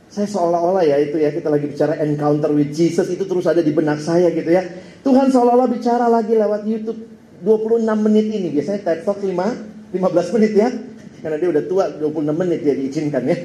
saya 0.07 0.27
seolah-olah 0.27 0.83
ya 0.87 0.99
itu 1.03 1.19
ya 1.19 1.31
kita 1.31 1.47
lagi 1.47 1.67
bicara 1.71 1.99
encounter 2.03 2.51
with 2.51 2.71
Jesus 2.71 3.07
itu 3.11 3.23
terus 3.23 3.47
ada 3.47 3.59
di 3.63 3.71
benak 3.71 3.99
saya 4.03 4.27
gitu 4.31 4.47
ya. 4.47 4.63
Tuhan 5.03 5.31
seolah-olah 5.31 5.71
bicara 5.71 6.07
lagi 6.11 6.35
lewat 6.35 6.67
YouTube 6.67 6.99
26 7.43 7.87
menit 8.03 8.27
ini. 8.27 8.47
Biasanya 8.51 8.79
TED 8.83 8.99
Talk 9.07 9.19
5 9.23 9.95
15 9.95 10.35
menit 10.35 10.51
ya. 10.55 10.69
Karena 11.17 11.37
dia 11.39 11.49
udah 11.49 11.63
tua 11.67 11.83
26 11.95 12.35
menit 12.35 12.59
dia 12.63 12.75
diizinkan 12.75 13.23
ya. 13.23 13.37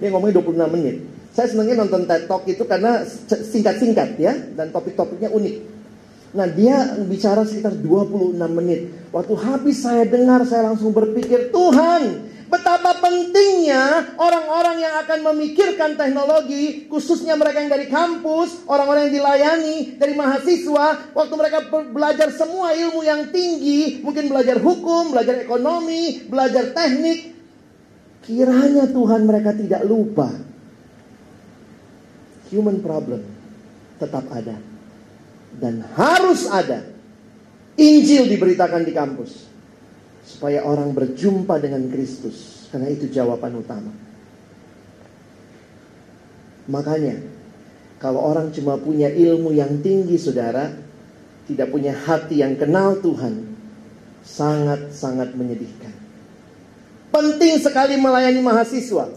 Dia 0.00 0.08
ngomongnya 0.12 0.40
26 0.40 0.76
menit. 0.76 0.96
Saya 1.36 1.46
senangnya 1.52 1.84
nonton 1.84 2.08
TED 2.08 2.24
Talk 2.24 2.42
itu 2.48 2.64
karena 2.64 3.04
singkat-singkat 3.28 4.16
ya 4.16 4.32
dan 4.56 4.72
topik-topiknya 4.72 5.28
unik. 5.28 5.54
Nah 6.30 6.46
dia 6.48 6.96
bicara 7.04 7.44
sekitar 7.44 7.76
26 7.76 8.36
menit. 8.48 8.88
Waktu 9.12 9.34
habis 9.40 9.76
saya 9.82 10.08
dengar 10.08 10.44
saya 10.48 10.72
langsung 10.72 10.92
berpikir 10.94 11.52
Tuhan 11.52 12.29
Betapa 12.50 12.98
pentingnya 12.98 14.18
orang-orang 14.18 14.82
yang 14.82 14.94
akan 15.06 15.18
memikirkan 15.30 15.94
teknologi, 15.94 16.90
khususnya 16.90 17.38
mereka 17.38 17.62
yang 17.62 17.70
dari 17.70 17.86
kampus, 17.86 18.66
orang-orang 18.66 19.06
yang 19.06 19.22
dilayani, 19.22 19.94
dari 19.94 20.18
mahasiswa, 20.18 21.14
waktu 21.14 21.34
mereka 21.38 21.70
belajar 21.70 22.34
semua 22.34 22.74
ilmu 22.74 23.06
yang 23.06 23.30
tinggi, 23.30 24.02
mungkin 24.02 24.26
belajar 24.26 24.58
hukum, 24.58 25.14
belajar 25.14 25.38
ekonomi, 25.38 26.26
belajar 26.26 26.74
teknik, 26.74 27.38
kiranya 28.26 28.90
Tuhan 28.90 29.30
mereka 29.30 29.54
tidak 29.54 29.86
lupa. 29.86 30.34
Human 32.50 32.82
problem 32.82 33.22
tetap 34.02 34.26
ada. 34.34 34.58
Dan 35.54 35.86
harus 35.94 36.50
ada. 36.50 36.82
Injil 37.78 38.26
diberitakan 38.26 38.82
di 38.82 38.90
kampus 38.90 39.49
supaya 40.24 40.64
orang 40.64 40.92
berjumpa 40.92 41.58
dengan 41.60 41.88
Kristus. 41.88 42.68
Karena 42.70 42.86
itu 42.86 43.10
jawaban 43.10 43.58
utama. 43.58 43.90
Makanya, 46.70 47.18
kalau 47.98 48.22
orang 48.22 48.54
cuma 48.54 48.78
punya 48.78 49.10
ilmu 49.10 49.50
yang 49.50 49.82
tinggi, 49.82 50.14
saudara, 50.16 50.70
tidak 51.50 51.68
punya 51.74 51.90
hati 51.92 52.40
yang 52.46 52.54
kenal 52.54 52.94
Tuhan, 53.02 53.58
sangat-sangat 54.22 55.34
menyedihkan. 55.34 55.90
Penting 57.10 57.58
sekali 57.58 57.98
melayani 57.98 58.38
mahasiswa. 58.38 59.10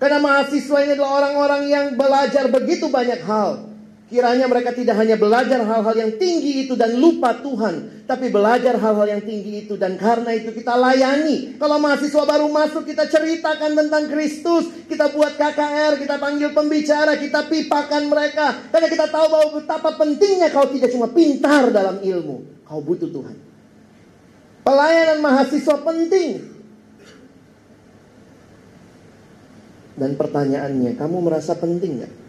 Karena 0.00 0.18
mahasiswa 0.18 0.78
ini 0.80 0.96
adalah 0.96 1.12
orang-orang 1.20 1.62
yang 1.68 1.86
belajar 1.92 2.48
begitu 2.48 2.88
banyak 2.88 3.20
hal. 3.20 3.73
Kiranya 4.14 4.46
mereka 4.46 4.70
tidak 4.70 4.94
hanya 5.02 5.18
belajar 5.18 5.58
hal-hal 5.66 5.96
yang 5.98 6.14
tinggi 6.14 6.62
itu 6.62 6.78
dan 6.78 6.94
lupa 7.02 7.34
Tuhan, 7.34 8.06
tapi 8.06 8.30
belajar 8.30 8.78
hal-hal 8.78 9.10
yang 9.10 9.26
tinggi 9.26 9.66
itu 9.66 9.74
dan 9.74 9.98
karena 9.98 10.30
itu 10.38 10.54
kita 10.54 10.70
layani. 10.70 11.58
Kalau 11.58 11.82
mahasiswa 11.82 12.22
baru 12.22 12.46
masuk 12.46 12.86
kita 12.86 13.10
ceritakan 13.10 13.74
tentang 13.74 14.06
Kristus, 14.06 14.70
kita 14.86 15.10
buat 15.10 15.34
KKR, 15.34 15.98
kita 15.98 16.22
panggil 16.22 16.54
pembicara, 16.54 17.18
kita 17.18 17.50
pipakan 17.50 18.06
mereka. 18.06 18.70
Karena 18.70 18.86
kita 18.86 19.10
tahu 19.10 19.26
bahwa 19.26 19.48
betapa 19.58 19.98
pentingnya 19.98 20.54
kau 20.54 20.70
tidak 20.70 20.94
cuma 20.94 21.10
pintar 21.10 21.74
dalam 21.74 21.98
ilmu, 21.98 22.62
kau 22.70 22.78
butuh 22.86 23.10
Tuhan. 23.10 23.34
Pelayanan 24.62 25.18
mahasiswa 25.26 25.76
penting. 25.82 26.54
Dan 29.98 30.14
pertanyaannya, 30.14 30.94
kamu 30.94 31.16
merasa 31.18 31.58
penting 31.58 31.98
nggak? 31.98 32.23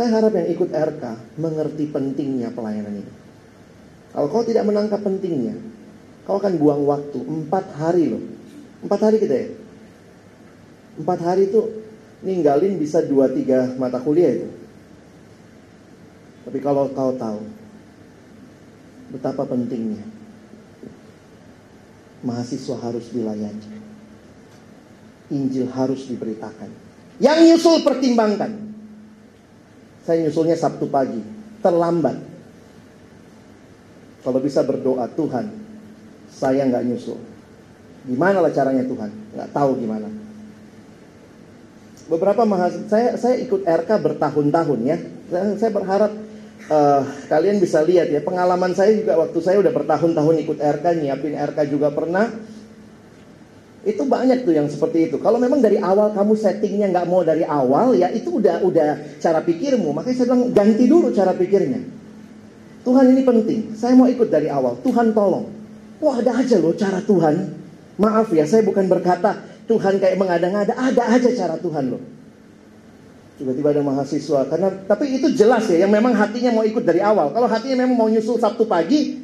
Saya 0.00 0.16
harap 0.16 0.32
yang 0.32 0.48
ikut 0.48 0.72
RK 0.72 1.04
mengerti 1.36 1.84
pentingnya 1.92 2.48
pelayanan 2.56 3.04
ini. 3.04 3.12
Kalau 4.16 4.32
kau 4.32 4.40
tidak 4.40 4.64
menangkap 4.64 4.96
pentingnya, 5.04 5.60
kau 6.24 6.40
akan 6.40 6.56
buang 6.56 6.88
waktu 6.88 7.20
empat 7.20 7.76
hari 7.76 8.08
loh. 8.08 8.24
Empat 8.80 8.96
hari 8.96 9.20
kita 9.20 9.36
ya. 9.36 9.48
Empat 11.04 11.20
hari 11.20 11.52
itu 11.52 11.84
ninggalin 12.24 12.80
bisa 12.80 13.04
dua 13.04 13.28
tiga 13.28 13.76
mata 13.76 14.00
kuliah 14.00 14.40
itu. 14.40 14.48
Tapi 16.48 16.58
kalau 16.64 16.88
kau 16.96 17.12
tahu 17.20 17.44
betapa 19.12 19.44
pentingnya 19.44 20.00
mahasiswa 22.24 22.76
harus 22.88 23.04
dilayani. 23.12 23.68
Injil 25.28 25.68
harus 25.68 26.08
diberitakan. 26.08 26.72
Yang 27.20 27.38
nyusul 27.52 27.84
pertimbangkan. 27.84 28.69
Saya 30.04 30.26
nyusulnya 30.26 30.56
Sabtu 30.56 30.88
pagi, 30.88 31.20
terlambat. 31.60 32.16
Kalau 34.20 34.40
bisa 34.40 34.60
berdoa, 34.64 35.08
Tuhan, 35.12 35.48
saya 36.28 36.64
nggak 36.68 36.84
nyusul. 36.88 37.20
Gimana 38.08 38.40
lah 38.40 38.52
caranya 38.52 38.84
Tuhan? 38.84 39.10
Nggak 39.36 39.50
tahu 39.52 39.70
gimana. 39.80 40.08
Beberapa 42.10 42.42
mahasiswa, 42.42 42.88
saya, 42.90 43.10
saya 43.14 43.36
ikut 43.38 43.62
RK 43.62 43.90
bertahun-tahun 44.02 44.80
ya. 44.82 44.98
Saya, 45.30 45.54
saya 45.60 45.70
berharap 45.70 46.10
uh, 46.70 47.02
kalian 47.30 47.62
bisa 47.62 47.82
lihat 47.86 48.10
ya 48.10 48.18
pengalaman 48.22 48.74
saya 48.74 48.98
juga 48.98 49.14
waktu 49.20 49.38
saya 49.38 49.62
udah 49.62 49.72
bertahun-tahun 49.74 50.36
ikut 50.42 50.58
RK 50.58 50.86
nyiapin 51.02 51.38
RK 51.38 51.58
juga 51.70 51.94
pernah 51.94 52.30
itu 53.80 54.04
banyak 54.04 54.44
tuh 54.44 54.52
yang 54.52 54.68
seperti 54.68 55.08
itu. 55.08 55.16
Kalau 55.16 55.40
memang 55.40 55.64
dari 55.64 55.80
awal 55.80 56.12
kamu 56.12 56.36
settingnya 56.36 56.92
nggak 56.92 57.06
mau 57.08 57.24
dari 57.24 57.48
awal, 57.48 57.96
ya 57.96 58.12
itu 58.12 58.36
udah 58.36 58.60
udah 58.60 59.16
cara 59.16 59.40
pikirmu. 59.40 59.96
Makanya 59.96 60.16
saya 60.20 60.26
bilang 60.28 60.42
ganti 60.52 60.84
dulu 60.84 61.08
cara 61.16 61.32
pikirnya. 61.32 61.80
Tuhan 62.84 63.04
ini 63.12 63.22
penting. 63.24 63.60
Saya 63.76 63.96
mau 63.96 64.04
ikut 64.04 64.28
dari 64.28 64.52
awal. 64.52 64.76
Tuhan 64.84 65.16
tolong. 65.16 65.48
Wah 66.00 66.16
ada 66.20 66.44
aja 66.44 66.60
loh 66.60 66.76
cara 66.76 67.00
Tuhan. 67.00 67.56
Maaf 68.00 68.32
ya, 68.32 68.44
saya 68.48 68.64
bukan 68.64 68.88
berkata 68.88 69.40
Tuhan 69.68 69.96
kayak 69.96 70.16
mengada-ngada. 70.16 70.76
Ada 70.76 71.16
aja 71.16 71.28
cara 71.32 71.56
Tuhan 71.56 71.92
loh. 71.92 72.02
Tiba-tiba 73.40 73.72
ada 73.72 73.80
mahasiswa. 73.80 74.44
Karena 74.48 74.68
tapi 74.84 75.08
itu 75.16 75.32
jelas 75.32 75.64
ya, 75.72 75.88
yang 75.88 75.92
memang 75.92 76.12
hatinya 76.12 76.52
mau 76.52 76.64
ikut 76.68 76.84
dari 76.84 77.00
awal. 77.00 77.32
Kalau 77.32 77.48
hatinya 77.48 77.84
memang 77.84 77.96
mau 77.96 78.08
nyusul 78.12 78.36
Sabtu 78.36 78.68
pagi, 78.68 79.20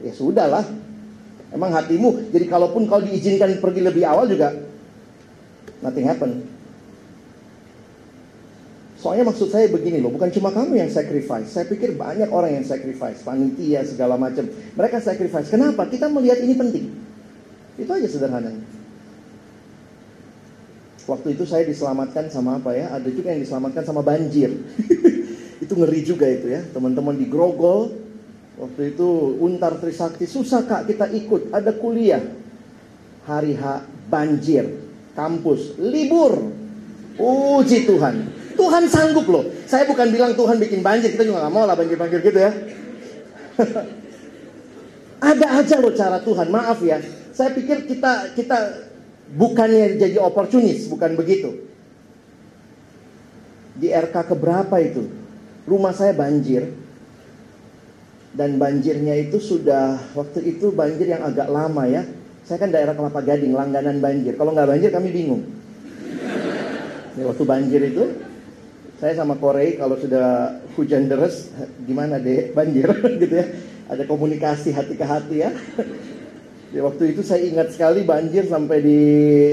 ya 0.00 0.12
sudahlah 0.16 0.64
Emang 1.52 1.68
hatimu, 1.76 2.32
jadi 2.32 2.48
kalaupun 2.48 2.88
kau 2.88 3.00
diizinkan 3.04 3.60
pergi 3.60 3.84
lebih 3.84 4.08
awal 4.08 4.24
juga 4.24 4.56
nothing 5.84 6.08
happen. 6.08 6.48
Soalnya 9.02 9.26
maksud 9.26 9.50
saya 9.50 9.66
begini 9.66 9.98
loh, 9.98 10.14
bukan 10.14 10.30
cuma 10.30 10.54
kamu 10.54 10.78
yang 10.78 10.86
sacrifice. 10.86 11.50
Saya 11.50 11.66
pikir 11.66 11.98
banyak 11.98 12.30
orang 12.30 12.62
yang 12.62 12.64
sacrifice, 12.64 13.26
panitia 13.26 13.82
segala 13.82 14.14
macam. 14.14 14.46
Mereka 14.78 15.02
sacrifice. 15.02 15.50
Kenapa? 15.50 15.90
Kita 15.90 16.06
melihat 16.06 16.38
ini 16.38 16.54
penting. 16.54 16.86
Itu 17.74 17.90
aja 17.90 18.06
sederhananya. 18.06 18.62
Waktu 21.02 21.34
itu 21.34 21.42
saya 21.42 21.66
diselamatkan 21.66 22.30
sama 22.30 22.62
apa 22.62 22.78
ya? 22.78 22.94
Ada 22.94 23.10
juga 23.10 23.34
yang 23.34 23.42
diselamatkan 23.42 23.82
sama 23.82 24.06
banjir. 24.06 24.54
itu 25.66 25.72
ngeri 25.74 26.00
juga 26.06 26.30
itu 26.30 26.46
ya. 26.46 26.62
Teman-teman 26.70 27.18
di 27.18 27.26
Grogol, 27.26 28.01
Waktu 28.60 28.92
itu 28.92 29.08
Untar 29.40 29.80
Trisakti 29.80 30.28
susah 30.28 30.68
kak 30.68 30.84
kita 30.90 31.08
ikut. 31.08 31.54
Ada 31.54 31.72
kuliah. 31.76 32.20
Hari 33.24 33.56
H 33.56 33.64
banjir. 34.12 34.68
Kampus 35.16 35.80
libur. 35.80 36.52
Uji 37.16 37.88
Tuhan. 37.88 38.28
Tuhan 38.52 38.84
sanggup 38.88 39.26
loh. 39.28 39.44
Saya 39.64 39.88
bukan 39.88 40.12
bilang 40.12 40.36
Tuhan 40.36 40.60
bikin 40.60 40.84
banjir 40.84 41.16
kita 41.16 41.24
juga 41.24 41.44
nggak 41.44 41.54
mau 41.54 41.64
lah 41.64 41.76
banjir-banjir 41.76 42.20
gitu 42.20 42.38
ya. 42.40 42.52
Ada 45.32 45.46
aja 45.62 45.76
loh 45.80 45.92
cara 45.96 46.18
Tuhan. 46.20 46.48
Maaf 46.52 46.78
ya. 46.84 47.00
Saya 47.32 47.56
pikir 47.56 47.88
kita 47.88 48.36
kita 48.36 48.88
bukannya 49.32 49.96
jadi 49.96 50.20
oportunis 50.20 50.92
bukan 50.92 51.16
begitu. 51.16 51.72
Di 53.80 53.88
RK 53.88 54.12
keberapa 54.28 54.76
itu? 54.84 55.08
Rumah 55.64 55.94
saya 55.96 56.12
banjir 56.12 56.68
dan 58.32 58.56
banjirnya 58.56 59.12
itu 59.28 59.36
sudah 59.36 60.00
waktu 60.16 60.56
itu 60.56 60.72
banjir 60.72 61.04
yang 61.04 61.24
agak 61.24 61.52
lama 61.52 61.84
ya. 61.84 62.02
Saya 62.42 62.58
kan 62.58 62.72
daerah 62.72 62.96
Kelapa 62.96 63.22
Gading, 63.22 63.54
langganan 63.54 64.02
banjir. 64.02 64.34
Kalau 64.34 64.50
nggak 64.56 64.68
banjir 64.72 64.90
kami 64.90 65.08
bingung. 65.12 65.46
Ya, 67.12 67.28
waktu 67.28 67.44
banjir 67.44 67.80
itu 67.92 68.04
saya 68.96 69.12
sama 69.18 69.36
Korei 69.36 69.76
kalau 69.76 70.00
sudah 70.00 70.58
hujan 70.78 71.12
deras 71.12 71.52
gimana 71.84 72.16
deh 72.16 72.50
banjir 72.56 72.88
gitu 73.22 73.34
ya. 73.36 73.46
Ada 73.92 74.08
komunikasi 74.08 74.72
hati 74.72 74.94
ke 74.96 75.04
hati 75.04 75.36
ya. 75.44 75.50
Waktu 76.72 77.12
itu 77.12 77.20
saya 77.20 77.44
ingat 77.44 77.76
sekali 77.76 78.00
banjir 78.00 78.48
sampai 78.48 78.80
di 78.80 79.00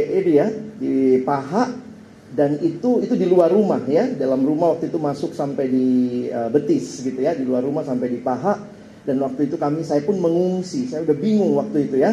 ini 0.08 0.34
ya, 0.40 0.48
di 0.80 1.20
paha 1.28 1.90
dan 2.30 2.62
itu 2.62 3.02
itu 3.02 3.18
di 3.18 3.26
luar 3.26 3.50
rumah 3.50 3.82
ya 3.90 4.06
dalam 4.14 4.46
rumah 4.46 4.78
waktu 4.78 4.94
itu 4.94 5.02
masuk 5.02 5.34
sampai 5.34 5.66
di 5.66 5.88
uh, 6.30 6.48
betis 6.54 7.02
gitu 7.02 7.18
ya 7.18 7.34
di 7.34 7.42
luar 7.42 7.66
rumah 7.66 7.82
sampai 7.82 8.08
di 8.14 8.20
paha 8.22 8.79
dan 9.08 9.16
waktu 9.24 9.48
itu 9.48 9.56
kami 9.56 9.86
saya 9.86 10.04
pun 10.04 10.20
mengungsi. 10.20 10.90
Saya 10.90 11.06
udah 11.08 11.18
bingung 11.18 11.56
waktu 11.56 11.88
itu 11.88 12.02
ya. 12.02 12.12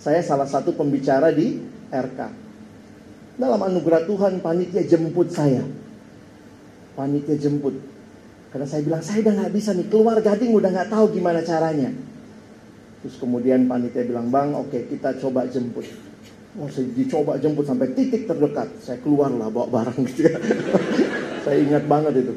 Saya 0.00 0.24
salah 0.24 0.48
satu 0.48 0.72
pembicara 0.72 1.28
di 1.34 1.60
RK 1.90 2.20
dalam 3.40 3.60
anugerah 3.64 4.04
Tuhan 4.04 4.44
panitia 4.44 4.84
jemput 4.84 5.32
saya. 5.32 5.64
Panitia 6.92 7.40
jemput. 7.40 7.72
Karena 8.52 8.66
saya 8.68 8.84
bilang 8.84 9.00
saya 9.00 9.24
udah 9.24 9.32
nggak 9.40 9.52
bisa 9.56 9.72
nih 9.72 9.88
keluar 9.88 10.20
gading 10.20 10.52
udah 10.52 10.68
nggak 10.68 10.90
tahu 10.92 11.16
gimana 11.16 11.40
caranya. 11.40 11.88
Terus 13.00 13.16
kemudian 13.16 13.64
panitia 13.64 14.04
bilang 14.04 14.28
bang 14.28 14.52
oke 14.52 14.68
okay, 14.68 14.84
kita 14.92 15.16
coba 15.16 15.48
jemput. 15.48 15.88
Oh, 16.58 16.68
saya 16.68 16.84
dicoba 16.92 17.40
jemput 17.40 17.64
sampai 17.64 17.96
titik 17.96 18.28
terdekat. 18.28 18.68
Saya 18.84 19.00
keluarlah 19.00 19.48
bawa 19.48 19.70
barang 19.70 20.04
gitu 20.12 20.28
ya. 20.28 20.36
saya 21.46 21.56
ingat 21.64 21.88
banget 21.88 22.26
itu. 22.26 22.34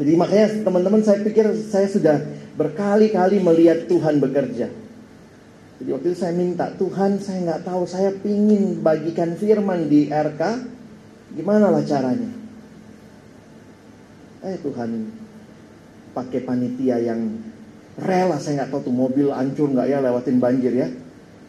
Jadi 0.00 0.16
makanya 0.16 0.64
teman-teman 0.64 1.04
saya 1.04 1.20
pikir 1.20 1.44
saya 1.68 1.84
sudah 1.84 2.24
berkali-kali 2.56 3.36
melihat 3.36 3.84
Tuhan 3.84 4.16
bekerja. 4.16 4.72
Jadi 5.80 5.88
waktu 5.92 6.06
itu 6.12 6.16
saya 6.16 6.32
minta, 6.32 6.72
Tuhan 6.72 7.20
saya 7.20 7.44
nggak 7.44 7.62
tahu, 7.68 7.84
saya 7.84 8.08
pingin 8.16 8.80
bagikan 8.80 9.36
firman 9.36 9.92
di 9.92 10.08
RK, 10.08 10.40
gimana 11.36 11.68
lah 11.68 11.84
caranya? 11.84 12.32
Eh 14.40 14.56
Tuhan, 14.64 15.12
pakai 16.16 16.48
panitia 16.48 16.96
yang 17.00 17.36
rela, 18.00 18.40
saya 18.40 18.64
nggak 18.64 18.72
tahu 18.72 18.88
tuh 18.88 18.96
mobil 18.96 19.28
hancur 19.36 19.68
nggak 19.68 19.88
ya 19.88 20.00
lewatin 20.00 20.40
banjir 20.40 20.72
ya. 20.72 20.88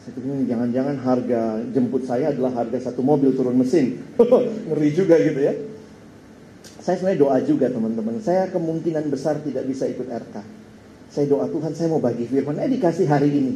Saya 0.04 0.12
pikir 0.18 0.44
jangan-jangan 0.48 0.96
harga 1.00 1.42
jemput 1.72 2.04
saya 2.04 2.36
adalah 2.36 2.52
harga 2.52 2.92
satu 2.92 3.00
mobil 3.00 3.32
turun 3.32 3.56
mesin. 3.56 4.04
Ngeri 4.68 4.90
juga 4.92 5.16
gitu 5.24 5.40
ya. 5.40 5.56
Saya 6.82 6.98
sebenarnya 6.98 7.22
doa 7.22 7.38
juga 7.46 7.70
teman-teman. 7.70 8.18
Saya 8.26 8.50
kemungkinan 8.50 9.06
besar 9.14 9.38
tidak 9.46 9.70
bisa 9.70 9.86
ikut 9.86 10.10
RK. 10.10 10.36
Saya 11.14 11.26
doa 11.30 11.46
Tuhan 11.46 11.78
saya 11.78 11.94
mau 11.94 12.02
bagi 12.02 12.26
firman. 12.26 12.58
Eh 12.58 12.70
dikasih 12.74 13.06
hari 13.06 13.30
ini. 13.30 13.54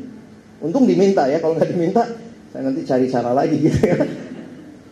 Untung 0.62 0.86
diminta 0.86 1.26
ya. 1.26 1.42
Kalau 1.42 1.58
nggak 1.58 1.74
diminta 1.74 2.06
saya 2.54 2.70
nanti 2.70 2.86
cari 2.86 3.10
cara 3.10 3.34
lagi 3.34 3.58
gitu 3.58 3.82
ya. 3.82 3.98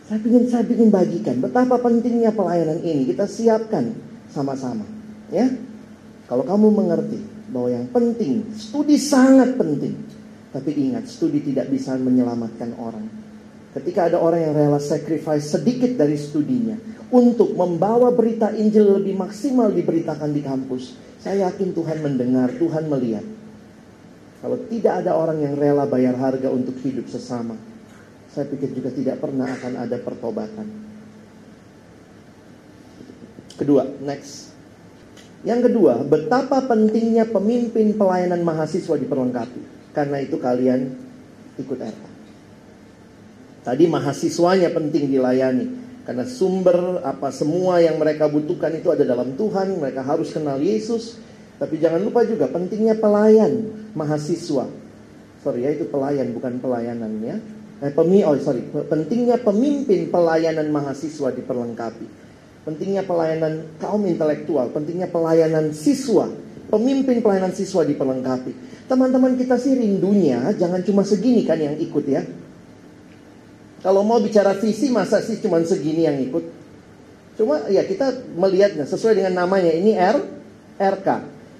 Saya 0.04 0.18
ingin 0.20 0.44
saya 0.50 0.66
ingin 0.66 0.90
bagikan 0.90 1.38
betapa 1.38 1.78
pentingnya 1.78 2.34
pelayanan 2.34 2.82
ini. 2.82 3.06
Kita 3.14 3.24
siapkan 3.30 3.94
sama-sama. 4.34 4.82
Ya. 5.30 5.46
Kalau 6.26 6.42
kamu 6.42 6.74
mengerti 6.74 7.20
bahwa 7.54 7.68
yang 7.70 7.86
penting, 7.94 8.50
studi 8.58 8.98
sangat 8.98 9.54
penting. 9.54 9.94
Tapi 10.50 10.70
ingat, 10.74 11.06
studi 11.06 11.42
tidak 11.44 11.70
bisa 11.70 11.94
menyelamatkan 11.98 12.74
orang. 12.80 13.06
Ketika 13.74 14.06
ada 14.10 14.22
orang 14.22 14.40
yang 14.40 14.54
rela 14.54 14.80
sacrifice 14.80 15.50
sedikit 15.50 15.98
dari 15.98 16.14
studinya 16.14 16.78
untuk 17.14 17.54
membawa 17.54 18.10
berita 18.10 18.50
Injil 18.50 18.98
lebih 18.98 19.14
maksimal 19.14 19.70
diberitakan 19.70 20.34
di 20.34 20.42
kampus, 20.42 20.98
saya 21.22 21.46
yakin 21.46 21.70
Tuhan 21.70 22.02
mendengar, 22.02 22.50
Tuhan 22.58 22.90
melihat. 22.90 23.22
Kalau 24.42 24.58
tidak 24.66 25.06
ada 25.06 25.14
orang 25.14 25.38
yang 25.40 25.54
rela 25.54 25.86
bayar 25.86 26.18
harga 26.18 26.50
untuk 26.50 26.74
hidup 26.82 27.06
sesama, 27.06 27.54
saya 28.34 28.50
pikir 28.50 28.74
juga 28.74 28.90
tidak 28.90 29.22
pernah 29.22 29.46
akan 29.46 29.72
ada 29.78 29.96
pertobatan. 30.02 30.66
Kedua, 33.54 33.86
next. 34.02 34.50
Yang 35.46 35.70
kedua, 35.70 36.02
betapa 36.02 36.66
pentingnya 36.66 37.30
pemimpin 37.30 37.94
pelayanan 37.94 38.42
mahasiswa 38.42 38.98
diperlengkapi. 38.98 39.94
Karena 39.94 40.18
itu 40.18 40.34
kalian 40.42 40.90
ikut 41.62 41.78
RK. 41.78 42.04
Tadi 43.62 43.84
mahasiswanya 43.86 44.74
penting 44.74 45.08
dilayani. 45.08 45.83
Karena 46.04 46.28
sumber 46.28 47.00
apa 47.00 47.32
semua 47.32 47.80
yang 47.80 47.96
mereka 47.96 48.28
butuhkan 48.28 48.76
itu 48.76 48.92
ada 48.92 49.08
dalam 49.08 49.34
Tuhan. 49.34 49.80
Mereka 49.80 50.04
harus 50.04 50.30
kenal 50.30 50.60
Yesus. 50.60 51.16
Tapi 51.56 51.80
jangan 51.80 52.04
lupa 52.04 52.22
juga 52.28 52.50
pentingnya 52.52 53.00
pelayan 53.00 53.72
mahasiswa. 53.96 54.68
Sorry 55.40 55.60
ya 55.64 55.70
itu 55.76 55.88
pelayan 55.88 56.32
bukan 56.36 56.60
pelayanan 56.60 57.12
ya. 57.24 57.36
Eh, 57.84 57.92
pemi, 57.92 58.24
oh 58.24 58.32
sorry, 58.40 58.64
pentingnya 58.70 59.36
pemimpin 59.44 60.08
pelayanan 60.08 60.72
mahasiswa 60.72 61.28
diperlengkapi. 61.34 62.06
Pentingnya 62.64 63.04
pelayanan 63.04 63.76
kaum 63.76 64.08
intelektual, 64.08 64.72
pentingnya 64.72 65.12
pelayanan 65.12 65.74
siswa, 65.76 66.32
pemimpin 66.72 67.20
pelayanan 67.20 67.52
siswa 67.52 67.84
diperlengkapi. 67.84 68.56
Teman-teman 68.88 69.36
kita 69.36 69.60
sih 69.60 69.76
rindunya 69.76 70.48
jangan 70.56 70.80
cuma 70.80 71.04
segini 71.04 71.44
kan 71.44 71.60
yang 71.60 71.76
ikut 71.76 72.04
ya. 72.08 72.24
Kalau 73.84 74.00
mau 74.00 74.16
bicara 74.16 74.56
visi 74.56 74.88
masa 74.88 75.20
sih 75.20 75.36
cuma 75.44 75.60
segini 75.60 76.08
yang 76.08 76.16
ikut. 76.16 76.40
Cuma 77.36 77.68
ya 77.68 77.84
kita 77.84 78.32
melihatnya 78.32 78.88
sesuai 78.88 79.20
dengan 79.20 79.44
namanya 79.44 79.68
ini 79.68 79.92
R 79.92 80.24
RK. 80.80 81.08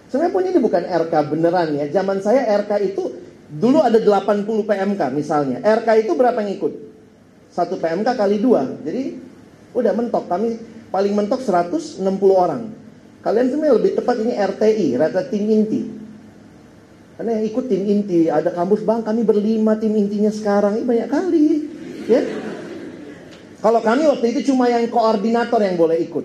Sebenarnya 0.09 0.33
pun 0.33 0.43
ini 0.49 0.57
bukan 0.57 0.83
RK 0.89 1.15
beneran 1.29 1.69
ya. 1.77 1.85
Zaman 1.93 2.25
saya 2.25 2.49
RK 2.65 2.73
itu 2.81 3.13
dulu 3.53 3.85
ada 3.85 4.01
80 4.01 4.41
PMK 4.65 5.01
misalnya. 5.13 5.61
RK 5.61 5.89
itu 6.01 6.17
berapa 6.17 6.41
yang 6.41 6.57
ikut? 6.57 6.73
Satu 7.53 7.77
PMK 7.77 8.09
kali 8.17 8.41
dua. 8.41 8.73
Jadi 8.81 9.21
udah 9.77 9.93
mentok. 9.93 10.25
Kami 10.25 10.57
paling 10.89 11.13
mentok 11.13 11.45
160 11.45 12.01
orang. 12.33 12.73
Kalian 13.21 13.53
sebenarnya 13.53 13.77
lebih 13.77 13.93
tepat 14.01 14.17
ini 14.21 14.33
RTI, 14.33 14.87
rata 14.97 15.29
tim 15.29 15.45
inti. 15.45 15.83
Karena 17.21 17.41
yang 17.41 17.45
ikut 17.53 17.65
tim 17.69 17.83
inti, 17.85 18.33
ada 18.33 18.53
kampus 18.53 18.81
bang 18.85 19.01
kami 19.01 19.25
berlima 19.25 19.77
tim 19.81 19.97
intinya 19.97 20.29
sekarang, 20.29 20.81
ini 20.81 20.85
banyak 20.85 21.09
kali. 21.09 21.47
Ya. 22.11 22.21
Kalau 23.65 23.81
kami 23.81 24.05
waktu 24.05 24.27
itu 24.37 24.53
cuma 24.53 24.69
yang 24.69 24.85
koordinator 24.93 25.61
yang 25.65 25.81
boleh 25.81 25.97
ikut. 26.05 26.25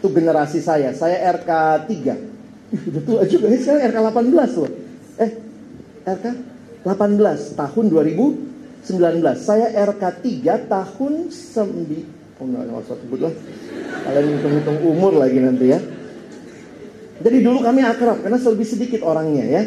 Itu 0.00 0.08
generasi 0.12 0.64
saya, 0.64 0.96
saya 0.96 1.20
RK 1.36 1.50
3. 1.88 2.16
Udah 2.72 3.02
tua 3.04 3.22
juga, 3.28 3.52
ya, 3.52 3.58
sekarang 3.60 3.82
RK 3.92 3.98
18 4.32 4.60
loh. 4.60 4.72
Eh, 5.20 5.30
RK 6.08 6.26
18 6.88 7.52
tahun 7.52 7.84
2019. 7.92 9.36
Saya 9.36 9.66
RK 9.76 10.02
3 10.24 10.72
tahun 10.72 11.12
9 11.28 12.16
Oh 12.36 12.44
enggak, 12.44 12.68
enggak 12.68 12.84
usah 12.84 12.96
sebut 13.00 13.20
lah. 13.24 13.34
Kalian 14.04 14.24
hitung-hitung 14.36 14.78
umur 14.84 15.12
lagi 15.16 15.38
nanti 15.40 15.72
ya. 15.72 15.80
Jadi 17.16 17.38
dulu 17.40 17.64
kami 17.64 17.80
akrab 17.80 18.20
karena 18.20 18.36
lebih 18.36 18.66
sedikit 18.68 19.00
orangnya 19.08 19.44
ya. 19.48 19.62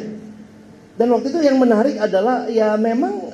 Dan 0.93 1.07
waktu 1.09 1.33
itu 1.33 1.39
yang 1.41 1.57
menarik 1.57 1.97
adalah 1.97 2.45
ya 2.45 2.77
memang 2.77 3.33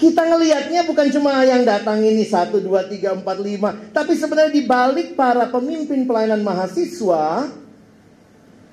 kita 0.00 0.24
ngelihatnya 0.24 0.88
bukan 0.88 1.12
cuma 1.12 1.44
yang 1.44 1.60
datang 1.60 2.00
ini 2.00 2.24
satu 2.24 2.56
dua 2.56 2.88
tiga 2.88 3.12
empat 3.12 3.36
lima, 3.36 3.76
tapi 3.92 4.16
sebenarnya 4.16 4.48
di 4.48 4.64
balik 4.64 5.12
para 5.12 5.52
pemimpin 5.52 6.08
pelayanan 6.08 6.40
mahasiswa 6.40 7.52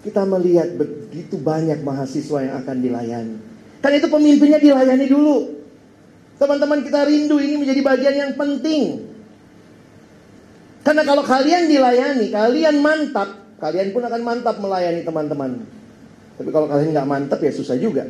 kita 0.08 0.24
melihat 0.24 0.72
begitu 0.80 1.36
banyak 1.36 1.84
mahasiswa 1.84 2.40
yang 2.48 2.56
akan 2.64 2.78
dilayani. 2.80 3.36
Kan 3.84 3.92
itu 3.92 4.08
pemimpinnya 4.08 4.56
dilayani 4.56 5.06
dulu. 5.12 5.38
Teman-teman 6.40 6.80
kita 6.88 7.04
rindu 7.04 7.44
ini 7.44 7.60
menjadi 7.60 7.82
bagian 7.84 8.16
yang 8.16 8.32
penting. 8.40 9.04
Karena 10.88 11.04
kalau 11.04 11.28
kalian 11.28 11.68
dilayani, 11.68 12.32
kalian 12.32 12.80
mantap, 12.80 13.36
kalian 13.60 13.92
pun 13.92 14.08
akan 14.08 14.22
mantap 14.24 14.56
melayani 14.64 15.04
teman-teman. 15.04 15.60
Tapi 16.40 16.50
kalau 16.56 16.72
kalian 16.72 16.96
nggak 16.96 17.10
mantap 17.10 17.44
ya 17.44 17.52
susah 17.52 17.76
juga. 17.76 18.08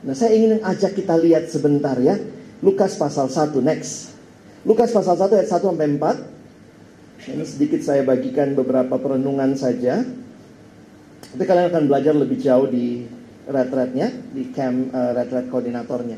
Nah 0.00 0.16
saya 0.16 0.32
ingin 0.32 0.64
ajak 0.64 0.96
kita 0.96 1.16
lihat 1.20 1.52
sebentar 1.52 1.96
ya. 2.00 2.16
Lukas 2.64 2.96
pasal 2.96 3.28
1 3.28 3.56
next. 3.60 4.16
Lukas 4.64 4.92
pasal 4.92 5.16
1 5.16 5.36
ayat 5.36 5.48
1 5.48 5.60
sampai 5.60 5.88
4. 5.96 7.28
Ini 7.36 7.44
sedikit 7.44 7.80
saya 7.84 8.00
bagikan 8.04 8.56
beberapa 8.56 8.96
perenungan 8.96 9.52
saja. 9.56 10.00
Tapi 11.30 11.44
kalian 11.44 11.68
akan 11.68 11.84
belajar 11.84 12.16
lebih 12.16 12.40
jauh 12.40 12.64
di 12.68 13.04
retretnya, 13.44 14.08
di 14.32 14.48
camp 14.56 14.88
uh, 14.92 15.12
retret 15.16 15.52
koordinatornya. 15.52 16.16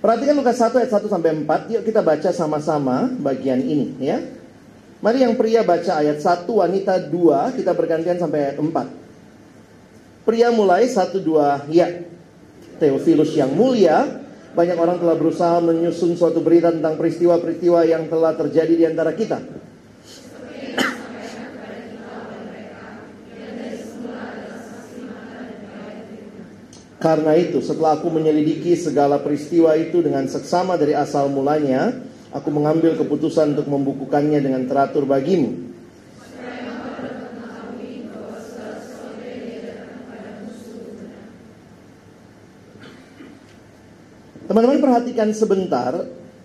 Perhatikan 0.00 0.38
Lukas 0.38 0.56
1 0.62 0.80
ayat 0.80 0.90
1 0.94 1.10
sampai 1.10 1.30
4. 1.44 1.72
Yuk 1.76 1.82
kita 1.82 2.00
baca 2.00 2.30
sama-sama 2.30 3.10
bagian 3.20 3.58
ini 3.58 3.98
ya. 3.98 4.22
Mari 5.00 5.24
yang 5.24 5.34
pria 5.34 5.64
baca 5.64 5.96
ayat 5.96 6.20
1, 6.20 6.44
wanita 6.44 7.08
2, 7.08 7.56
kita 7.56 7.72
bergantian 7.72 8.20
sampai 8.20 8.52
ayat 8.52 8.58
4. 8.60 10.28
Pria 10.28 10.52
mulai 10.52 10.84
1 10.84 11.16
2 11.16 11.72
ya. 11.72 11.88
Theophilus 12.80 13.36
yang 13.36 13.52
mulia, 13.52 14.24
banyak 14.56 14.74
orang 14.74 14.98
telah 14.98 15.14
berusaha 15.14 15.60
menyusun 15.60 16.16
suatu 16.16 16.40
berita 16.40 16.74
tentang 16.74 16.96
peristiwa-peristiwa 16.96 17.86
yang 17.86 18.08
telah 18.10 18.34
terjadi 18.34 18.74
di 18.74 18.84
antara 18.88 19.12
kita. 19.14 19.38
Karena 27.00 27.32
itu, 27.32 27.64
setelah 27.64 27.96
aku 27.96 28.12
menyelidiki 28.12 28.76
segala 28.76 29.24
peristiwa 29.24 29.72
itu 29.72 30.04
dengan 30.04 30.28
seksama 30.28 30.76
dari 30.76 30.92
asal 30.92 31.32
mulanya, 31.32 31.96
aku 32.28 32.52
mengambil 32.52 32.92
keputusan 32.92 33.56
untuk 33.56 33.72
membukukannya 33.72 34.36
dengan 34.36 34.68
teratur 34.68 35.08
bagimu. 35.08 35.69
Teman-teman 44.50 44.82
perhatikan 44.82 45.30
sebentar, 45.30 45.94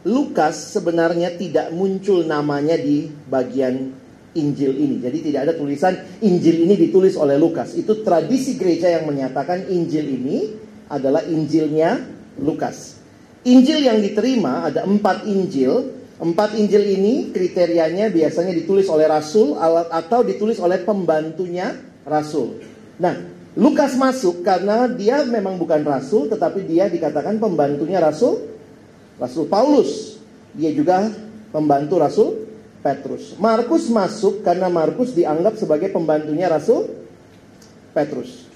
Lukas 0.05 0.77
sebenarnya 0.77 1.33
tidak 1.41 1.73
muncul 1.73 2.21
namanya 2.21 2.77
di 2.77 3.09
bagian 3.09 3.97
Injil 4.37 4.77
ini. 4.77 5.01
Jadi 5.01 5.25
tidak 5.25 5.49
ada 5.49 5.53
tulisan 5.57 5.97
Injil 6.21 6.69
ini 6.69 6.77
ditulis 6.77 7.17
oleh 7.17 7.33
Lukas. 7.33 7.73
Itu 7.73 8.05
tradisi 8.05 8.61
gereja 8.61 8.93
yang 8.93 9.09
menyatakan 9.09 9.65
Injil 9.73 10.05
ini 10.05 10.53
adalah 10.85 11.25
Injilnya 11.25 11.97
Lukas. 12.45 13.01
Injil 13.41 13.81
yang 13.81 13.97
diterima 13.97 14.69
ada 14.69 14.85
empat 14.85 15.25
Injil. 15.25 15.97
Empat 16.21 16.53
Injil 16.61 16.85
ini 16.85 17.33
kriterianya 17.33 18.13
biasanya 18.13 18.53
ditulis 18.53 18.85
oleh 18.85 19.09
Rasul 19.09 19.57
atau 19.89 20.21
ditulis 20.21 20.61
oleh 20.61 20.77
pembantunya 20.85 21.73
Rasul. 22.05 22.61
Nah, 23.01 23.17
Lukas 23.55 23.95
masuk 23.95 24.43
karena 24.43 24.85
dia 24.91 25.23
memang 25.23 25.55
bukan 25.55 25.79
rasul 25.87 26.27
tetapi 26.27 26.67
dia 26.67 26.91
dikatakan 26.91 27.39
pembantunya 27.39 28.03
rasul 28.03 28.55
Rasul 29.15 29.47
Paulus. 29.47 30.19
Dia 30.55 30.71
juga 30.71 31.11
pembantu 31.51 31.99
Rasul 31.99 32.29
Petrus. 32.83 33.35
Markus 33.39 33.87
masuk 33.91 34.43
karena 34.43 34.67
Markus 34.71 35.15
dianggap 35.15 35.59
sebagai 35.59 35.91
pembantunya 35.91 36.51
Rasul 36.51 36.91
Petrus. 37.95 38.47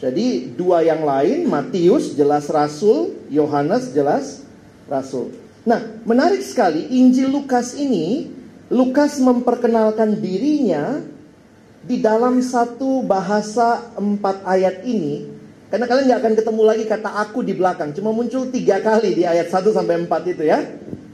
Jadi 0.00 0.52
dua 0.52 0.84
yang 0.84 1.06
lain, 1.06 1.48
Matius 1.48 2.12
jelas 2.12 2.50
Rasul, 2.50 3.14
Yohanes 3.32 3.94
jelas 3.94 4.44
Rasul. 4.90 5.32
Nah, 5.64 5.80
menarik 6.04 6.44
sekali 6.44 6.92
Injil 6.92 7.32
Lukas 7.32 7.72
ini, 7.78 8.28
Lukas 8.68 9.16
memperkenalkan 9.16 10.20
dirinya 10.20 11.00
di 11.84 12.00
dalam 12.00 12.40
satu 12.40 13.04
bahasa 13.04 13.92
empat 13.96 14.44
ayat 14.48 14.84
ini. 14.88 15.28
Karena 15.68 15.84
kalian 15.90 16.04
nggak 16.06 16.20
akan 16.22 16.34
ketemu 16.38 16.62
lagi 16.64 16.84
kata 16.86 17.10
aku 17.20 17.42
di 17.44 17.52
belakang. 17.52 17.90
Cuma 17.92 18.14
muncul 18.14 18.48
tiga 18.48 18.80
kali 18.80 19.12
di 19.12 19.22
ayat 19.26 19.50
1 19.50 19.74
sampai 19.74 20.06
4 20.06 20.32
itu 20.32 20.42
ya. 20.46 20.60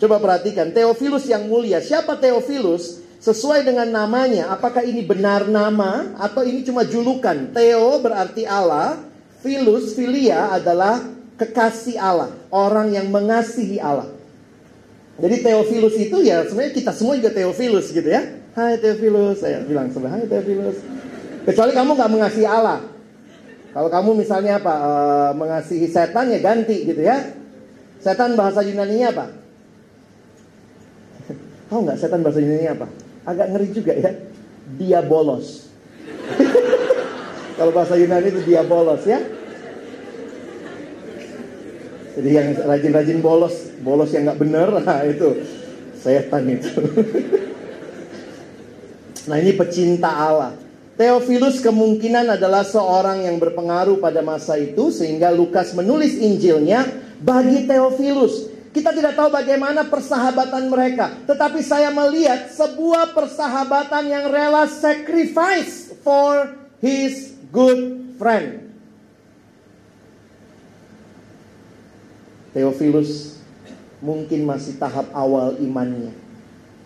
Coba 0.00 0.16
perhatikan, 0.20 0.72
Theophilus 0.72 1.28
yang 1.28 1.48
mulia. 1.48 1.80
Siapa 1.80 2.16
Theophilus? 2.16 3.02
Sesuai 3.20 3.68
dengan 3.68 3.84
namanya, 3.84 4.48
apakah 4.48 4.80
ini 4.80 5.04
benar 5.04 5.44
nama 5.44 6.16
atau 6.16 6.40
ini 6.40 6.64
cuma 6.64 6.88
julukan? 6.88 7.52
Theo 7.52 8.00
berarti 8.00 8.48
Allah, 8.48 8.96
Philus, 9.44 9.92
Filia 9.92 10.56
adalah 10.56 11.04
kekasih 11.36 12.00
Allah, 12.00 12.32
orang 12.48 12.96
yang 12.96 13.12
mengasihi 13.12 13.76
Allah. 13.76 14.08
Jadi 15.20 15.36
Theophilus 15.44 15.96
itu 16.00 16.16
ya 16.24 16.48
sebenarnya 16.48 16.72
kita 16.72 16.92
semua 16.96 17.12
juga 17.20 17.28
Theophilus 17.28 17.92
gitu 17.92 18.08
ya. 18.08 18.39
Hai 18.50 18.82
Theophilus, 18.82 19.46
saya 19.46 19.62
bilang 19.62 19.94
sebelah 19.94 20.18
Hai 20.18 20.26
Theophilus. 20.26 20.82
Kecuali 21.46 21.70
kamu 21.70 21.94
nggak 21.94 22.10
mengasihi 22.10 22.48
Allah. 22.50 22.82
Kalau 23.70 23.86
kamu 23.86 24.18
misalnya 24.18 24.58
apa, 24.58 24.74
e, 24.74 24.90
mengasihi 25.38 25.86
setan 25.86 26.34
ya 26.34 26.42
ganti 26.42 26.82
gitu 26.82 26.98
ya. 26.98 27.30
Setan 28.02 28.34
bahasa 28.34 28.66
Yunani 28.66 29.06
apa? 29.06 29.30
Tahu 31.70 31.80
nggak 31.86 31.98
setan 32.02 32.26
bahasa 32.26 32.42
Yunani 32.42 32.66
apa? 32.66 32.90
Agak 33.22 33.54
ngeri 33.54 33.68
juga 33.70 33.94
ya. 33.94 34.18
Diabolos. 34.74 35.70
Kalau 37.58 37.70
bahasa 37.70 37.94
Yunani 37.94 38.34
itu 38.34 38.42
diabolos 38.50 39.06
ya. 39.06 39.22
Jadi 42.18 42.30
yang 42.34 42.58
rajin-rajin 42.66 43.22
bolos, 43.22 43.70
bolos 43.86 44.10
yang 44.10 44.26
nggak 44.26 44.42
bener, 44.42 44.68
nah 44.82 45.06
itu 45.06 45.38
setan 45.94 46.50
itu. 46.50 46.82
Nah 49.30 49.38
ini 49.38 49.54
pecinta 49.54 50.10
Allah. 50.10 50.58
Theophilus 50.98 51.62
kemungkinan 51.64 52.36
adalah 52.36 52.66
seorang 52.66 53.24
yang 53.24 53.40
berpengaruh 53.40 54.02
pada 54.02 54.20
masa 54.20 54.60
itu 54.60 54.92
sehingga 54.92 55.32
Lukas 55.32 55.72
menulis 55.72 56.18
Injilnya 56.18 56.84
bagi 57.22 57.64
Theophilus. 57.64 58.52
Kita 58.70 58.92
tidak 58.92 59.16
tahu 59.16 59.32
bagaimana 59.32 59.88
persahabatan 59.88 60.68
mereka, 60.68 61.10
tetapi 61.24 61.58
saya 61.64 61.88
melihat 61.88 62.52
sebuah 62.52 63.16
persahabatan 63.16 64.04
yang 64.06 64.24
rela 64.30 64.68
sacrifice 64.68 65.90
for 66.04 66.54
his 66.78 67.34
good 67.48 68.14
friend. 68.20 68.70
Theophilus 72.52 73.40
mungkin 74.04 74.42
masih 74.44 74.76
tahap 74.76 75.06
awal 75.16 75.56
imannya. 75.62 76.12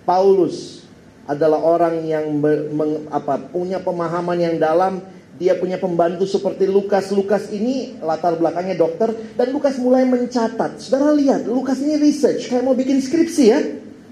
Paulus 0.04 0.83
adalah 1.24 1.60
orang 1.60 2.04
yang 2.04 2.28
meng, 2.40 3.08
apa, 3.08 3.40
punya 3.48 3.80
pemahaman 3.80 4.36
yang 4.36 4.56
dalam 4.60 5.00
dia 5.34 5.58
punya 5.58 5.82
pembantu 5.82 6.30
seperti 6.30 6.70
Lukas. 6.70 7.10
Lukas 7.10 7.50
ini 7.50 7.98
latar 7.98 8.38
belakangnya 8.38 8.78
dokter 8.78 9.10
dan 9.34 9.50
Lukas 9.50 9.74
mulai 9.82 10.06
mencatat. 10.06 10.78
Saudara 10.78 11.10
lihat, 11.10 11.42
Lukas 11.50 11.82
ini 11.82 11.98
research 11.98 12.46
kayak 12.46 12.62
mau 12.62 12.76
bikin 12.76 13.02
skripsi 13.02 13.44
ya. 13.50 13.60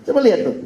Coba 0.03 0.19
lihat 0.19 0.41
tuh. 0.43 0.57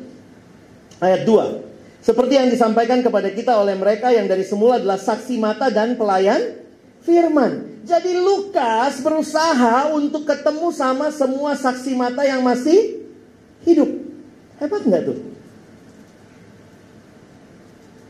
Ayat 0.96 1.28
2. 1.28 2.00
Seperti 2.00 2.40
yang 2.40 2.48
disampaikan 2.48 3.04
kepada 3.04 3.28
kita 3.34 3.52
oleh 3.58 3.76
mereka 3.76 4.08
yang 4.14 4.24
dari 4.30 4.46
semula 4.46 4.80
adalah 4.80 4.96
saksi 4.96 5.36
mata 5.36 5.68
dan 5.68 5.98
pelayan 5.98 6.56
firman. 7.04 7.84
Jadi 7.84 8.16
Lukas 8.16 9.04
berusaha 9.04 9.92
untuk 9.92 10.24
ketemu 10.24 10.72
sama 10.72 11.12
semua 11.12 11.52
saksi 11.52 11.92
mata 11.98 12.24
yang 12.24 12.40
masih 12.40 13.04
hidup. 13.68 13.90
Hebat 14.56 14.82
nggak 14.88 15.02
tuh? 15.04 15.35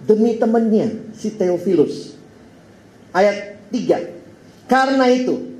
Demi 0.06 0.38
temannya 0.38 1.10
si 1.18 1.34
Theophilus 1.34 2.14
ayat 3.10 3.58
3. 3.74 4.70
Karena 4.70 5.06
itu, 5.10 5.56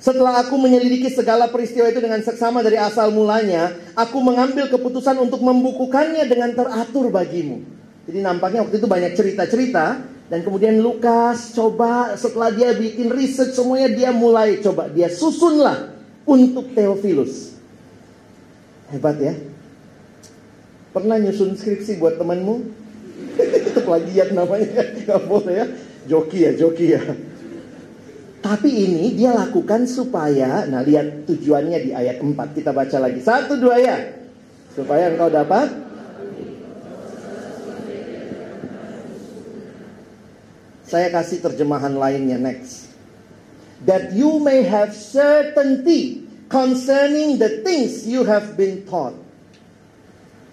setelah 0.00 0.44
aku 0.44 0.60
menyelidiki 0.60 1.08
segala 1.08 1.48
peristiwa 1.48 1.88
itu 1.88 2.00
dengan 2.00 2.20
seksama 2.20 2.60
dari 2.60 2.76
asal 2.76 3.08
mulanya, 3.08 3.72
aku 3.96 4.20
mengambil 4.20 4.68
keputusan 4.68 5.16
untuk 5.16 5.40
membukukannya 5.40 6.28
dengan 6.28 6.52
teratur 6.52 7.08
bagimu. 7.08 7.64
Jadi 8.04 8.20
nampaknya 8.20 8.68
waktu 8.68 8.76
itu 8.76 8.84
banyak 8.84 9.16
cerita-cerita 9.16 10.04
dan 10.28 10.40
kemudian 10.44 10.76
Lukas 10.76 11.56
coba 11.56 12.20
setelah 12.20 12.52
dia 12.52 12.76
bikin 12.76 13.08
riset 13.08 13.56
semuanya 13.56 13.88
dia 13.96 14.10
mulai 14.12 14.60
coba 14.60 14.92
dia 14.92 15.08
susunlah 15.08 15.96
untuk 16.28 16.68
Theophilus. 16.76 17.56
Hebat 18.92 19.16
ya. 19.24 19.34
Pernah 20.92 21.16
nyusun 21.16 21.56
skripsi 21.56 21.96
buat 21.96 22.20
temanmu? 22.20 22.83
Itu 23.38 23.80
plagiat 23.82 24.30
namanya, 24.34 24.82
nggak 25.04 25.22
boleh 25.26 25.54
ya. 25.54 25.66
Joki 26.04 26.38
ya, 26.44 26.52
joki 26.52 26.86
ya. 26.94 27.02
Tapi 28.44 28.68
ini 28.68 29.16
dia 29.16 29.32
lakukan 29.32 29.88
supaya, 29.88 30.68
nah 30.68 30.84
lihat 30.84 31.24
tujuannya 31.24 31.78
di 31.80 31.90
ayat 31.96 32.20
4. 32.20 32.36
Kita 32.52 32.76
baca 32.76 33.00
lagi. 33.00 33.24
Satu, 33.24 33.56
dua 33.56 33.80
ya. 33.80 33.96
Supaya 34.76 35.08
engkau 35.08 35.32
dapat. 35.32 35.72
Saya 40.84 41.08
kasih 41.08 41.40
terjemahan 41.40 41.96
lainnya 41.96 42.36
next. 42.36 42.92
That 43.88 44.12
you 44.12 44.36
may 44.36 44.60
have 44.68 44.92
certainty 44.92 46.28
concerning 46.52 47.40
the 47.40 47.64
things 47.64 48.04
you 48.04 48.28
have 48.28 48.60
been 48.60 48.84
taught. 48.84 49.23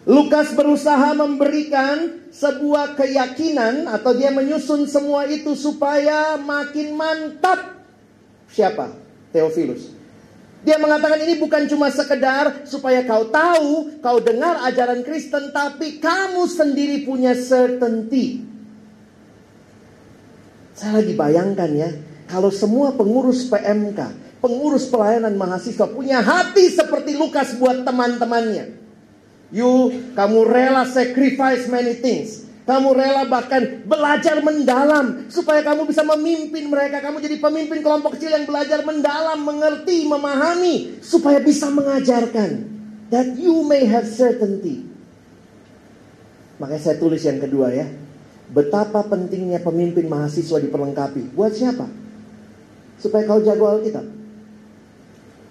Lukas 0.02 0.58
berusaha 0.58 1.14
memberikan 1.14 2.26
sebuah 2.34 2.98
keyakinan 2.98 3.86
atau 3.86 4.18
dia 4.18 4.34
menyusun 4.34 4.90
semua 4.90 5.30
itu 5.30 5.54
supaya 5.54 6.42
makin 6.42 6.98
mantap. 6.98 7.86
Siapa? 8.50 8.98
Theophilus. 9.30 9.94
Dia 10.62 10.78
mengatakan 10.82 11.22
ini 11.22 11.38
bukan 11.42 11.66
cuma 11.70 11.90
sekedar 11.94 12.66
supaya 12.66 13.06
kau 13.06 13.30
tahu, 13.30 13.98
kau 14.02 14.18
dengar 14.22 14.62
ajaran 14.66 15.06
Kristen, 15.06 15.54
tapi 15.54 16.02
kamu 16.02 16.50
sendiri 16.50 17.06
punya 17.06 17.34
certainty. 17.34 18.46
Saya 20.78 21.02
lagi 21.02 21.14
bayangkan 21.14 21.70
ya, 21.78 21.90
kalau 22.26 22.50
semua 22.50 22.94
pengurus 22.94 23.46
PMK, 23.50 24.00
pengurus 24.42 24.90
pelayanan 24.90 25.38
mahasiswa 25.38 25.86
punya 25.90 26.22
hati 26.22 26.74
seperti 26.74 27.18
Lukas 27.18 27.54
buat 27.58 27.86
teman-temannya. 27.86 28.81
You, 29.52 29.92
kamu 30.16 30.48
rela 30.48 30.88
sacrifice 30.88 31.68
many 31.68 32.00
things. 32.00 32.48
Kamu 32.64 32.96
rela 32.96 33.28
bahkan 33.28 33.84
belajar 33.84 34.40
mendalam 34.40 35.28
supaya 35.28 35.60
kamu 35.60 35.92
bisa 35.92 36.08
memimpin 36.08 36.72
mereka. 36.72 37.04
Kamu 37.04 37.20
jadi 37.20 37.36
pemimpin 37.36 37.84
kelompok 37.84 38.16
kecil 38.16 38.32
yang 38.32 38.48
belajar 38.48 38.80
mendalam, 38.88 39.44
mengerti, 39.44 40.08
memahami 40.08 41.04
supaya 41.04 41.44
bisa 41.44 41.68
mengajarkan. 41.68 42.72
That 43.12 43.36
you 43.36 43.68
may 43.68 43.84
have 43.92 44.08
certainty. 44.08 44.88
Makanya 46.64 46.80
saya 46.80 46.96
tulis 46.96 47.20
yang 47.28 47.44
kedua 47.44 47.76
ya. 47.76 47.92
Betapa 48.56 49.04
pentingnya 49.04 49.60
pemimpin 49.60 50.08
mahasiswa 50.08 50.64
diperlengkapi. 50.64 51.36
Buat 51.36 51.52
siapa? 51.52 51.92
Supaya 53.04 53.28
kau 53.28 53.44
jago 53.44 53.68
Alkitab. 53.68 54.06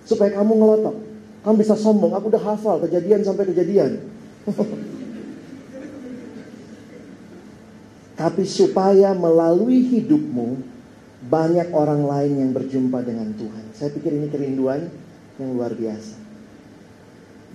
Supaya 0.09 0.40
kamu 0.40 0.53
ngelotok. 0.57 1.09
Kamu 1.41 1.57
bisa 1.57 1.72
sombong, 1.72 2.12
aku 2.12 2.28
udah 2.28 2.43
hafal 2.53 2.84
kejadian 2.84 3.24
sampai 3.24 3.49
kejadian. 3.49 3.97
Tapi 8.20 8.45
supaya 8.45 9.16
melalui 9.16 9.88
hidupmu 9.88 10.61
banyak 11.24 11.72
orang 11.72 12.05
lain 12.05 12.32
yang 12.45 12.51
berjumpa 12.53 13.01
dengan 13.01 13.32
Tuhan. 13.32 13.64
Saya 13.72 13.88
pikir 13.97 14.12
ini 14.12 14.28
kerinduan 14.28 14.93
yang 15.41 15.57
luar 15.57 15.72
biasa. 15.72 16.20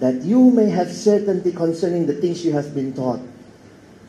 That 0.02 0.26
you 0.26 0.50
may 0.50 0.74
have 0.74 0.90
certainty 0.90 1.54
concerning 1.54 2.10
the 2.10 2.18
things 2.18 2.42
you 2.42 2.58
have 2.58 2.74
been 2.74 2.98
taught. 2.98 3.22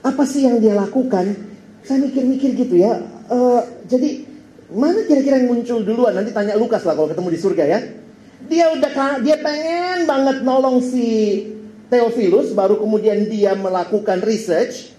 Apa 0.01 0.25
sih 0.25 0.49
yang 0.49 0.57
dia 0.57 0.73
lakukan? 0.73 1.37
Saya 1.85 2.01
mikir-mikir 2.01 2.57
gitu 2.57 2.81
ya. 2.81 3.05
Uh, 3.29 3.61
jadi 3.85 4.25
mana 4.73 5.05
kira-kira 5.05 5.37
yang 5.45 5.53
muncul 5.53 5.85
duluan? 5.85 6.17
Nanti 6.17 6.33
tanya 6.33 6.57
Lukas 6.57 6.83
lah 6.89 6.97
kalau 6.97 7.13
ketemu 7.13 7.29
di 7.37 7.39
surga 7.39 7.65
ya. 7.69 7.81
Dia 8.47 8.69
udah 8.77 9.25
dia 9.25 9.41
pengen 9.41 10.05
banget 10.05 10.45
nolong 10.45 10.85
si 10.85 11.41
Theophilus, 11.89 12.53
baru 12.53 12.77
kemudian 12.77 13.31
dia 13.33 13.57
melakukan 13.57 14.21
research 14.21 14.93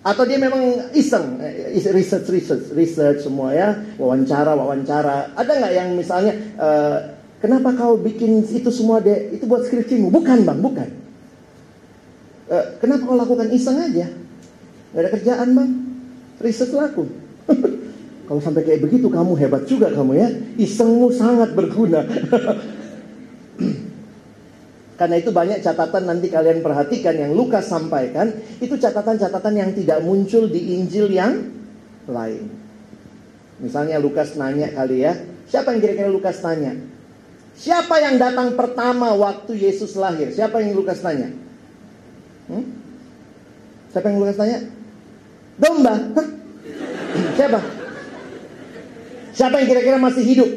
atau 0.00 0.24
dia 0.24 0.40
memang 0.40 0.90
iseng 0.96 1.36
eh, 1.44 1.76
research 1.92 2.32
research 2.32 2.72
research 2.72 3.20
semua 3.20 3.52
ya 3.52 3.76
wawancara 4.00 4.56
wawancara 4.56 5.36
ada 5.36 5.52
nggak 5.60 5.72
yang 5.76 5.92
misalnya 5.92 6.32
uh, 6.56 7.20
kenapa 7.36 7.76
kau 7.76 8.00
bikin 8.00 8.48
itu 8.48 8.72
semua 8.72 9.04
deh 9.04 9.28
itu 9.36 9.44
buat 9.44 9.68
skripsimu 9.68 10.08
bukan 10.08 10.48
bang 10.48 10.56
bukan 10.56 10.88
e, 12.50 12.56
kenapa 12.82 13.06
kau 13.06 13.16
lakukan 13.16 13.48
iseng 13.54 13.78
aja? 13.78 14.10
Gak 14.90 15.00
ada 15.00 15.10
kerjaan 15.14 15.48
bang, 15.54 15.70
riset 16.42 16.74
laku. 16.74 17.06
Kalau 18.26 18.40
sampai 18.42 18.62
kayak 18.62 18.82
begitu 18.86 19.10
kamu 19.10 19.34
hebat 19.38 19.66
juga 19.66 19.90
kamu 19.90 20.12
ya. 20.18 20.28
Isengmu 20.58 21.10
sangat 21.14 21.54
berguna. 21.54 22.06
Karena 25.00 25.16
itu 25.16 25.32
banyak 25.32 25.64
catatan 25.64 26.12
nanti 26.12 26.28
kalian 26.28 26.60
perhatikan 26.60 27.16
yang 27.16 27.32
Lukas 27.32 27.72
sampaikan, 27.72 28.36
itu 28.60 28.76
catatan-catatan 28.76 29.54
yang 29.56 29.72
tidak 29.72 30.04
muncul 30.04 30.44
di 30.44 30.76
Injil 30.76 31.08
yang 31.08 31.40
lain. 32.04 32.52
Misalnya 33.64 33.96
Lukas 33.96 34.36
nanya 34.36 34.68
kali 34.68 35.00
ya, 35.00 35.16
siapa 35.48 35.72
yang 35.72 35.80
kira-kira 35.80 36.12
Lukas 36.12 36.44
tanya? 36.44 36.76
Siapa 37.56 37.96
yang 37.96 38.20
datang 38.20 38.52
pertama 38.60 39.16
waktu 39.16 39.56
Yesus 39.56 39.96
lahir? 39.96 40.36
Siapa 40.36 40.60
yang 40.60 40.76
Lukas 40.76 41.00
tanya? 41.00 41.32
Hmm? 42.52 42.64
Siapa 43.96 44.04
yang 44.04 44.20
Lukas 44.20 44.36
tanya? 44.36 44.68
Domba. 45.56 45.96
Siapa? 47.40 47.60
Siapa 49.32 49.64
yang 49.64 49.68
kira-kira 49.72 49.96
masih 49.96 50.24
hidup? 50.28 50.50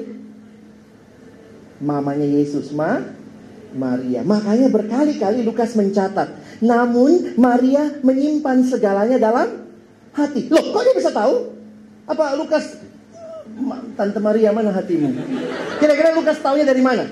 Mamanya 1.79 2.27
Yesus, 2.27 2.75
ma 2.75 3.22
Maria. 3.75 4.21
Makanya 4.21 4.69
berkali-kali 4.69 5.41
Lukas 5.43 5.73
mencatat. 5.73 6.61
Namun 6.63 7.35
Maria 7.35 7.89
menyimpan 8.01 8.63
segalanya 8.65 9.19
dalam 9.19 9.67
hati. 10.13 10.47
Loh, 10.47 10.63
kok 10.71 10.81
dia 10.85 10.95
bisa 10.95 11.11
tahu? 11.11 11.53
Apa 12.07 12.35
Lukas 12.35 12.83
Tante 13.93 14.17
Maria 14.17 14.49
mana 14.49 14.73
hatimu? 14.73 15.13
Kira-kira 15.77 16.15
Lukas 16.15 16.41
taunya 16.41 16.65
dari 16.65 16.81
mana? 16.81 17.05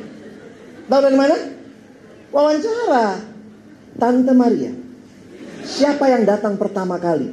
Tahu 0.89 1.01
dari 1.03 1.17
mana? 1.17 1.35
Wawancara. 2.33 3.21
Tante 3.99 4.33
Maria. 4.33 4.71
Siapa 5.61 6.09
yang 6.09 6.25
datang 6.25 6.57
pertama 6.57 6.97
kali? 6.97 7.29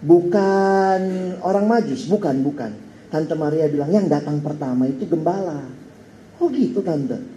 Bukan 0.00 1.00
orang 1.44 1.66
majus, 1.68 2.08
bukan, 2.08 2.40
bukan. 2.40 2.72
Tante 3.12 3.34
Maria 3.36 3.68
bilang 3.68 3.92
yang 3.92 4.06
datang 4.08 4.40
pertama 4.40 4.88
itu 4.88 5.04
gembala. 5.04 5.66
Oh 6.40 6.48
gitu 6.48 6.80
tante. 6.80 7.35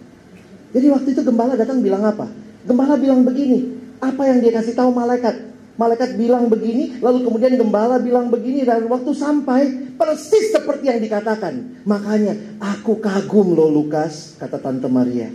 Jadi 0.70 0.86
waktu 0.90 1.08
itu 1.14 1.22
gembala 1.26 1.58
datang 1.58 1.82
bilang 1.82 2.06
apa? 2.06 2.30
Gembala 2.62 2.94
bilang 2.94 3.26
begini, 3.26 3.74
apa 3.98 4.22
yang 4.30 4.38
dia 4.38 4.52
kasih 4.54 4.78
tahu 4.78 4.94
malaikat? 4.94 5.50
Malaikat 5.80 6.12
bilang 6.20 6.44
begini, 6.52 7.00
lalu 7.00 7.24
kemudian 7.24 7.56
gembala 7.56 7.96
bilang 7.96 8.28
begini 8.28 8.68
dan 8.68 8.84
waktu 8.84 9.16
sampai 9.16 9.60
persis 9.96 10.52
seperti 10.52 10.92
yang 10.92 11.00
dikatakan. 11.00 11.84
Makanya 11.88 12.60
aku 12.60 13.00
kagum 13.00 13.56
loh 13.56 13.72
Lukas, 13.72 14.36
kata 14.36 14.60
Tante 14.60 14.92
Maria. 14.92 15.32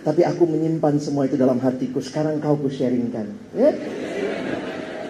Tapi 0.00 0.24
aku 0.24 0.46
menyimpan 0.46 0.96
semua 1.02 1.26
itu 1.28 1.36
dalam 1.36 1.60
hatiku. 1.60 1.98
Sekarang 2.00 2.40
kau 2.40 2.56
ku 2.56 2.70
sharingkan. 2.70 3.28
Ya? 3.52 3.74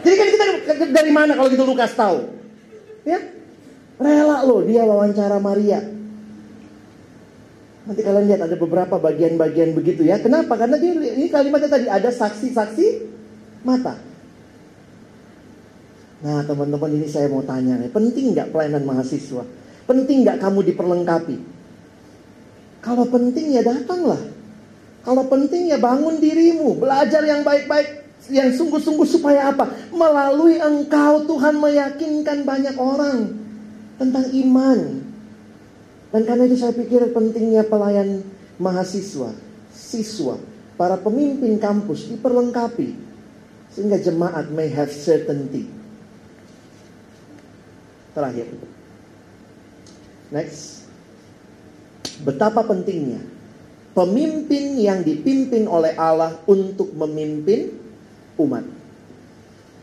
Jadi 0.01 0.15
kan 0.17 0.27
kita 0.33 0.45
dari 0.91 1.13
mana 1.13 1.37
kalau 1.37 1.53
gitu 1.53 1.63
Lukas 1.63 1.93
tahu? 1.93 2.27
Ya? 3.05 3.21
Rela 4.01 4.43
loh 4.49 4.65
dia 4.65 4.83
wawancara 4.83 5.37
Maria. 5.39 6.00
Nanti 7.91 8.07
kalian 8.07 8.31
lihat 8.31 8.47
ada 8.47 8.55
beberapa 8.55 9.03
bagian-bagian 9.03 9.75
begitu 9.75 10.07
ya. 10.07 10.23
Kenapa? 10.23 10.55
Karena 10.55 10.79
dia 10.79 10.95
ini 10.95 11.27
kalimatnya 11.27 11.75
tadi 11.75 11.91
ada 11.91 12.07
saksi-saksi 12.07 12.87
mata. 13.67 13.99
Nah 16.23 16.47
teman-teman 16.47 16.95
ini 16.95 17.11
saya 17.11 17.27
mau 17.27 17.43
tanya 17.43 17.75
nih, 17.83 17.91
penting 17.91 18.31
nggak 18.31 18.55
pelayanan 18.55 18.87
mahasiswa? 18.87 19.43
Penting 19.91 20.23
nggak 20.23 20.39
kamu 20.39 20.71
diperlengkapi? 20.71 21.37
Kalau 22.79 23.11
penting 23.11 23.59
ya 23.59 23.67
datanglah. 23.67 24.23
Kalau 25.03 25.27
penting 25.27 25.75
ya 25.75 25.83
bangun 25.83 26.23
dirimu, 26.23 26.79
belajar 26.79 27.27
yang 27.27 27.43
baik-baik, 27.43 28.07
yang 28.31 28.55
sungguh-sungguh 28.55 29.09
supaya 29.09 29.51
apa? 29.51 29.67
Melalui 29.91 30.63
engkau 30.63 31.27
Tuhan 31.27 31.59
meyakinkan 31.59 32.47
banyak 32.47 32.79
orang 32.79 33.35
tentang 33.99 34.31
iman, 34.31 35.10
dan 36.11 36.23
karena 36.27 36.47
itu 36.51 36.59
saya 36.59 36.75
pikir 36.75 37.15
pentingnya 37.15 37.63
pelayan 37.67 38.27
mahasiswa, 38.59 39.31
siswa, 39.71 40.37
para 40.75 40.99
pemimpin 40.99 41.57
kampus 41.63 42.11
diperlengkapi 42.11 42.99
sehingga 43.71 44.03
jemaat 44.03 44.51
may 44.51 44.67
have 44.67 44.91
certainty. 44.91 45.71
Terakhir. 48.11 48.51
Next. 50.35 50.83
Betapa 52.21 52.67
pentingnya 52.67 53.23
pemimpin 53.95 54.79
yang 54.79 55.03
dipimpin 55.03 55.67
oleh 55.67 55.95
Allah 55.99 56.39
untuk 56.47 56.95
memimpin 56.95 57.75
umat. 58.39 58.65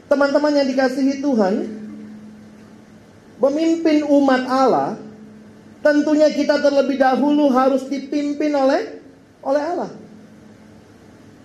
Teman-teman 0.07 0.53
yang 0.55 0.67
dikasihi 0.67 1.19
Tuhan, 1.19 1.53
memimpin 3.37 4.07
umat 4.07 4.43
Allah 4.47 4.89
tentunya 5.87 6.27
kita 6.27 6.59
terlebih 6.59 6.99
dahulu 6.99 7.47
harus 7.47 7.87
dipimpin 7.87 8.51
oleh 8.51 8.99
oleh 9.39 9.63
Allah. 9.63 9.91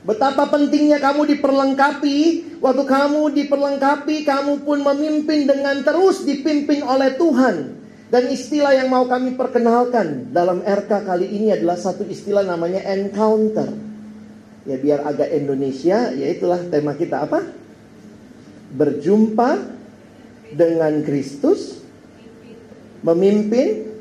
Betapa 0.02 0.50
pentingnya 0.50 0.98
kamu 0.98 1.30
diperlengkapi, 1.30 2.18
waktu 2.58 2.84
kamu 2.90 3.22
diperlengkapi, 3.38 4.26
kamu 4.26 4.66
pun 4.66 4.82
memimpin 4.82 5.46
dengan 5.46 5.78
terus 5.86 6.26
dipimpin 6.26 6.82
oleh 6.82 7.14
Tuhan. 7.14 7.78
Dan 8.10 8.28
istilah 8.28 8.74
yang 8.74 8.90
mau 8.90 9.06
kami 9.06 9.38
perkenalkan 9.38 10.34
dalam 10.34 10.60
RK 10.60 11.06
kali 11.06 11.30
ini 11.32 11.54
adalah 11.54 11.78
satu 11.78 12.02
istilah 12.02 12.42
namanya 12.42 12.82
encounter. 12.90 13.70
Ya 14.66 14.76
biar 14.76 15.06
agak 15.06 15.30
Indonesia, 15.30 16.10
ya 16.10 16.26
itulah 16.28 16.58
tema 16.66 16.98
kita 16.98 17.22
apa? 17.22 17.46
Berjumpa 18.74 19.50
dengan 20.50 20.98
Kristus, 21.06 21.78
memimpin 23.06 23.91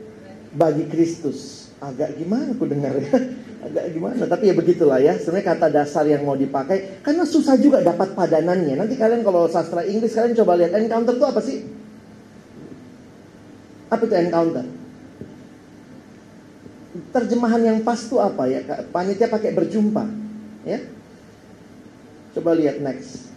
bagi 0.55 0.85
Kristus. 0.87 1.71
Agak 1.81 2.13
gimana 2.19 2.53
aku 2.53 2.69
dengar 2.69 2.93
ya? 2.93 3.09
Agak 3.65 3.85
gimana? 3.93 4.23
Tapi 4.29 4.43
ya 4.51 4.53
begitulah 4.53 4.99
ya. 5.01 5.17
Sebenarnya 5.17 5.47
kata 5.55 5.67
dasar 5.73 6.05
yang 6.05 6.21
mau 6.27 6.37
dipakai 6.37 7.01
karena 7.01 7.25
susah 7.25 7.57
juga 7.57 7.81
dapat 7.81 8.13
padanannya. 8.13 8.77
Nanti 8.77 8.95
kalian 8.99 9.25
kalau 9.25 9.49
sastra 9.49 9.81
Inggris 9.87 10.13
kalian 10.13 10.37
coba 10.37 10.59
lihat 10.59 10.77
encounter 10.77 11.17
itu 11.17 11.25
apa 11.25 11.41
sih? 11.41 11.57
Apa 13.91 14.03
itu 14.07 14.15
encounter? 14.15 14.65
Terjemahan 17.15 17.61
yang 17.63 17.77
pas 17.87 17.99
itu 18.03 18.19
apa 18.19 18.43
ya? 18.51 18.59
Panitia 18.91 19.31
pakai 19.31 19.55
berjumpa, 19.55 20.03
ya. 20.67 20.79
Coba 22.35 22.51
lihat 22.55 22.83
next. 22.83 23.30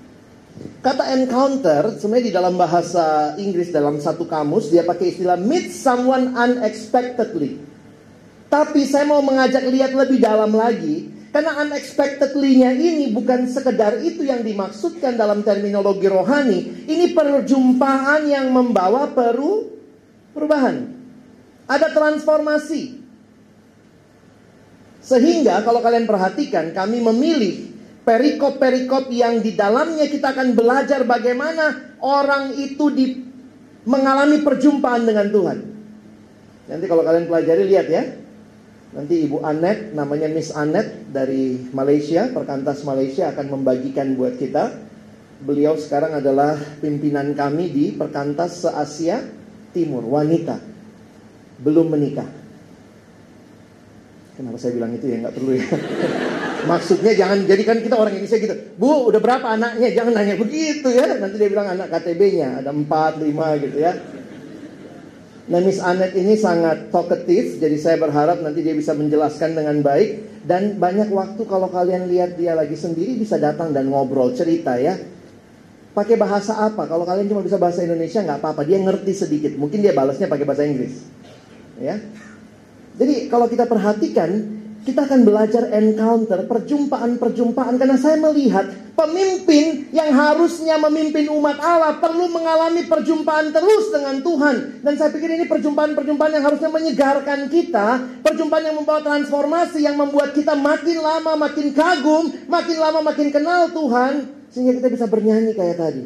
Kata 0.85 1.17
encounter 1.17 1.97
sebenarnya 1.97 2.27
di 2.29 2.35
dalam 2.35 2.55
bahasa 2.61 3.37
Inggris 3.41 3.73
dalam 3.73 4.01
satu 4.01 4.29
kamus 4.29 4.69
dia 4.69 4.85
pakai 4.85 5.17
istilah 5.17 5.37
meet 5.41 5.73
someone 5.73 6.33
unexpectedly. 6.37 7.61
Tapi 8.53 8.87
saya 8.87 9.09
mau 9.09 9.19
mengajak 9.25 9.67
lihat 9.67 9.97
lebih 9.97 10.23
dalam 10.23 10.53
lagi 10.55 11.11
karena 11.35 11.67
unexpectedly-nya 11.67 12.71
ini 12.79 13.11
bukan 13.11 13.51
sekedar 13.51 13.99
itu 14.07 14.23
yang 14.23 14.47
dimaksudkan 14.47 15.19
dalam 15.19 15.43
terminologi 15.43 16.07
rohani. 16.07 16.87
Ini 16.87 17.11
perjumpaan 17.11 18.31
yang 18.31 18.55
membawa 18.55 19.11
peru 19.11 19.75
perubahan. 20.31 20.95
Ada 21.67 21.91
transformasi. 21.91 23.03
Sehingga 25.03 25.67
kalau 25.67 25.83
kalian 25.83 26.07
perhatikan 26.07 26.71
kami 26.71 27.03
memilih 27.03 27.74
perikop-perikop 28.05 29.09
yang 29.09 29.41
di 29.41 29.57
dalamnya 29.57 30.07
kita 30.07 30.37
akan 30.37 30.53
belajar 30.53 31.09
bagaimana 31.09 31.97
orang 32.05 32.53
itu 32.61 32.93
di, 32.93 33.07
mengalami 33.89 34.45
perjumpaan 34.45 35.09
dengan 35.09 35.27
Tuhan. 35.33 35.59
Nanti 36.69 36.85
kalau 36.89 37.03
kalian 37.05 37.27
pelajari 37.29 37.65
lihat 37.65 37.89
ya. 37.89 38.05
Nanti 38.95 39.27
Ibu 39.27 39.43
Anet, 39.43 39.91
namanya 39.91 40.31
Miss 40.31 40.55
Anet 40.55 41.11
dari 41.11 41.59
Malaysia, 41.75 42.31
Perkantas 42.31 42.87
Malaysia 42.87 43.35
akan 43.35 43.59
membagikan 43.59 44.15
buat 44.15 44.39
kita. 44.39 44.71
Beliau 45.43 45.75
sekarang 45.75 46.23
adalah 46.23 46.55
pimpinan 46.79 47.35
kami 47.35 47.75
di 47.75 47.91
Perkantas 47.91 48.63
se-Asia 48.63 49.19
Timur, 49.75 50.07
wanita. 50.07 50.63
Belum 51.59 51.91
menikah. 51.91 52.31
Kenapa 54.39 54.63
saya 54.63 54.79
bilang 54.79 54.95
itu 54.95 55.11
ya? 55.11 55.27
Nggak 55.27 55.35
perlu 55.35 55.53
ya. 55.59 55.67
Maksudnya 56.65 57.13
jangan 57.13 57.45
jadikan 57.45 57.79
kita 57.85 57.95
orang 57.97 58.17
Indonesia 58.17 58.41
gitu. 58.41 58.55
Bu, 58.81 59.13
udah 59.13 59.21
berapa 59.21 59.47
anaknya? 59.55 59.93
Jangan 59.93 60.13
nanya 60.17 60.35
begitu 60.41 60.89
ya. 60.91 61.17
Nanti 61.21 61.37
dia 61.37 61.49
bilang 61.53 61.69
anak 61.77 61.93
KTB-nya 61.93 62.65
ada 62.65 62.71
4, 62.73 63.21
5 63.21 63.65
gitu 63.65 63.79
ya. 63.79 63.93
Nah 65.45 65.61
Miss 65.61 65.77
Anet 65.77 66.17
ini 66.17 66.41
sangat 66.41 66.89
talkative, 66.89 67.61
jadi 67.61 67.77
saya 67.77 68.01
berharap 68.01 68.41
nanti 68.41 68.65
dia 68.65 68.73
bisa 68.73 68.97
menjelaskan 68.97 69.53
dengan 69.53 69.77
baik. 69.85 70.41
Dan 70.45 70.81
banyak 70.81 71.13
waktu 71.13 71.41
kalau 71.45 71.69
kalian 71.69 72.09
lihat 72.09 72.37
dia 72.41 72.57
lagi 72.57 72.77
sendiri 72.77 73.17
bisa 73.17 73.37
datang 73.37 73.73
dan 73.73 73.93
ngobrol, 73.93 74.33
cerita 74.33 74.77
ya. 74.81 74.97
Pakai 75.93 76.17
bahasa 76.17 76.59
apa? 76.59 76.89
Kalau 76.89 77.05
kalian 77.05 77.29
cuma 77.29 77.45
bisa 77.45 77.61
bahasa 77.61 77.85
Indonesia 77.85 78.25
nggak 78.25 78.41
apa-apa, 78.41 78.65
dia 78.65 78.81
ngerti 78.81 79.13
sedikit. 79.13 79.53
Mungkin 79.55 79.85
dia 79.85 79.93
balasnya 79.93 80.27
pakai 80.33 80.45
bahasa 80.49 80.65
Inggris. 80.65 81.05
Ya. 81.77 82.01
Jadi 82.97 83.29
kalau 83.29 83.47
kita 83.47 83.69
perhatikan 83.69 84.64
kita 84.85 85.09
akan 85.09 85.25
belajar 85.25 85.73
encounter, 85.73 86.45
perjumpaan-perjumpaan 86.45 87.81
karena 87.81 87.97
saya 87.97 88.21
melihat 88.21 88.69
pemimpin 88.93 89.89
yang 89.97 90.13
harusnya 90.13 90.77
memimpin 90.77 91.33
umat 91.33 91.57
Allah 91.57 91.97
perlu 91.97 92.29
mengalami 92.29 92.85
perjumpaan 92.85 93.49
terus 93.49 93.89
dengan 93.89 94.21
Tuhan. 94.21 94.85
Dan 94.85 94.93
saya 95.01 95.09
pikir 95.09 95.41
ini 95.41 95.49
perjumpaan-perjumpaan 95.49 96.37
yang 96.37 96.45
harusnya 96.45 96.69
menyegarkan 96.69 97.49
kita, 97.49 98.21
perjumpaan 98.21 98.65
yang 98.69 98.77
membawa 98.77 99.01
transformasi 99.01 99.81
yang 99.81 99.97
membuat 99.97 100.37
kita 100.37 100.53
makin 100.53 101.01
lama 101.01 101.33
makin 101.33 101.73
kagum, 101.73 102.29
makin 102.45 102.77
lama 102.77 103.01
makin 103.01 103.33
kenal 103.33 103.73
Tuhan 103.73 104.13
sehingga 104.53 104.85
kita 104.85 104.89
bisa 104.93 105.07
bernyanyi 105.09 105.57
kayak 105.57 105.81
tadi. 105.81 106.05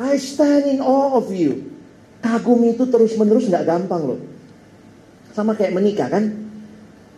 I 0.00 0.16
stand 0.16 0.64
in 0.64 0.80
awe 0.80 1.20
of 1.20 1.28
you. 1.28 1.68
Kagum 2.24 2.64
itu 2.64 2.88
terus-menerus 2.88 3.52
nggak 3.52 3.68
gampang 3.68 4.16
loh. 4.16 4.20
Sama 5.36 5.52
kayak 5.52 5.76
menikah 5.76 6.08
kan? 6.08 6.41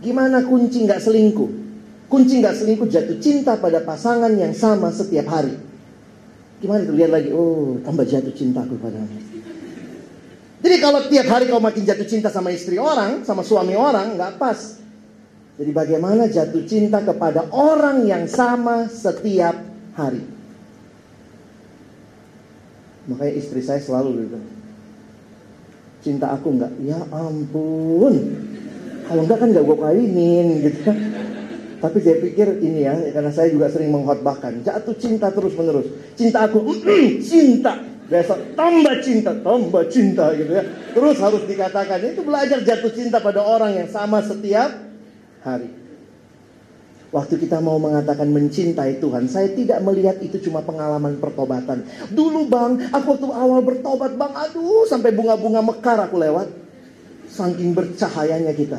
Gimana 0.04 0.44
kunci 0.44 0.84
nggak 0.84 1.00
selingkuh? 1.00 1.50
Kunci 2.12 2.44
nggak 2.44 2.54
selingkuh 2.60 2.88
jatuh 2.92 3.16
cinta 3.24 3.56
pada 3.56 3.80
pasangan 3.80 4.28
yang 4.36 4.52
sama 4.52 4.92
setiap 4.92 5.24
hari. 5.32 5.56
Gimana 6.60 6.84
tuh 6.84 6.94
lihat 6.94 7.10
lagi? 7.10 7.32
Oh, 7.32 7.80
tambah 7.80 8.04
jatuh 8.04 8.36
cintaku 8.36 8.76
padamu. 8.76 9.16
Jadi 10.64 10.76
kalau 10.80 11.00
tiap 11.08 11.28
hari 11.28 11.44
kau 11.48 11.60
makin 11.60 11.84
jatuh 11.84 12.08
cinta 12.08 12.32
sama 12.32 12.48
istri 12.52 12.80
orang, 12.80 13.24
sama 13.24 13.44
suami 13.44 13.76
orang, 13.76 14.16
nggak 14.16 14.40
pas. 14.40 14.80
Jadi 15.60 15.70
bagaimana 15.70 16.24
jatuh 16.24 16.64
cinta 16.64 17.04
kepada 17.04 17.52
orang 17.52 18.08
yang 18.08 18.24
sama 18.24 18.88
setiap 18.88 19.60
hari? 19.92 20.24
Makanya 23.04 23.32
istri 23.36 23.60
saya 23.60 23.80
selalu 23.84 24.24
bilang, 24.24 24.46
cinta 26.00 26.32
aku 26.32 26.48
nggak? 26.56 26.72
Ya 26.80 27.00
ampun, 27.12 28.14
kalau 29.04 29.22
enggak 29.24 29.38
kan 29.40 29.48
enggak 29.52 29.64
gue 29.64 29.76
kawinin 29.76 30.46
gitu 30.64 30.80
Tapi 31.84 32.00
saya 32.00 32.16
pikir 32.16 32.64
ini 32.64 32.88
ya, 32.88 32.96
karena 33.12 33.28
saya 33.28 33.52
juga 33.52 33.68
sering 33.68 33.92
menghotbahkan. 33.92 34.64
Jatuh 34.64 34.96
cinta 34.96 35.28
terus 35.28 35.52
menerus. 35.52 35.84
Cinta 36.16 36.48
aku, 36.48 36.64
cinta. 37.20 37.76
Besok 38.08 38.56
tambah 38.56 39.04
cinta, 39.04 39.36
tambah 39.44 39.84
cinta 39.92 40.32
gitu 40.32 40.48
ya. 40.48 40.64
Terus 40.96 41.20
harus 41.20 41.44
dikatakan, 41.44 42.00
itu 42.08 42.24
belajar 42.24 42.64
jatuh 42.64 42.88
cinta 42.88 43.20
pada 43.20 43.44
orang 43.44 43.76
yang 43.76 43.88
sama 43.92 44.24
setiap 44.24 44.72
hari. 45.44 45.68
Waktu 47.12 47.36
kita 47.36 47.60
mau 47.60 47.76
mengatakan 47.76 48.32
mencintai 48.32 49.04
Tuhan, 49.04 49.28
saya 49.28 49.52
tidak 49.52 49.84
melihat 49.84 50.18
itu 50.24 50.40
cuma 50.40 50.64
pengalaman 50.64 51.20
pertobatan. 51.20 51.84
Dulu 52.10 52.48
bang, 52.48 52.90
aku 52.96 53.06
waktu 53.12 53.28
awal 53.28 53.60
bertobat 53.60 54.16
bang, 54.16 54.32
aduh 54.32 54.88
sampai 54.88 55.12
bunga-bunga 55.12 55.60
mekar 55.60 56.00
aku 56.00 56.16
lewat. 56.16 56.63
Saking 57.34 57.74
bercahayanya 57.74 58.54
kita. 58.54 58.78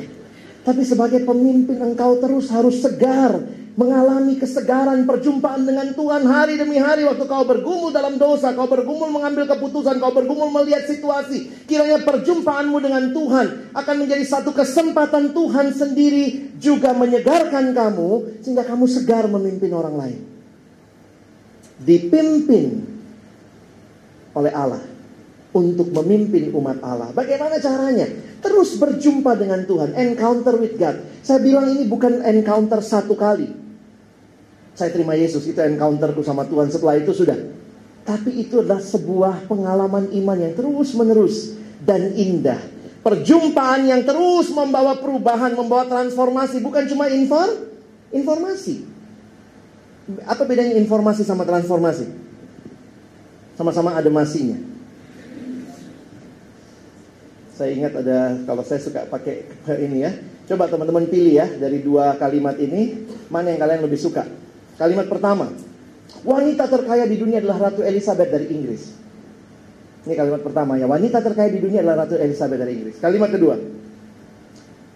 Tapi 0.64 0.82
sebagai 0.88 1.28
pemimpin 1.28 1.76
engkau 1.78 2.18
terus 2.24 2.48
harus 2.50 2.80
segar. 2.80 3.36
Mengalami 3.76 4.40
kesegaran 4.40 5.04
perjumpaan 5.04 5.68
dengan 5.68 5.92
Tuhan 5.92 6.24
hari 6.24 6.56
demi 6.56 6.80
hari. 6.80 7.04
Waktu 7.04 7.28
kau 7.28 7.44
bergumul 7.44 7.92
dalam 7.92 8.16
dosa. 8.16 8.56
Kau 8.56 8.72
bergumul 8.72 9.12
mengambil 9.12 9.44
keputusan. 9.52 10.00
Kau 10.00 10.16
bergumul 10.16 10.48
melihat 10.56 10.88
situasi. 10.88 11.68
Kiranya 11.68 12.00
perjumpaanmu 12.08 12.80
dengan 12.80 13.12
Tuhan. 13.12 13.76
Akan 13.76 13.96
menjadi 14.00 14.24
satu 14.24 14.56
kesempatan 14.56 15.36
Tuhan 15.36 15.76
sendiri. 15.76 16.56
Juga 16.56 16.96
menyegarkan 16.96 17.76
kamu. 17.76 18.40
Sehingga 18.40 18.64
kamu 18.64 18.88
segar 18.88 19.28
memimpin 19.28 19.76
orang 19.76 19.96
lain. 20.00 20.20
Dipimpin 21.84 22.88
oleh 24.32 24.52
Allah 24.56 24.96
untuk 25.56 25.88
memimpin 25.96 26.52
umat 26.52 26.84
Allah. 26.84 27.16
Bagaimana 27.16 27.56
caranya? 27.64 28.08
Terus 28.46 28.78
berjumpa 28.78 29.34
dengan 29.42 29.66
Tuhan, 29.66 29.98
encounter 29.98 30.54
with 30.62 30.78
God. 30.78 31.02
Saya 31.26 31.42
bilang 31.42 31.66
ini 31.66 31.90
bukan 31.90 32.22
encounter 32.22 32.78
satu 32.78 33.18
kali. 33.18 33.50
Saya 34.78 34.94
terima 34.94 35.18
Yesus, 35.18 35.50
itu 35.50 35.58
encounterku 35.58 36.22
sama 36.22 36.46
Tuhan. 36.46 36.70
Setelah 36.70 37.02
itu 37.02 37.10
sudah. 37.10 37.34
Tapi 38.06 38.38
itu 38.38 38.62
adalah 38.62 38.78
sebuah 38.78 39.50
pengalaman 39.50 40.14
iman 40.14 40.38
yang 40.38 40.54
terus 40.54 40.94
menerus 40.94 41.58
dan 41.82 42.14
indah. 42.14 42.62
Perjumpaan 43.02 43.90
yang 43.90 44.06
terus 44.06 44.54
membawa 44.54 44.94
perubahan, 45.02 45.58
membawa 45.58 45.90
transformasi. 45.90 46.62
Bukan 46.62 46.86
cuma 46.86 47.10
infor, 47.10 47.50
informasi. 48.14 48.86
Apa 50.30 50.46
bedanya 50.46 50.78
informasi 50.78 51.26
sama 51.26 51.50
transformasi? 51.50 52.06
Sama-sama 53.58 53.98
ada 53.98 54.10
masinya. 54.14 54.75
Saya 57.56 57.72
ingat 57.72 57.96
ada 58.04 58.36
kalau 58.44 58.68
saya 58.68 58.84
suka 58.84 59.08
pakai 59.08 59.48
ini 59.80 60.04
ya. 60.04 60.12
Coba 60.46 60.68
teman-teman 60.68 61.08
pilih 61.08 61.40
ya 61.40 61.48
dari 61.48 61.80
dua 61.80 62.20
kalimat 62.20 62.60
ini 62.60 63.08
mana 63.32 63.56
yang 63.56 63.64
kalian 63.64 63.82
lebih 63.88 63.98
suka. 63.98 64.28
Kalimat 64.76 65.08
pertama, 65.08 65.50
wanita 66.28 66.68
terkaya 66.68 67.08
di 67.08 67.16
dunia 67.16 67.40
adalah 67.40 67.72
Ratu 67.72 67.82
Elizabeth 67.82 68.28
dari 68.28 68.52
Inggris. 68.52 68.92
Ini 70.06 70.14
kalimat 70.14 70.44
pertama 70.44 70.78
ya, 70.78 70.86
wanita 70.86 71.24
terkaya 71.24 71.50
di 71.50 71.64
dunia 71.64 71.82
adalah 71.82 72.06
Ratu 72.06 72.20
Elizabeth 72.20 72.60
dari 72.60 72.72
Inggris. 72.78 72.96
Kalimat 73.02 73.32
kedua, 73.32 73.56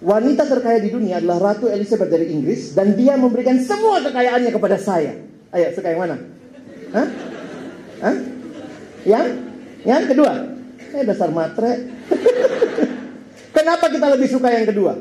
wanita 0.03 0.43
terkaya 0.45 0.78
di 0.84 0.89
dunia 0.91 1.18
adalah 1.24 1.55
Ratu 1.55 1.66
Elizabeth 1.72 2.12
dari 2.12 2.30
Inggris 2.30 2.76
dan 2.76 2.93
dia 2.93 3.16
memberikan 3.16 3.55
semua 3.57 4.03
kekayaannya 4.03 4.51
kepada 4.53 4.78
saya. 4.78 5.16
Ayo, 5.49 5.74
suka 5.74 5.95
yang 5.95 6.05
mana? 6.05 6.16
Hah? 6.93 7.07
Hah? 8.05 8.16
Yang? 9.07 9.28
Yang 9.88 10.03
kedua? 10.14 10.32
Eh 10.93 11.03
dasar 11.07 11.32
matre. 11.34 11.99
Kenapa 13.57 13.86
kita 13.91 14.07
lebih 14.14 14.30
suka 14.30 14.49
yang 14.53 14.66
kedua? 14.70 14.93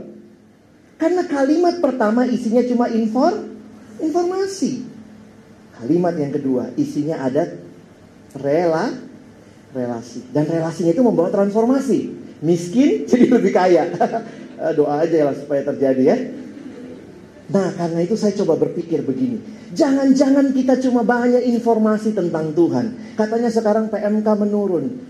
Karena 0.98 1.22
kalimat 1.30 1.78
pertama 1.78 2.26
isinya 2.26 2.60
cuma 2.66 2.90
infor, 2.90 3.32
informasi. 4.02 4.82
Kalimat 5.78 6.18
yang 6.18 6.34
kedua 6.34 6.74
isinya 6.74 7.22
ada 7.22 7.54
rela, 8.34 8.90
relasi. 9.70 10.26
Dan 10.34 10.50
relasinya 10.50 10.90
itu 10.90 11.02
membawa 11.06 11.30
transformasi. 11.30 12.10
Miskin 12.42 13.02
jadi 13.10 13.30
lebih 13.30 13.54
kaya. 13.54 13.94
Doa 14.78 15.06
aja 15.06 15.30
lah 15.30 15.34
supaya 15.38 15.62
terjadi 15.62 16.02
ya. 16.02 16.18
Nah 17.48 17.72
karena 17.78 18.02
itu 18.02 18.18
saya 18.18 18.34
coba 18.34 18.58
berpikir 18.58 19.06
begini. 19.06 19.38
Jangan-jangan 19.72 20.50
kita 20.50 20.82
cuma 20.82 21.06
banyak 21.06 21.46
informasi 21.46 22.10
tentang 22.10 22.52
Tuhan. 22.52 23.14
Katanya 23.14 23.54
sekarang 23.54 23.86
PMK 23.86 24.26
menurun. 24.34 25.07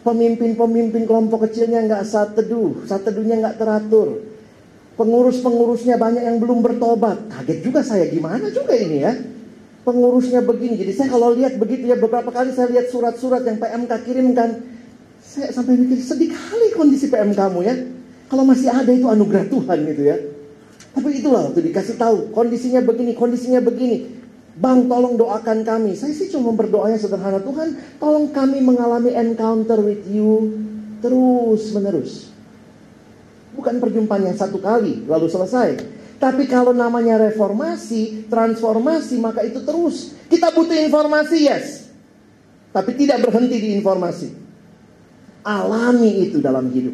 Pemimpin-pemimpin 0.00 1.04
kelompok 1.04 1.44
kecilnya 1.44 1.84
nggak 1.84 2.02
saat 2.08 2.32
teduh, 2.32 2.88
saat 2.88 3.04
teduhnya 3.04 3.36
nggak 3.36 3.56
teratur. 3.60 4.24
Pengurus-pengurusnya 4.96 6.00
banyak 6.00 6.24
yang 6.24 6.40
belum 6.40 6.64
bertobat. 6.64 7.28
Kaget 7.28 7.58
juga 7.60 7.80
saya, 7.84 8.08
gimana 8.08 8.48
juga 8.48 8.76
ini 8.76 9.04
ya. 9.04 9.12
Pengurusnya 9.84 10.44
begini, 10.44 10.76
jadi 10.76 10.92
saya 10.92 11.08
kalau 11.08 11.32
lihat 11.32 11.56
begitu 11.56 11.88
ya 11.88 11.96
beberapa 11.96 12.28
kali 12.28 12.52
saya 12.52 12.68
lihat 12.68 12.92
surat-surat 12.92 13.40
yang 13.48 13.56
PMK 13.56 13.92
kirimkan. 14.04 14.60
Saya 15.24 15.52
sampai 15.56 15.80
mikir 15.80 16.00
sedih 16.00 16.32
kali 16.32 16.72
kondisi 16.76 17.08
PM 17.08 17.32
kamu 17.32 17.60
ya. 17.64 17.74
Kalau 18.28 18.44
masih 18.44 18.68
ada 18.68 18.92
itu 18.92 19.08
anugerah 19.08 19.48
Tuhan 19.48 19.78
gitu 19.88 20.02
ya. 20.04 20.16
Tapi 20.92 21.08
itulah 21.16 21.48
waktu 21.48 21.60
dikasih 21.70 21.96
tahu 21.96 22.34
kondisinya 22.36 22.84
begini, 22.84 23.16
kondisinya 23.16 23.60
begini. 23.64 24.19
Bang 24.58 24.90
tolong 24.90 25.14
doakan 25.14 25.62
kami. 25.62 25.94
Saya 25.94 26.10
sih 26.10 26.26
cuma 26.32 26.50
berdoanya 26.50 26.98
sederhana. 26.98 27.38
Tuhan 27.38 27.98
tolong 28.02 28.34
kami 28.34 28.58
mengalami 28.58 29.14
encounter 29.14 29.78
with 29.78 30.02
you 30.10 30.50
terus 30.98 31.70
menerus. 31.70 32.34
Bukan 33.54 33.78
perjumpaan 33.78 34.26
yang 34.26 34.38
satu 34.38 34.58
kali 34.58 35.06
lalu 35.06 35.26
selesai. 35.30 36.00
Tapi 36.20 36.44
kalau 36.44 36.76
namanya 36.76 37.16
reformasi, 37.16 38.28
transformasi, 38.28 39.16
maka 39.16 39.40
itu 39.40 39.64
terus. 39.64 40.12
Kita 40.28 40.52
butuh 40.52 40.76
informasi, 40.76 41.48
yes. 41.48 41.88
Tapi 42.76 42.92
tidak 42.92 43.24
berhenti 43.24 43.56
di 43.56 43.68
informasi. 43.80 44.28
Alami 45.40 46.28
itu 46.28 46.44
dalam 46.44 46.68
hidup. 46.68 46.92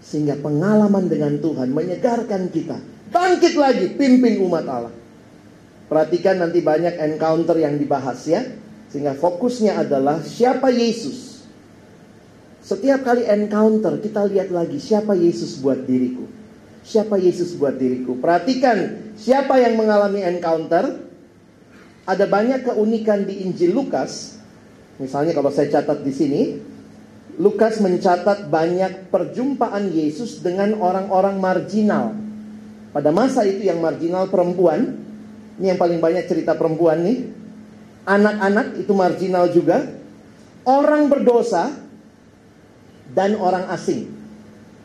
Sehingga 0.00 0.40
pengalaman 0.40 1.12
dengan 1.12 1.36
Tuhan 1.44 1.76
menyegarkan 1.76 2.48
kita. 2.48 2.80
Bangkit 3.12 3.54
lagi, 3.60 3.92
pimpin 4.00 4.40
umat 4.40 4.64
Allah. 4.64 5.01
Perhatikan 5.92 6.40
nanti 6.40 6.64
banyak 6.64 6.96
encounter 6.96 7.52
yang 7.60 7.76
dibahas 7.76 8.24
ya. 8.24 8.40
Sehingga 8.88 9.12
fokusnya 9.12 9.76
adalah 9.76 10.24
siapa 10.24 10.72
Yesus. 10.72 11.44
Setiap 12.64 13.04
kali 13.04 13.28
encounter 13.28 14.00
kita 14.00 14.24
lihat 14.24 14.48
lagi 14.48 14.80
siapa 14.80 15.12
Yesus 15.12 15.60
buat 15.60 15.84
diriku. 15.84 16.24
Siapa 16.80 17.20
Yesus 17.20 17.52
buat 17.60 17.76
diriku. 17.76 18.16
Perhatikan 18.16 19.12
siapa 19.20 19.60
yang 19.60 19.76
mengalami 19.76 20.24
encounter. 20.24 21.12
Ada 22.08 22.24
banyak 22.24 22.72
keunikan 22.72 23.28
di 23.28 23.44
Injil 23.44 23.76
Lukas. 23.76 24.40
Misalnya 24.96 25.36
kalau 25.36 25.52
saya 25.52 25.68
catat 25.68 26.00
di 26.00 26.12
sini. 26.16 26.42
Lukas 27.36 27.84
mencatat 27.84 28.48
banyak 28.48 29.12
perjumpaan 29.12 29.92
Yesus 29.92 30.40
dengan 30.40 30.72
orang-orang 30.80 31.36
marginal. 31.36 32.16
Pada 32.96 33.12
masa 33.12 33.44
itu 33.44 33.68
yang 33.68 33.80
marginal 33.80 34.28
perempuan 34.32 35.11
ini 35.60 35.66
yang 35.72 35.80
paling 35.80 36.00
banyak 36.00 36.24
cerita 36.24 36.56
perempuan 36.56 37.04
nih. 37.04 37.18
Anak-anak 38.08 38.80
itu 38.80 38.92
marginal 38.96 39.50
juga. 39.52 39.84
Orang 40.62 41.10
berdosa 41.10 41.74
dan 43.12 43.34
orang 43.36 43.68
asing. 43.74 44.08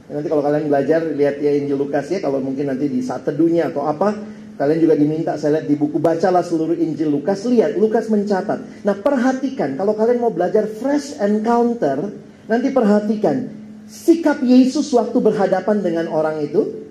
Nanti 0.07 0.27
kalau 0.31 0.39
kalian 0.39 0.71
belajar 0.71 1.03
lihat 1.03 1.37
ya 1.43 1.51
Injil 1.51 1.75
Lukas 1.75 2.07
ya, 2.07 2.23
kalau 2.23 2.39
mungkin 2.39 2.71
nanti 2.71 2.87
di 2.87 3.03
saat 3.03 3.27
teduhnya 3.27 3.69
atau 3.69 3.83
apa, 3.83 4.15
kalian 4.55 4.79
juga 4.79 4.95
diminta 4.95 5.35
saya 5.35 5.59
lihat 5.59 5.67
di 5.67 5.75
buku 5.75 5.99
bacalah 5.99 6.41
seluruh 6.41 6.79
Injil 6.79 7.11
Lukas, 7.11 7.43
lihat 7.43 7.75
Lukas 7.75 8.07
mencatat. 8.07 8.87
Nah, 8.87 8.95
perhatikan 8.95 9.75
kalau 9.75 9.93
kalian 9.93 10.23
mau 10.23 10.31
belajar 10.31 10.63
fresh 10.63 11.19
encounter, 11.19 12.15
nanti 12.47 12.71
perhatikan 12.71 13.51
sikap 13.87 14.39
Yesus 14.39 14.87
waktu 14.95 15.17
berhadapan 15.19 15.83
dengan 15.83 16.05
orang 16.07 16.39
itu. 16.39 16.86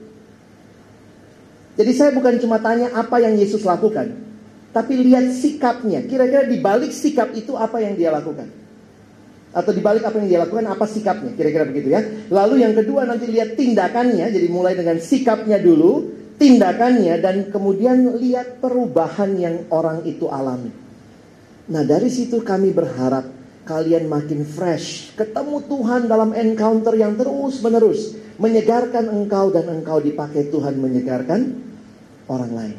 Jadi 1.77 1.93
saya 1.93 2.11
bukan 2.17 2.41
cuma 2.41 2.57
tanya 2.57 2.89
apa 2.97 3.21
yang 3.21 3.37
Yesus 3.37 3.61
lakukan, 3.63 4.17
tapi 4.73 4.97
lihat 4.97 5.29
sikapnya. 5.29 6.09
Kira-kira 6.09 6.49
di 6.49 6.57
balik 6.59 6.91
sikap 6.91 7.37
itu 7.37 7.53
apa 7.53 7.85
yang 7.85 7.95
dia 7.95 8.09
lakukan? 8.09 8.49
atau 9.57 9.73
dibalik 9.73 10.05
apa 10.05 10.21
yang 10.21 10.29
dia 10.29 10.41
lakukan 10.45 10.69
apa 10.69 10.85
sikapnya 10.85 11.33
kira-kira 11.33 11.65
begitu 11.65 11.89
ya 11.89 12.05
lalu 12.29 12.61
yang 12.61 12.77
kedua 12.77 13.09
nanti 13.09 13.25
lihat 13.25 13.57
tindakannya 13.57 14.29
jadi 14.29 14.49
mulai 14.53 14.77
dengan 14.77 15.01
sikapnya 15.01 15.57
dulu 15.57 16.13
tindakannya 16.37 17.17
dan 17.25 17.49
kemudian 17.49 18.21
lihat 18.21 18.61
perubahan 18.61 19.33
yang 19.41 19.57
orang 19.73 20.05
itu 20.05 20.29
alami 20.29 20.69
nah 21.73 21.81
dari 21.89 22.13
situ 22.13 22.45
kami 22.45 22.77
berharap 22.77 23.33
kalian 23.67 24.07
makin 24.07 24.47
fresh 24.47 25.13
ketemu 25.19 25.61
Tuhan 25.67 26.07
dalam 26.07 26.31
encounter 26.33 26.95
yang 26.95 27.19
terus 27.19 27.61
menerus 27.61 28.15
menyegarkan 28.39 29.11
engkau 29.11 29.51
dan 29.51 29.67
engkau 29.69 29.99
dipakai 29.99 30.49
Tuhan 30.49 30.79
menyegarkan 30.79 31.61
orang 32.31 32.53
lain 32.55 32.79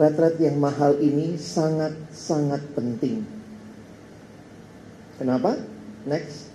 retret 0.00 0.40
yang 0.40 0.56
mahal 0.56 0.96
ini 0.98 1.36
sangat-sangat 1.36 2.64
penting 2.72 3.42
Kenapa? 5.22 5.54
Next. 6.02 6.50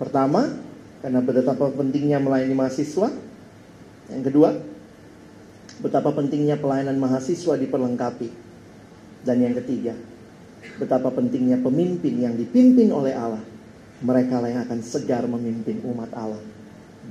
Pertama, 0.00 0.56
karena 1.04 1.20
betapa 1.20 1.68
pentingnya 1.68 2.16
melayani 2.16 2.56
mahasiswa. 2.56 3.12
Yang 4.08 4.22
kedua, 4.32 4.56
betapa 5.84 6.16
pentingnya 6.16 6.56
pelayanan 6.56 6.96
mahasiswa 6.96 7.60
diperlengkapi. 7.60 8.47
Dan 9.28 9.44
yang 9.44 9.52
ketiga, 9.60 9.92
betapa 10.80 11.12
pentingnya 11.12 11.60
pemimpin 11.60 12.16
yang 12.16 12.32
dipimpin 12.32 12.88
oleh 12.88 13.12
Allah. 13.12 13.44
Mereka 14.00 14.40
lah 14.40 14.48
yang 14.48 14.62
akan 14.64 14.80
segar 14.80 15.28
memimpin 15.28 15.84
umat 15.84 16.08
Allah. 16.16 16.40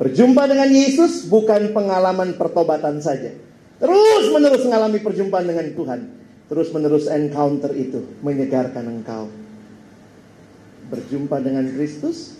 Berjumpa 0.01 0.49
dengan 0.49 0.65
Yesus 0.71 1.29
bukan 1.29 1.77
pengalaman 1.77 2.33
pertobatan 2.41 2.97
saja. 2.97 3.37
Terus 3.77 4.33
menerus 4.33 4.65
mengalami 4.65 4.97
perjumpaan 4.97 5.45
dengan 5.45 5.67
Tuhan. 5.77 5.99
Terus 6.47 6.73
menerus 6.73 7.05
encounter 7.05 7.69
itu 7.77 8.01
menyegarkan 8.25 8.87
engkau 8.87 9.29
berjumpa 10.87 11.43
dengan 11.43 11.67
Kristus, 11.67 12.39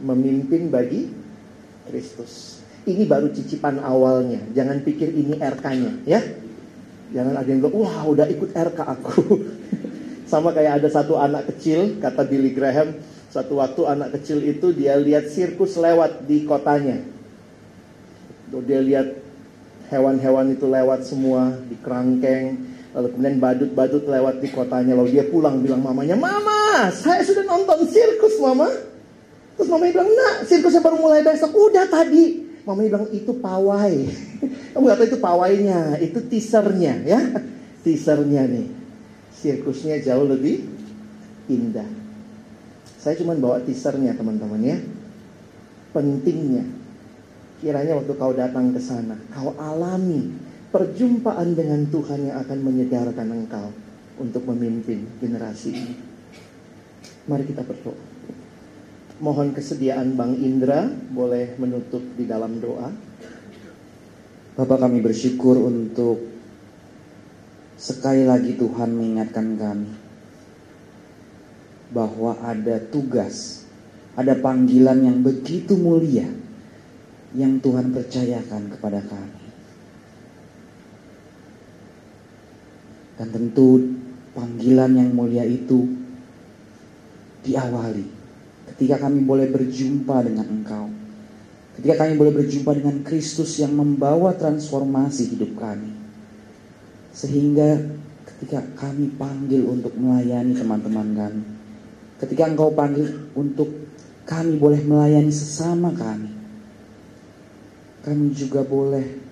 memimpin 0.00 0.72
bagi 0.72 1.12
Kristus. 1.88 2.64
Ini 2.84 3.04
baru 3.08 3.32
cicipan 3.32 3.80
awalnya. 3.80 4.40
Jangan 4.52 4.84
pikir 4.84 5.12
ini 5.12 5.40
RK-nya, 5.40 5.92
ya. 6.08 6.20
Jangan 7.14 7.34
ada 7.38 7.46
yang 7.46 7.62
bilang, 7.62 7.76
wah 7.78 8.02
udah 8.10 8.26
ikut 8.26 8.50
RK 8.50 8.78
aku. 8.82 9.14
Sama 10.30 10.50
kayak 10.50 10.82
ada 10.82 10.88
satu 10.90 11.14
anak 11.14 11.54
kecil, 11.54 12.02
kata 12.02 12.26
Billy 12.26 12.50
Graham, 12.50 12.98
satu 13.30 13.62
waktu 13.62 13.86
anak 13.86 14.18
kecil 14.18 14.42
itu 14.42 14.74
dia 14.74 14.98
lihat 14.98 15.30
sirkus 15.30 15.78
lewat 15.78 16.26
di 16.26 16.42
kotanya. 16.42 17.06
Dia 18.50 18.80
lihat 18.82 19.08
hewan-hewan 19.94 20.58
itu 20.58 20.66
lewat 20.66 21.06
semua 21.06 21.54
di 21.70 21.78
kerangkeng, 21.78 22.74
Lalu 22.94 23.10
kemudian 23.10 23.36
badut-badut 23.42 24.06
lewat 24.06 24.38
di 24.38 24.48
kotanya. 24.54 24.94
Lalu 24.94 25.18
dia 25.18 25.26
pulang 25.26 25.58
bilang 25.58 25.82
mamanya, 25.82 26.14
Mama, 26.14 26.94
saya 26.94 27.26
sudah 27.26 27.42
nonton 27.42 27.90
sirkus 27.90 28.38
mama. 28.38 28.70
Terus 29.58 29.66
mamanya 29.66 29.98
bilang, 29.98 30.10
nak 30.14 30.46
sirkusnya 30.46 30.78
baru 30.78 31.02
mulai 31.02 31.26
besok. 31.26 31.50
Udah 31.50 31.90
tadi. 31.90 32.43
Mamanya 32.64 32.88
bilang, 32.96 33.08
itu 33.12 33.32
pawai. 33.36 33.96
Kamu 34.72 34.84
gak 34.88 35.06
itu 35.06 35.18
pawainya. 35.20 36.00
Itu 36.00 36.24
teasernya 36.24 37.04
ya. 37.04 37.20
Teasernya 37.84 38.48
nih. 38.48 38.66
Sirkusnya 39.36 40.00
jauh 40.00 40.24
lebih 40.24 40.64
indah. 41.52 41.86
Saya 42.96 43.20
cuma 43.20 43.36
bawa 43.36 43.60
teasernya 43.60 44.16
teman-teman 44.16 44.64
ya. 44.64 44.78
Pentingnya. 45.92 46.64
Kiranya 47.60 48.00
waktu 48.00 48.12
kau 48.16 48.32
datang 48.32 48.72
ke 48.72 48.80
sana, 48.80 49.16
kau 49.32 49.56
alami 49.56 50.32
perjumpaan 50.74 51.54
dengan 51.54 51.86
Tuhan 51.86 52.28
yang 52.28 52.42
akan 52.44 52.58
menyegarkan 52.60 53.28
engkau 53.30 53.70
untuk 54.18 54.42
memimpin 54.50 55.06
generasi 55.22 55.70
ini. 55.70 55.94
Mari 57.24 57.44
kita 57.46 57.62
berdoa. 57.64 58.13
Mohon 59.22 59.54
kesediaan 59.54 60.18
Bang 60.18 60.34
Indra 60.42 60.90
boleh 60.90 61.54
menutup 61.62 62.02
di 62.18 62.26
dalam 62.26 62.58
doa. 62.58 62.90
Bapak 64.58 64.82
kami 64.82 64.98
bersyukur 64.98 65.54
untuk 65.54 66.18
sekali 67.78 68.26
lagi 68.26 68.58
Tuhan 68.58 68.90
mengingatkan 68.90 69.54
kami 69.54 69.90
bahwa 71.94 72.42
ada 72.42 72.82
tugas, 72.82 73.62
ada 74.18 74.34
panggilan 74.34 75.06
yang 75.06 75.18
begitu 75.22 75.78
mulia 75.78 76.26
yang 77.38 77.62
Tuhan 77.62 77.94
percayakan 77.94 78.66
kepada 78.74 78.98
kami. 78.98 79.42
Dan 83.14 83.30
tentu 83.30 83.78
panggilan 84.34 84.90
yang 84.98 85.14
mulia 85.14 85.46
itu 85.46 85.86
diawali 87.46 88.23
ketika 88.74 89.06
kami 89.06 89.22
boleh 89.22 89.46
berjumpa 89.50 90.26
dengan 90.26 90.46
Engkau. 90.50 90.86
Ketika 91.78 92.06
kami 92.06 92.14
boleh 92.14 92.34
berjumpa 92.34 92.70
dengan 92.74 93.02
Kristus 93.02 93.58
yang 93.58 93.74
membawa 93.74 94.34
transformasi 94.34 95.34
hidup 95.34 95.58
kami. 95.58 95.90
Sehingga 97.14 97.82
ketika 98.34 98.62
kami 98.78 99.14
panggil 99.14 99.66
untuk 99.66 99.94
melayani 99.94 100.54
teman-teman 100.54 101.08
kami. 101.14 101.42
Ketika 102.18 102.50
Engkau 102.50 102.70
panggil 102.74 103.30
untuk 103.34 103.70
kami 104.26 104.58
boleh 104.58 104.82
melayani 104.86 105.30
sesama 105.34 105.90
kami. 105.94 106.30
Kami 108.04 108.36
juga 108.36 108.62
boleh 108.62 109.22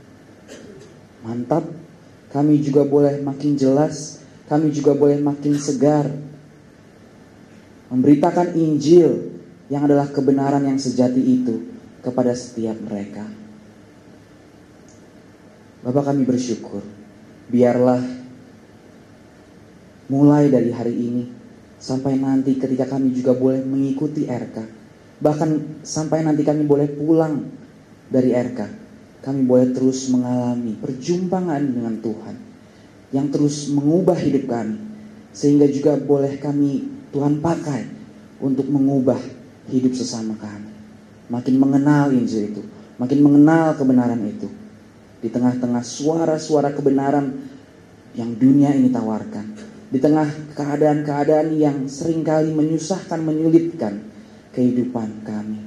mantap 1.23 1.63
kami 2.33 2.65
juga 2.65 2.89
boleh 2.89 3.21
makin 3.21 3.61
jelas, 3.61 4.25
kami 4.49 4.73
juga 4.73 4.97
boleh 4.97 5.21
makin 5.21 5.53
segar. 5.61 6.09
Memberitakan 7.93 8.57
Injil 8.57 9.32
yang 9.73 9.89
adalah 9.89 10.13
kebenaran 10.13 10.69
yang 10.69 10.77
sejati 10.77 11.23
itu 11.25 11.73
kepada 12.05 12.37
setiap 12.37 12.77
mereka. 12.85 13.25
Bapak 15.81 16.13
kami 16.13 16.29
bersyukur, 16.29 16.85
biarlah 17.49 18.05
mulai 20.13 20.53
dari 20.53 20.71
hari 20.71 20.93
ini 20.95 21.25
sampai 21.81 22.21
nanti 22.21 22.61
ketika 22.61 22.85
kami 22.85 23.17
juga 23.17 23.33
boleh 23.33 23.65
mengikuti 23.65 24.29
RK. 24.29 24.85
Bahkan 25.25 25.81
sampai 25.81 26.21
nanti 26.21 26.45
kami 26.45 26.69
boleh 26.69 26.93
pulang 26.93 27.49
dari 28.13 28.37
RK 28.37 28.83
kami 29.23 29.47
boleh 29.47 29.71
terus 29.71 30.11
mengalami 30.11 30.75
perjumpaan 30.77 31.63
dengan 31.63 31.95
Tuhan 32.03 32.37
yang 33.15 33.31
terus 33.31 33.71
mengubah 33.71 34.19
hidup 34.19 34.51
kami 34.51 34.77
sehingga 35.31 35.71
juga 35.71 35.95
boleh 35.97 36.37
kami 36.43 36.91
Tuhan 37.15 37.39
pakai 37.39 37.87
untuk 38.43 38.67
mengubah 38.67 39.17
hidup 39.71 39.95
sesama 39.95 40.35
kami 40.41 40.73
makin 41.31 41.55
mengenal 41.61 42.11
Injil 42.11 42.51
itu 42.51 42.63
makin 42.99 43.19
mengenal 43.25 43.75
kebenaran 43.75 44.23
itu. 44.27 44.49
Di 45.23 45.31
tengah-tengah 45.31 45.87
suara-suara 45.87 46.75
kebenaran 46.75 47.47
yang 48.19 48.35
dunia 48.35 48.75
ini 48.75 48.91
tawarkan 48.91 49.55
di 49.93 50.03
tengah 50.03 50.27
keadaan-keadaan 50.59 51.55
yang 51.55 51.87
sering 51.87 52.27
kali 52.27 52.51
menyusahkan 52.51 53.23
menyulitkan 53.23 54.03
kehidupan 54.51 55.23
kami 55.23 55.63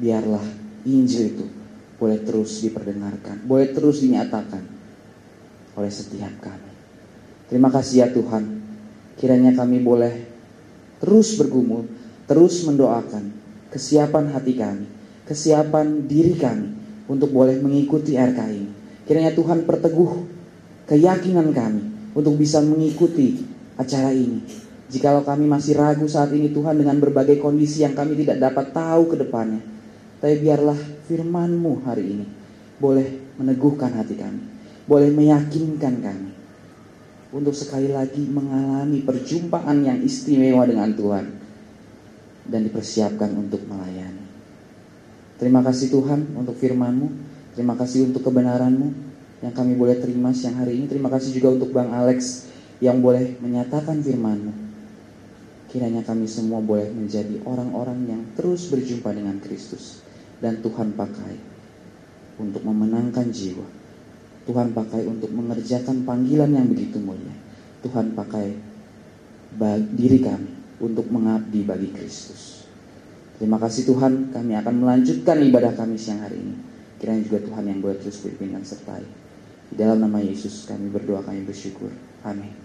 biarlah 0.00 0.42
Injil 0.88 1.36
itu 1.36 1.46
boleh 2.02 2.18
terus 2.26 2.58
diperdengarkan, 2.66 3.46
boleh 3.46 3.70
terus 3.70 4.02
dinyatakan 4.02 4.66
oleh 5.78 5.92
setiap 5.92 6.34
kami. 6.42 6.72
Terima 7.46 7.70
kasih 7.70 8.02
ya 8.02 8.08
Tuhan, 8.10 8.58
kiranya 9.14 9.54
kami 9.54 9.78
boleh 9.78 10.26
terus 10.98 11.38
bergumul, 11.38 11.86
terus 12.26 12.62
mendoakan 12.64 13.34
kesiapan 13.72 14.30
hati 14.30 14.52
kami, 14.54 14.86
kesiapan 15.24 16.06
diri 16.06 16.36
kami 16.36 16.68
untuk 17.08 17.32
boleh 17.32 17.58
mengikuti 17.58 18.14
RK 18.14 18.40
ini. 18.52 18.70
Kiranya 19.08 19.34
Tuhan 19.34 19.66
perteguh 19.66 20.10
keyakinan 20.86 21.50
kami 21.50 21.82
untuk 22.12 22.36
bisa 22.38 22.60
mengikuti 22.62 23.42
acara 23.74 24.12
ini. 24.12 24.44
Jikalau 24.92 25.24
kami 25.24 25.48
masih 25.48 25.72
ragu 25.80 26.04
saat 26.04 26.36
ini 26.36 26.52
Tuhan 26.52 26.76
dengan 26.76 27.00
berbagai 27.00 27.40
kondisi 27.40 27.80
yang 27.80 27.96
kami 27.96 28.12
tidak 28.20 28.44
dapat 28.44 28.76
tahu 28.76 29.08
ke 29.08 29.16
depannya. 29.16 29.64
Tapi 30.20 30.38
biarlah 30.38 30.76
firmanmu 31.08 31.82
hari 31.88 32.04
ini 32.04 32.26
boleh 32.76 33.34
meneguhkan 33.40 33.90
hati 33.96 34.14
kami. 34.20 34.42
Boleh 34.84 35.08
meyakinkan 35.10 35.94
kami. 36.04 36.30
Untuk 37.32 37.56
sekali 37.56 37.88
lagi 37.88 38.20
mengalami 38.28 39.00
perjumpaan 39.00 39.80
yang 39.80 39.98
istimewa 40.04 40.68
dengan 40.68 40.92
Tuhan. 40.92 41.41
Dan 42.52 42.68
dipersiapkan 42.68 43.32
untuk 43.32 43.64
melayani. 43.64 44.28
Terima 45.40 45.64
kasih 45.64 45.88
Tuhan 45.88 46.36
untuk 46.36 46.54
firman-Mu, 46.60 47.08
terima 47.56 47.74
kasih 47.74 48.12
untuk 48.12 48.22
kebenaran-Mu 48.28 48.92
yang 49.42 49.50
kami 49.56 49.74
boleh 49.74 49.98
terima 49.98 50.30
siang 50.30 50.60
hari 50.62 50.78
ini. 50.78 50.86
Terima 50.86 51.10
kasih 51.10 51.34
juga 51.34 51.58
untuk 51.58 51.74
Bang 51.74 51.90
Alex 51.90 52.46
yang 52.78 53.02
boleh 53.02 53.40
menyatakan 53.42 53.98
firman-Mu. 54.04 54.54
Kiranya 55.72 56.04
kami 56.04 56.28
semua 56.28 56.60
boleh 56.60 56.92
menjadi 56.92 57.40
orang-orang 57.48 58.06
yang 58.06 58.22
terus 58.36 58.68
berjumpa 58.68 59.08
dengan 59.10 59.40
Kristus 59.40 60.04
dan 60.38 60.60
Tuhan 60.60 60.92
pakai 60.94 61.34
untuk 62.38 62.62
memenangkan 62.62 63.32
jiwa. 63.32 63.66
Tuhan 64.46 64.76
pakai 64.76 65.08
untuk 65.08 65.32
mengerjakan 65.32 66.04
panggilan 66.04 66.52
yang 66.52 66.68
begitu 66.68 67.00
mulia. 67.00 67.34
Tuhan 67.82 68.14
pakai 68.14 68.52
diri 69.96 70.20
kami 70.22 70.61
untuk 70.82 71.06
mengabdi 71.08 71.62
bagi 71.62 71.94
Kristus. 71.94 72.66
Terima 73.38 73.56
kasih 73.56 73.86
Tuhan, 73.86 74.34
kami 74.34 74.58
akan 74.58 74.74
melanjutkan 74.82 75.38
ibadah 75.42 75.72
kami 75.78 75.94
siang 75.94 76.22
hari 76.22 76.42
ini. 76.42 76.54
Kiranya 76.98 77.22
juga 77.26 77.38
Tuhan 77.42 77.64
yang 77.66 77.78
boleh 77.82 77.98
terus 77.98 78.22
berpimpin 78.22 78.58
dan 78.58 78.66
sertai. 78.66 79.02
Di 79.72 79.74
dalam 79.78 79.98
nama 80.02 80.18
Yesus 80.22 80.68
kami 80.68 80.90
berdoa, 80.90 81.26
kami 81.26 81.42
bersyukur. 81.42 81.90
Amin. 82.22 82.61